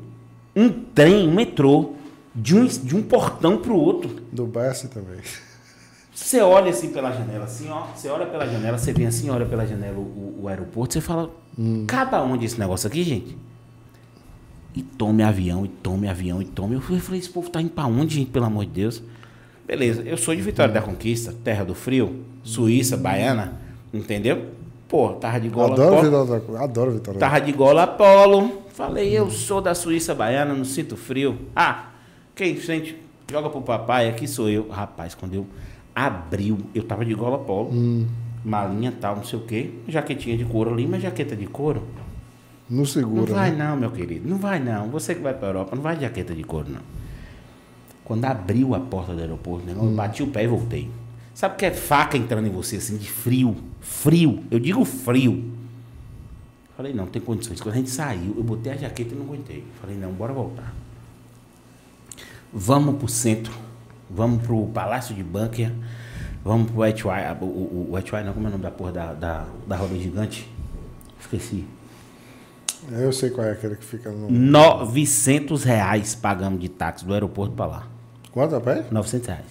[0.53, 1.93] um trem, um metrô,
[2.39, 4.15] de um, de um portão pro outro.
[4.31, 5.17] Dubai é assim também.
[6.13, 7.87] Você olha assim pela janela, assim, ó.
[7.95, 11.01] Você olha pela janela, você vê assim, olha pela janela o, o- o aeroporto, você
[11.01, 11.29] fala,
[11.87, 13.37] cada onde esse negócio aqui, gente?
[14.75, 16.75] E tome avião, e tome avião, e tome.
[16.75, 19.01] Eu falei, esse povo tá indo pra onde, gente, pelo amor de Deus?
[19.65, 23.59] Beleza, eu sou de Vitória da Conquista, terra do frio, Suíça, baiana.
[23.93, 24.45] Entendeu?
[24.87, 26.01] Pô, tava de gola Adoro.
[26.29, 26.63] Vitória.
[26.63, 28.63] Adoro Vitória da Tava de gola polo.
[28.73, 31.37] Falei, eu sou da Suíça Baiana, não sinto frio.
[31.55, 31.86] Ah,
[32.37, 32.95] quem sente,
[33.29, 34.69] joga pro papai, aqui sou eu.
[34.69, 35.45] Rapaz, quando eu
[35.95, 37.71] abriu, eu tava de gola polo.
[38.45, 39.71] Malinha tal, não sei o quê.
[39.87, 41.83] Jaquetinha de couro ali, mas jaqueta de couro.
[42.69, 43.33] Não Não segura.
[43.33, 43.65] vai né?
[43.65, 44.29] não, meu querido.
[44.29, 44.89] Não vai não.
[44.89, 46.81] Você que vai pra Europa, não vai de jaqueta de couro, não.
[48.05, 50.89] Quando abriu a porta do aeroporto, né, eu bati o pé e voltei.
[51.33, 53.55] Sabe o que é faca entrando em você, assim, de frio?
[53.81, 54.43] Frio.
[54.49, 55.51] Eu digo frio.
[56.75, 57.59] Falei, não, tem condições.
[57.59, 59.63] Quando a gente saiu, eu botei a jaqueta e não aguentei.
[59.81, 60.73] Falei, não, bora voltar.
[62.53, 63.53] Vamos pro centro.
[64.09, 65.71] Vamos pro Palácio de Bunker.
[66.43, 67.37] Vamos pro Etwai.
[67.41, 69.95] O, o, o Etwai não, como é o nome da porra da, da, da roda
[69.95, 70.49] gigante?
[71.19, 71.65] Esqueci.
[72.91, 74.29] Eu sei qual é aquele que fica no.
[74.29, 77.87] 900 reais pagamos de táxi do aeroporto pra lá.
[78.31, 78.85] Quanto a pé?
[78.89, 79.45] 900 reais.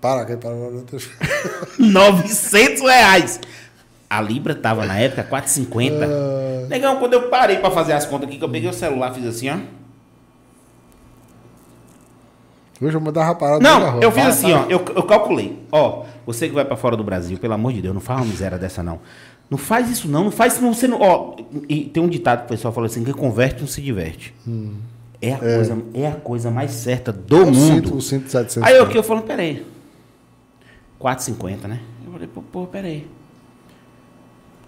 [0.00, 0.54] Para, quem para.
[0.90, 1.10] Deixa...
[1.78, 3.40] 900 reais!
[4.08, 6.02] A Libra tava na época 4,50.
[6.02, 6.66] Ah.
[6.68, 9.26] Negão, quando eu parei pra fazer as contas aqui, que eu peguei o celular, fiz
[9.26, 9.56] assim, ó.
[12.80, 14.60] Hoje eu vou dar uma parada Não, eu fiz Para, assim, para.
[14.62, 14.66] ó.
[14.70, 15.62] Eu, eu calculei.
[15.70, 18.26] Ó, você que vai pra fora do Brasil, pelo amor de Deus, não faz uma
[18.26, 19.00] miséria dessa, não.
[19.50, 20.24] Não faz isso, não.
[20.24, 20.72] Não faz isso, não.
[20.72, 21.00] Você não.
[21.00, 21.36] Ó,
[21.68, 24.32] e tem um ditado que o pessoal fala assim: quem converte não se diverte.
[25.20, 27.56] É, a Coisa, é a coisa mais certa do Eu mundo.
[27.58, 28.62] sinto o 100, 700.
[28.62, 29.66] Aí eu aqui eu falo, peraí.
[30.98, 31.80] 4,50, né?
[32.06, 33.06] Eu falei, pô, pô, peraí.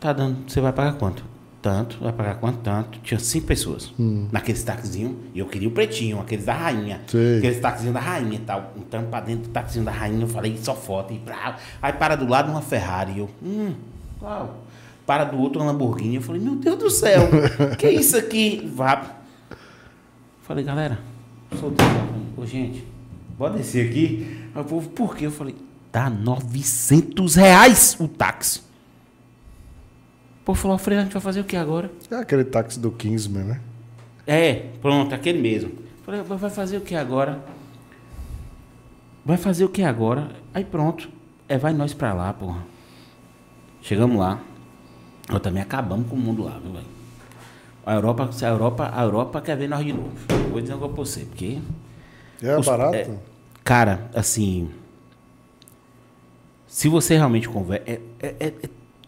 [0.01, 0.39] Tá dando.
[0.47, 1.25] Você vai pagar quanto?
[1.63, 2.59] Tanto, vai pagar quanto?
[2.59, 2.99] Tanto.
[3.05, 3.95] Tinha cinco pessoas
[4.33, 5.17] naqueles taxizinho.
[5.33, 7.01] E eu queria o pretinho, aqueles da rainha.
[7.07, 7.39] Sei.
[7.39, 8.73] Aqueles taxizinhos da rainha e tal.
[8.77, 11.15] Então, pra dentro do taxizinho da rainha, eu falei, só foto.
[11.15, 11.57] E pra...
[11.81, 13.21] Aí para do lado uma Ferrari.
[13.21, 13.75] Eu, hum,
[14.19, 14.65] qual?
[15.07, 16.17] Para do outro uma Lamborghini.
[16.17, 17.29] Eu falei, meu Deus do céu,
[17.79, 18.69] que é isso aqui?
[18.75, 19.19] Vá.
[20.43, 20.99] Falei, galera,
[21.61, 21.87] soltei.
[22.37, 22.85] Ô, gente,
[23.39, 24.49] pode descer aqui.
[24.53, 25.27] Aí o povo, por quê?
[25.27, 25.55] Eu falei,
[25.93, 28.72] dá 900 reais o táxi.
[30.45, 31.90] Povo falou, Freire, a gente vai fazer o que agora?
[32.11, 33.61] É aquele táxi do Kingsman, né?
[34.26, 35.72] É, pronto, aquele mesmo.
[36.05, 37.40] Falei, vai fazer o que agora?
[39.24, 40.30] Vai fazer o que agora?
[40.53, 41.09] Aí pronto.
[41.49, 42.62] É, vai nós pra lá, porra.
[43.80, 44.40] Chegamos lá.
[45.28, 46.86] Nós também acabamos com o mundo lá, viu, velho?
[47.86, 50.11] A Europa, a Europa, a Europa quer ver nós de novo.
[50.51, 51.59] Vou dizer negócio pra você, porque.
[52.43, 52.95] É Os- barato?
[52.97, 53.16] é-
[53.62, 54.70] Cara, assim.
[56.66, 57.84] Se você realmente conversa.
[57.86, 58.53] É, é, é,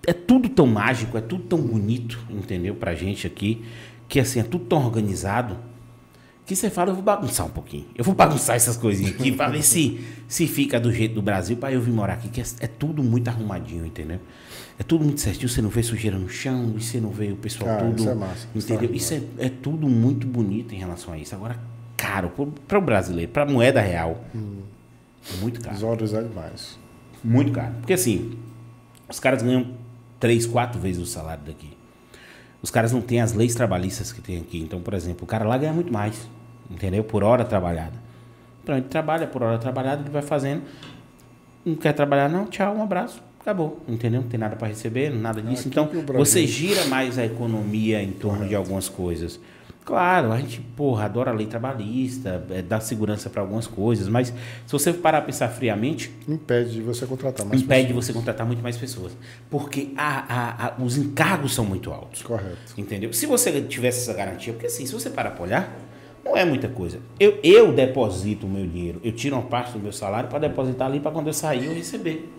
[0.07, 2.75] é tudo tão mágico, é tudo tão bonito, entendeu?
[2.75, 3.65] Pra gente aqui.
[4.09, 5.57] Que assim, é tudo tão organizado.
[6.47, 7.87] Que você fala, eu vou bagunçar um pouquinho.
[7.97, 9.99] Eu vou bagunçar essas coisinhas aqui pra ver se,
[10.29, 12.29] se fica do jeito do Brasil pra eu vir morar aqui.
[12.29, 14.21] Que é, é tudo muito arrumadinho, entendeu?
[14.79, 15.49] É tudo muito certinho.
[15.49, 17.97] Você não vê sujeira no chão, e você não vê o pessoal Ah, tudo.
[17.99, 18.49] isso é massa.
[18.55, 18.91] Entendeu?
[18.95, 21.35] Isso é Isso é, é tudo muito bonito em relação a isso.
[21.35, 21.59] Agora,
[21.97, 22.31] caro
[22.69, 24.23] para o brasileiro, para moeda real,
[25.41, 25.75] muito caro.
[25.75, 26.79] Desvalorizar demais.
[27.23, 27.73] Muito caro.
[27.81, 28.33] Porque assim,
[29.09, 29.69] os caras ganham
[30.19, 31.77] três, quatro vezes o salário daqui.
[32.63, 34.59] Os caras não têm as leis trabalhistas que tem aqui.
[34.59, 36.29] Então, por exemplo, o cara lá ganha muito mais,
[36.71, 37.05] entendeu?
[37.05, 37.93] Por hora trabalhada.
[38.63, 40.63] Então, ele trabalha por hora trabalhada, ele vai fazendo.
[41.65, 42.47] Não quer trabalhar, não?
[42.47, 43.23] Tchau, um abraço.
[43.39, 44.23] Acabou, entendeu?
[44.23, 45.69] Não tem nada para receber, nada disso.
[45.69, 49.39] Aqui então, você gira mais a economia em torno de algumas coisas.
[49.85, 54.29] Claro, a gente, porra, adora a lei trabalhista, é, dá segurança para algumas coisas, mas
[54.29, 58.63] se você parar a pensar friamente, Impede de você contratar mais impede você contratar muito
[58.63, 59.13] mais pessoas.
[59.51, 62.23] Porque a- a- a- os encargos são muito altos.
[62.23, 62.41] pessoas.
[62.41, 62.59] Correto.
[62.79, 63.13] Entendeu?
[63.13, 65.77] Se você tivesse essa garantia, porque assim, se você parar para olhar,
[66.25, 66.99] não é muita coisa.
[67.21, 70.89] Eu, eu deposito o meu dinheiro, eu tiro uma parte do meu salário para depositar
[70.89, 72.33] ali para quando eu sair eu receber.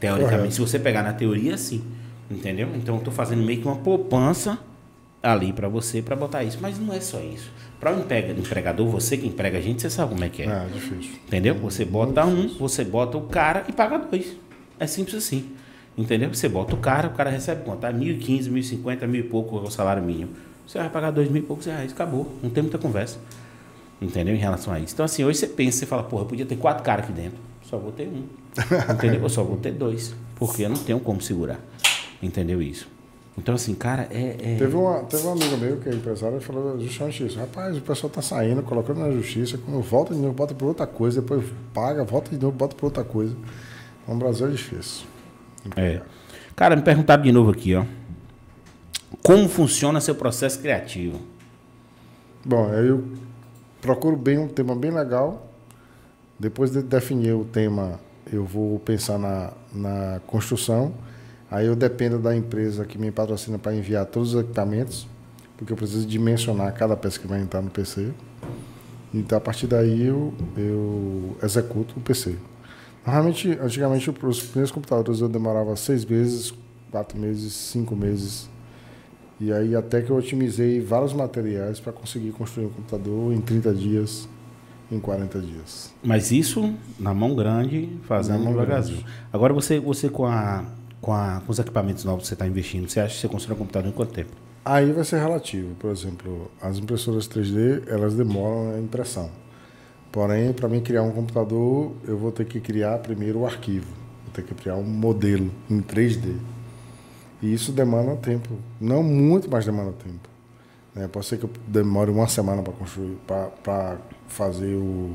[0.00, 0.54] Teoricamente, Correto.
[0.54, 1.84] se você pegar na teoria, sim.
[2.28, 2.68] Entendeu?
[2.74, 4.58] Então eu tô fazendo meio que uma poupança
[5.32, 6.58] ali para você para botar isso.
[6.60, 7.50] Mas não é só isso.
[7.80, 10.46] Para o emprega- empregador, você que emprega a gente, você sabe como é que é.
[10.46, 11.14] Ah, difícil.
[11.26, 11.54] Entendeu?
[11.56, 14.34] Você bota um, você bota o cara e paga dois.
[14.78, 15.50] É simples assim.
[15.96, 16.32] Entendeu?
[16.32, 17.84] Você bota o cara, o cara recebe quanto?
[17.84, 20.30] Ah, 1.015, 1.050, mil e pouco é o salário mínimo.
[20.66, 22.30] Você vai pagar dois mil e poucos reais, acabou.
[22.42, 23.18] Não tem muita conversa.
[24.00, 24.34] Entendeu?
[24.34, 24.92] Em relação a isso.
[24.94, 27.38] Então, assim, hoje você pensa, você fala, porra, eu podia ter quatro caras aqui dentro.
[27.62, 28.24] Só vou ter um.
[28.92, 29.22] Entendeu?
[29.22, 30.14] Eu só vou ter dois.
[30.34, 31.58] Porque eu não tenho como segurar.
[32.22, 32.88] Entendeu isso?
[33.38, 34.36] Então, assim, cara, é.
[34.40, 37.38] é- Teve, uma, teve um amigo meu que é empresário e falou justamente isso.
[37.38, 40.86] Rapaz, o pessoal tá saindo, colocando na justiça, quando volta de novo, bota por outra
[40.86, 41.44] coisa, depois
[41.74, 43.36] paga, volta de novo, bota por outra coisa.
[44.02, 45.06] Então, o Brasil é difícil.
[45.76, 46.00] É.
[46.54, 47.84] Cara, me perguntaram de novo aqui, ó.
[49.22, 51.20] Como funciona seu processo criativo?
[52.44, 53.04] Bom, eu
[53.80, 55.46] procuro bem um tema bem legal.
[56.38, 57.98] Depois de definir o tema,
[58.32, 60.94] eu vou pensar na, na construção.
[61.50, 65.06] Aí eu dependo da empresa que me patrocina para enviar todos os equipamentos,
[65.56, 68.10] porque eu preciso dimensionar cada peça que vai entrar no PC.
[69.14, 72.36] Então, a partir daí, eu, eu executo o PC.
[73.06, 76.52] Normalmente, antigamente, os primeiros computadores eu demorava seis meses,
[76.90, 78.48] quatro meses, cinco meses.
[79.38, 83.74] E aí até que eu otimizei vários materiais para conseguir construir um computador em 30
[83.74, 84.28] dias,
[84.90, 85.94] em 40 dias.
[86.02, 88.98] Mas isso na mão grande, fazendo mão devagarzinho.
[88.98, 89.12] Grande.
[89.32, 90.64] Agora você, você com, a,
[91.06, 93.54] com, a, com os equipamentos novos que você está investindo, você acha que você constrói
[93.54, 94.32] um computador em quanto tempo?
[94.64, 95.72] Aí vai ser relativo.
[95.76, 99.30] Por exemplo, as impressoras 3D, elas demoram a impressão.
[100.10, 103.86] Porém, para mim criar um computador, eu vou ter que criar primeiro o arquivo.
[104.24, 106.34] Vou ter que criar um modelo em 3D.
[107.40, 108.56] E isso demanda tempo.
[108.80, 110.28] Não muito, mas demanda tempo.
[110.92, 111.06] Né?
[111.06, 113.16] Pode ser que eu demore uma semana para construir,
[113.62, 115.14] para fazer o,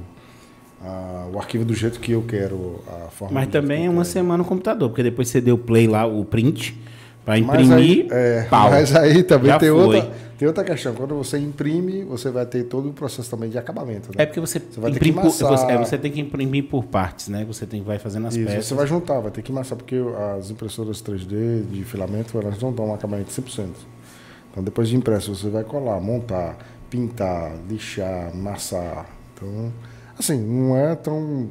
[0.83, 2.81] a, o arquivo do jeito que eu quero.
[2.87, 6.05] A forma mas também é uma semana no computador, porque depois você deu play lá,
[6.05, 6.77] o print,
[7.23, 8.47] para imprimir, mas aí, é.
[8.51, 10.95] Mas aí também tem outra, tem outra questão.
[10.95, 14.09] Quando você imprime, você vai ter todo o processo também de acabamento.
[14.09, 14.23] Né?
[14.23, 16.63] É porque você, você vai imprime ter que por, você, é, você, tem que imprimir
[16.63, 17.45] por partes, né?
[17.45, 18.65] Você tem, vai fazendo as Isso, peças.
[18.65, 19.95] Você vai juntar, vai ter que amassar, porque
[20.37, 23.67] as impressoras 3D de filamento, elas não dão um acabamento 100%.
[24.51, 26.57] Então, depois de impresso, você vai colar, montar,
[26.89, 29.05] pintar, lixar, amassar.
[29.33, 29.71] Então,
[30.21, 31.49] assim, não é tão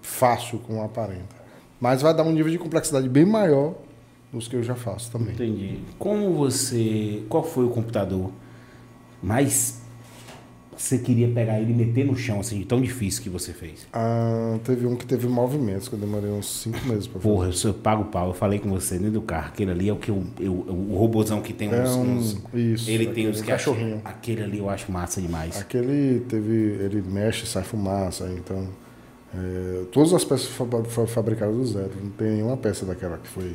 [0.00, 1.40] fácil como aparenta.
[1.80, 3.74] Mas vai dar um nível de complexidade bem maior
[4.32, 5.34] dos que eu já faço também.
[5.34, 5.80] Entendi.
[5.98, 7.22] Como você.
[7.28, 8.30] Qual foi o computador
[9.22, 9.79] mais
[10.80, 13.86] você queria pegar ele e meter no chão, assim, tão difícil que você fez?
[13.92, 17.34] Ah, teve um que teve movimentos, que eu demorei uns 5 meses pra fazer.
[17.34, 19.96] Porra, eu pago pau, eu falei com você dentro do carro, aquele ali é o
[19.96, 21.74] que eu, eu, o robôzão que tem uns.
[21.74, 24.00] É um, uns isso, ele tem uns cachorrinhos.
[24.04, 25.58] Aquele ali eu acho massa demais.
[25.58, 26.52] Aquele teve.
[26.52, 28.66] Ele mexe, sai fumaça, então.
[29.32, 33.54] É, todas as peças foram fabricadas do zero, não tem nenhuma peça daquela que foi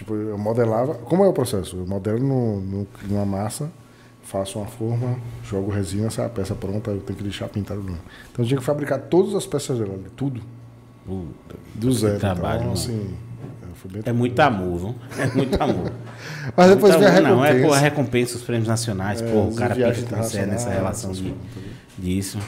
[0.00, 0.94] Tipo, eu modelava.
[0.94, 1.76] Como é o processo?
[1.76, 3.70] Eu modelo no, no, numa massa,
[4.30, 7.80] faço uma forma, jogo resina, sai a peça pronta, eu tenho que deixar pintado.
[7.80, 7.98] Então
[8.38, 10.40] eu tinha que fabricar todas as peças dela, tudo.
[11.04, 12.18] Puta, do zero.
[12.20, 13.12] Trabalho, então, assim,
[14.04, 14.94] é, é muito amor, viu?
[15.18, 15.92] É muito amor.
[16.56, 17.34] Mas depois vem a recompensa.
[17.34, 20.16] Não, é pô, a recompensa, os prêmios nacionais, é, pô, o cara pensa com
[20.46, 21.34] nessa relação de,
[21.98, 22.38] disso.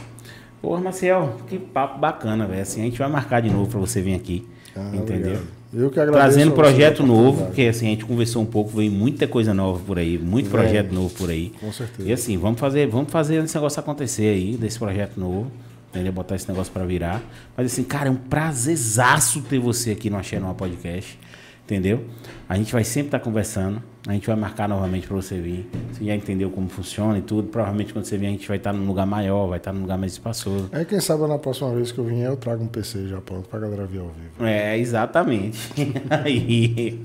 [0.61, 2.63] Pô, Marcel, que papo bacana, velho.
[2.63, 4.47] Assim, a gente vai marcar de novo para você vir aqui.
[4.77, 5.33] Ah, entendeu?
[5.33, 5.62] Obrigado.
[5.73, 6.23] Eu que agradeço.
[6.23, 9.99] Trazendo projeto novo, porque assim, a gente conversou um pouco, veio muita coisa nova por
[9.99, 11.53] aí, muito Vem, projeto novo por aí.
[11.59, 12.09] Com certeza.
[12.09, 15.51] E assim, vamos fazer, vamos fazer esse negócio acontecer aí, desse projeto novo.
[15.91, 16.13] Entendeu?
[16.13, 17.23] Botar esse negócio para virar.
[17.55, 21.19] Mas assim, cara, é um prazerzaço ter você aqui no Axé Numa Podcast.
[21.65, 22.07] Entendeu?
[22.49, 23.83] A gente vai sempre estar tá conversando.
[24.09, 25.71] A gente vai marcar novamente para você vir.
[25.93, 27.47] Você já entendeu como funciona e tudo.
[27.47, 29.97] Provavelmente quando você vier a gente vai estar num lugar maior, vai estar num lugar
[29.97, 30.69] mais espaçoso.
[30.73, 33.49] É, quem sabe na próxima vez que eu vier eu trago um PC já pronto
[33.49, 34.45] pra galera vir ao vivo.
[34.45, 35.71] É, exatamente.
[36.11, 37.01] Aí,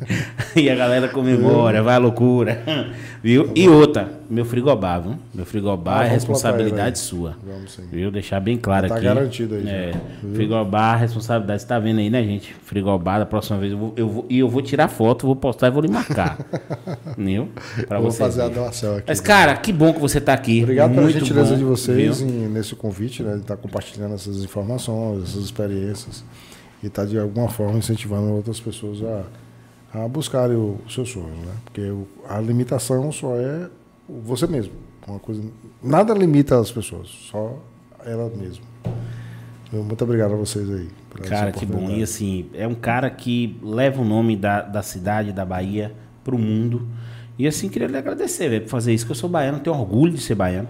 [0.55, 2.63] e a galera comemora, vai à loucura.
[3.21, 3.51] Viu?
[3.55, 5.15] E outra, meu frigobar, viu?
[5.33, 7.35] Meu frigobar ah, é responsabilidade sua.
[7.45, 7.83] Vamos sim.
[7.91, 8.09] Viu?
[8.09, 9.05] Deixar bem claro tá aqui.
[9.05, 9.67] Tá garantido aí.
[9.67, 9.99] É, já,
[10.33, 11.61] frigobar, responsabilidade.
[11.61, 12.55] Você tá vendo aí, né, gente?
[12.63, 15.67] Frigobar, da próxima vez eu vou, eu vou, e eu vou tirar foto, vou postar
[15.67, 16.37] e vou lhe marcar.
[17.17, 17.49] Viu?
[17.87, 19.05] Pra vou fazer a doação aqui.
[19.07, 20.63] Mas, cara, que bom que você está aqui.
[20.63, 23.33] Obrigado Muito pela gentileza bom, de vocês em, nesse convite, né?
[23.33, 26.23] De estar tá compartilhando essas informações, essas experiências.
[26.81, 31.05] E estar, tá, de alguma forma, incentivando outras pessoas a, a buscarem o, o seu
[31.05, 31.53] sonho, né?
[31.65, 31.93] Porque
[32.29, 33.67] a limitação só é
[34.07, 34.73] você mesmo.
[35.07, 35.41] Uma coisa,
[35.81, 37.57] nada limita as pessoas, só
[38.05, 38.65] ela mesma.
[39.71, 40.89] Muito obrigado a vocês aí.
[41.27, 41.89] Cara, que bom.
[41.89, 45.93] E assim, é um cara que leva o nome da, da cidade, da Bahia,
[46.27, 46.85] para o mundo.
[47.39, 50.11] E assim, queria lhe agradecer, velho, por fazer isso, que eu sou baiano, tenho orgulho
[50.11, 50.67] de ser baiano,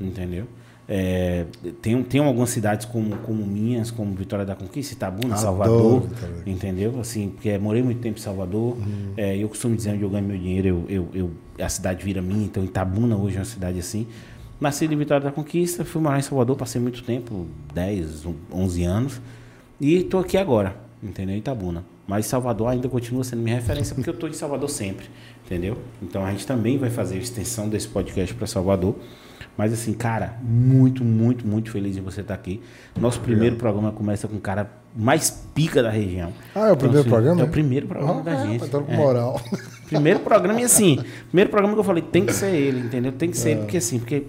[0.00, 0.46] entendeu?
[0.86, 1.46] É,
[1.80, 6.06] tem, tem algumas cidades como, como minhas, como Vitória da Conquista, Itabuna, Salvador,
[6.46, 7.00] entendeu?
[7.00, 9.12] Assim, porque morei muito tempo em Salvador, uhum.
[9.16, 12.22] é, eu costumo dizer onde eu ganho meu dinheiro, eu, eu, eu, a cidade vira
[12.22, 14.06] minha, então Itabuna hoje é uma cidade assim.
[14.60, 19.20] Nasci em Vitória da Conquista, fui morar em Salvador, passei muito tempo, 10, 11 anos,
[19.80, 21.36] e estou aqui agora, entendeu?
[21.36, 21.84] Itabuna.
[22.06, 25.06] Mas Salvador ainda continua sendo minha referência porque eu estou em Salvador sempre,
[25.44, 25.78] entendeu?
[26.02, 28.96] Então a gente também vai fazer a extensão desse podcast para Salvador.
[29.56, 32.60] Mas assim, cara, muito, muito, muito feliz de você estar aqui.
[32.98, 36.32] Nosso primeiro programa começa com um cara mais pica da região.
[36.54, 37.40] Ah, é o primeiro então, assim, programa?
[37.40, 38.68] É o primeiro programa ah, da é, gente.
[38.68, 39.40] Tá com moral.
[39.52, 39.74] É.
[39.84, 40.98] Primeiro programa e assim,
[41.28, 43.12] primeiro programa que eu falei, tem que ser ele, entendeu?
[43.12, 43.56] Tem que ser, é.
[43.56, 44.24] porque assim, porque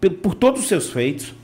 [0.00, 1.34] por, por todos os seus feitos,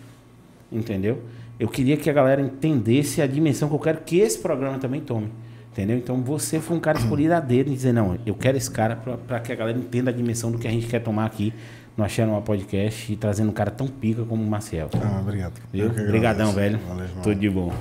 [0.70, 1.22] entendeu?
[1.62, 5.00] Eu queria que a galera entendesse a dimensão que eu quero que esse programa também
[5.00, 5.30] tome.
[5.70, 5.96] Entendeu?
[5.96, 8.96] Então você foi um cara escolhido a dedo e dizer, não, eu quero esse cara
[8.96, 11.54] para que a galera entenda a dimensão do que a gente quer tomar aqui
[11.96, 14.90] no Achando uma Podcast e trazendo um cara tão pica como o Marcel.
[15.00, 15.52] Ah, obrigado.
[15.72, 16.80] Obrigadão, velho.
[16.88, 17.72] Valeu, Tudo de bom.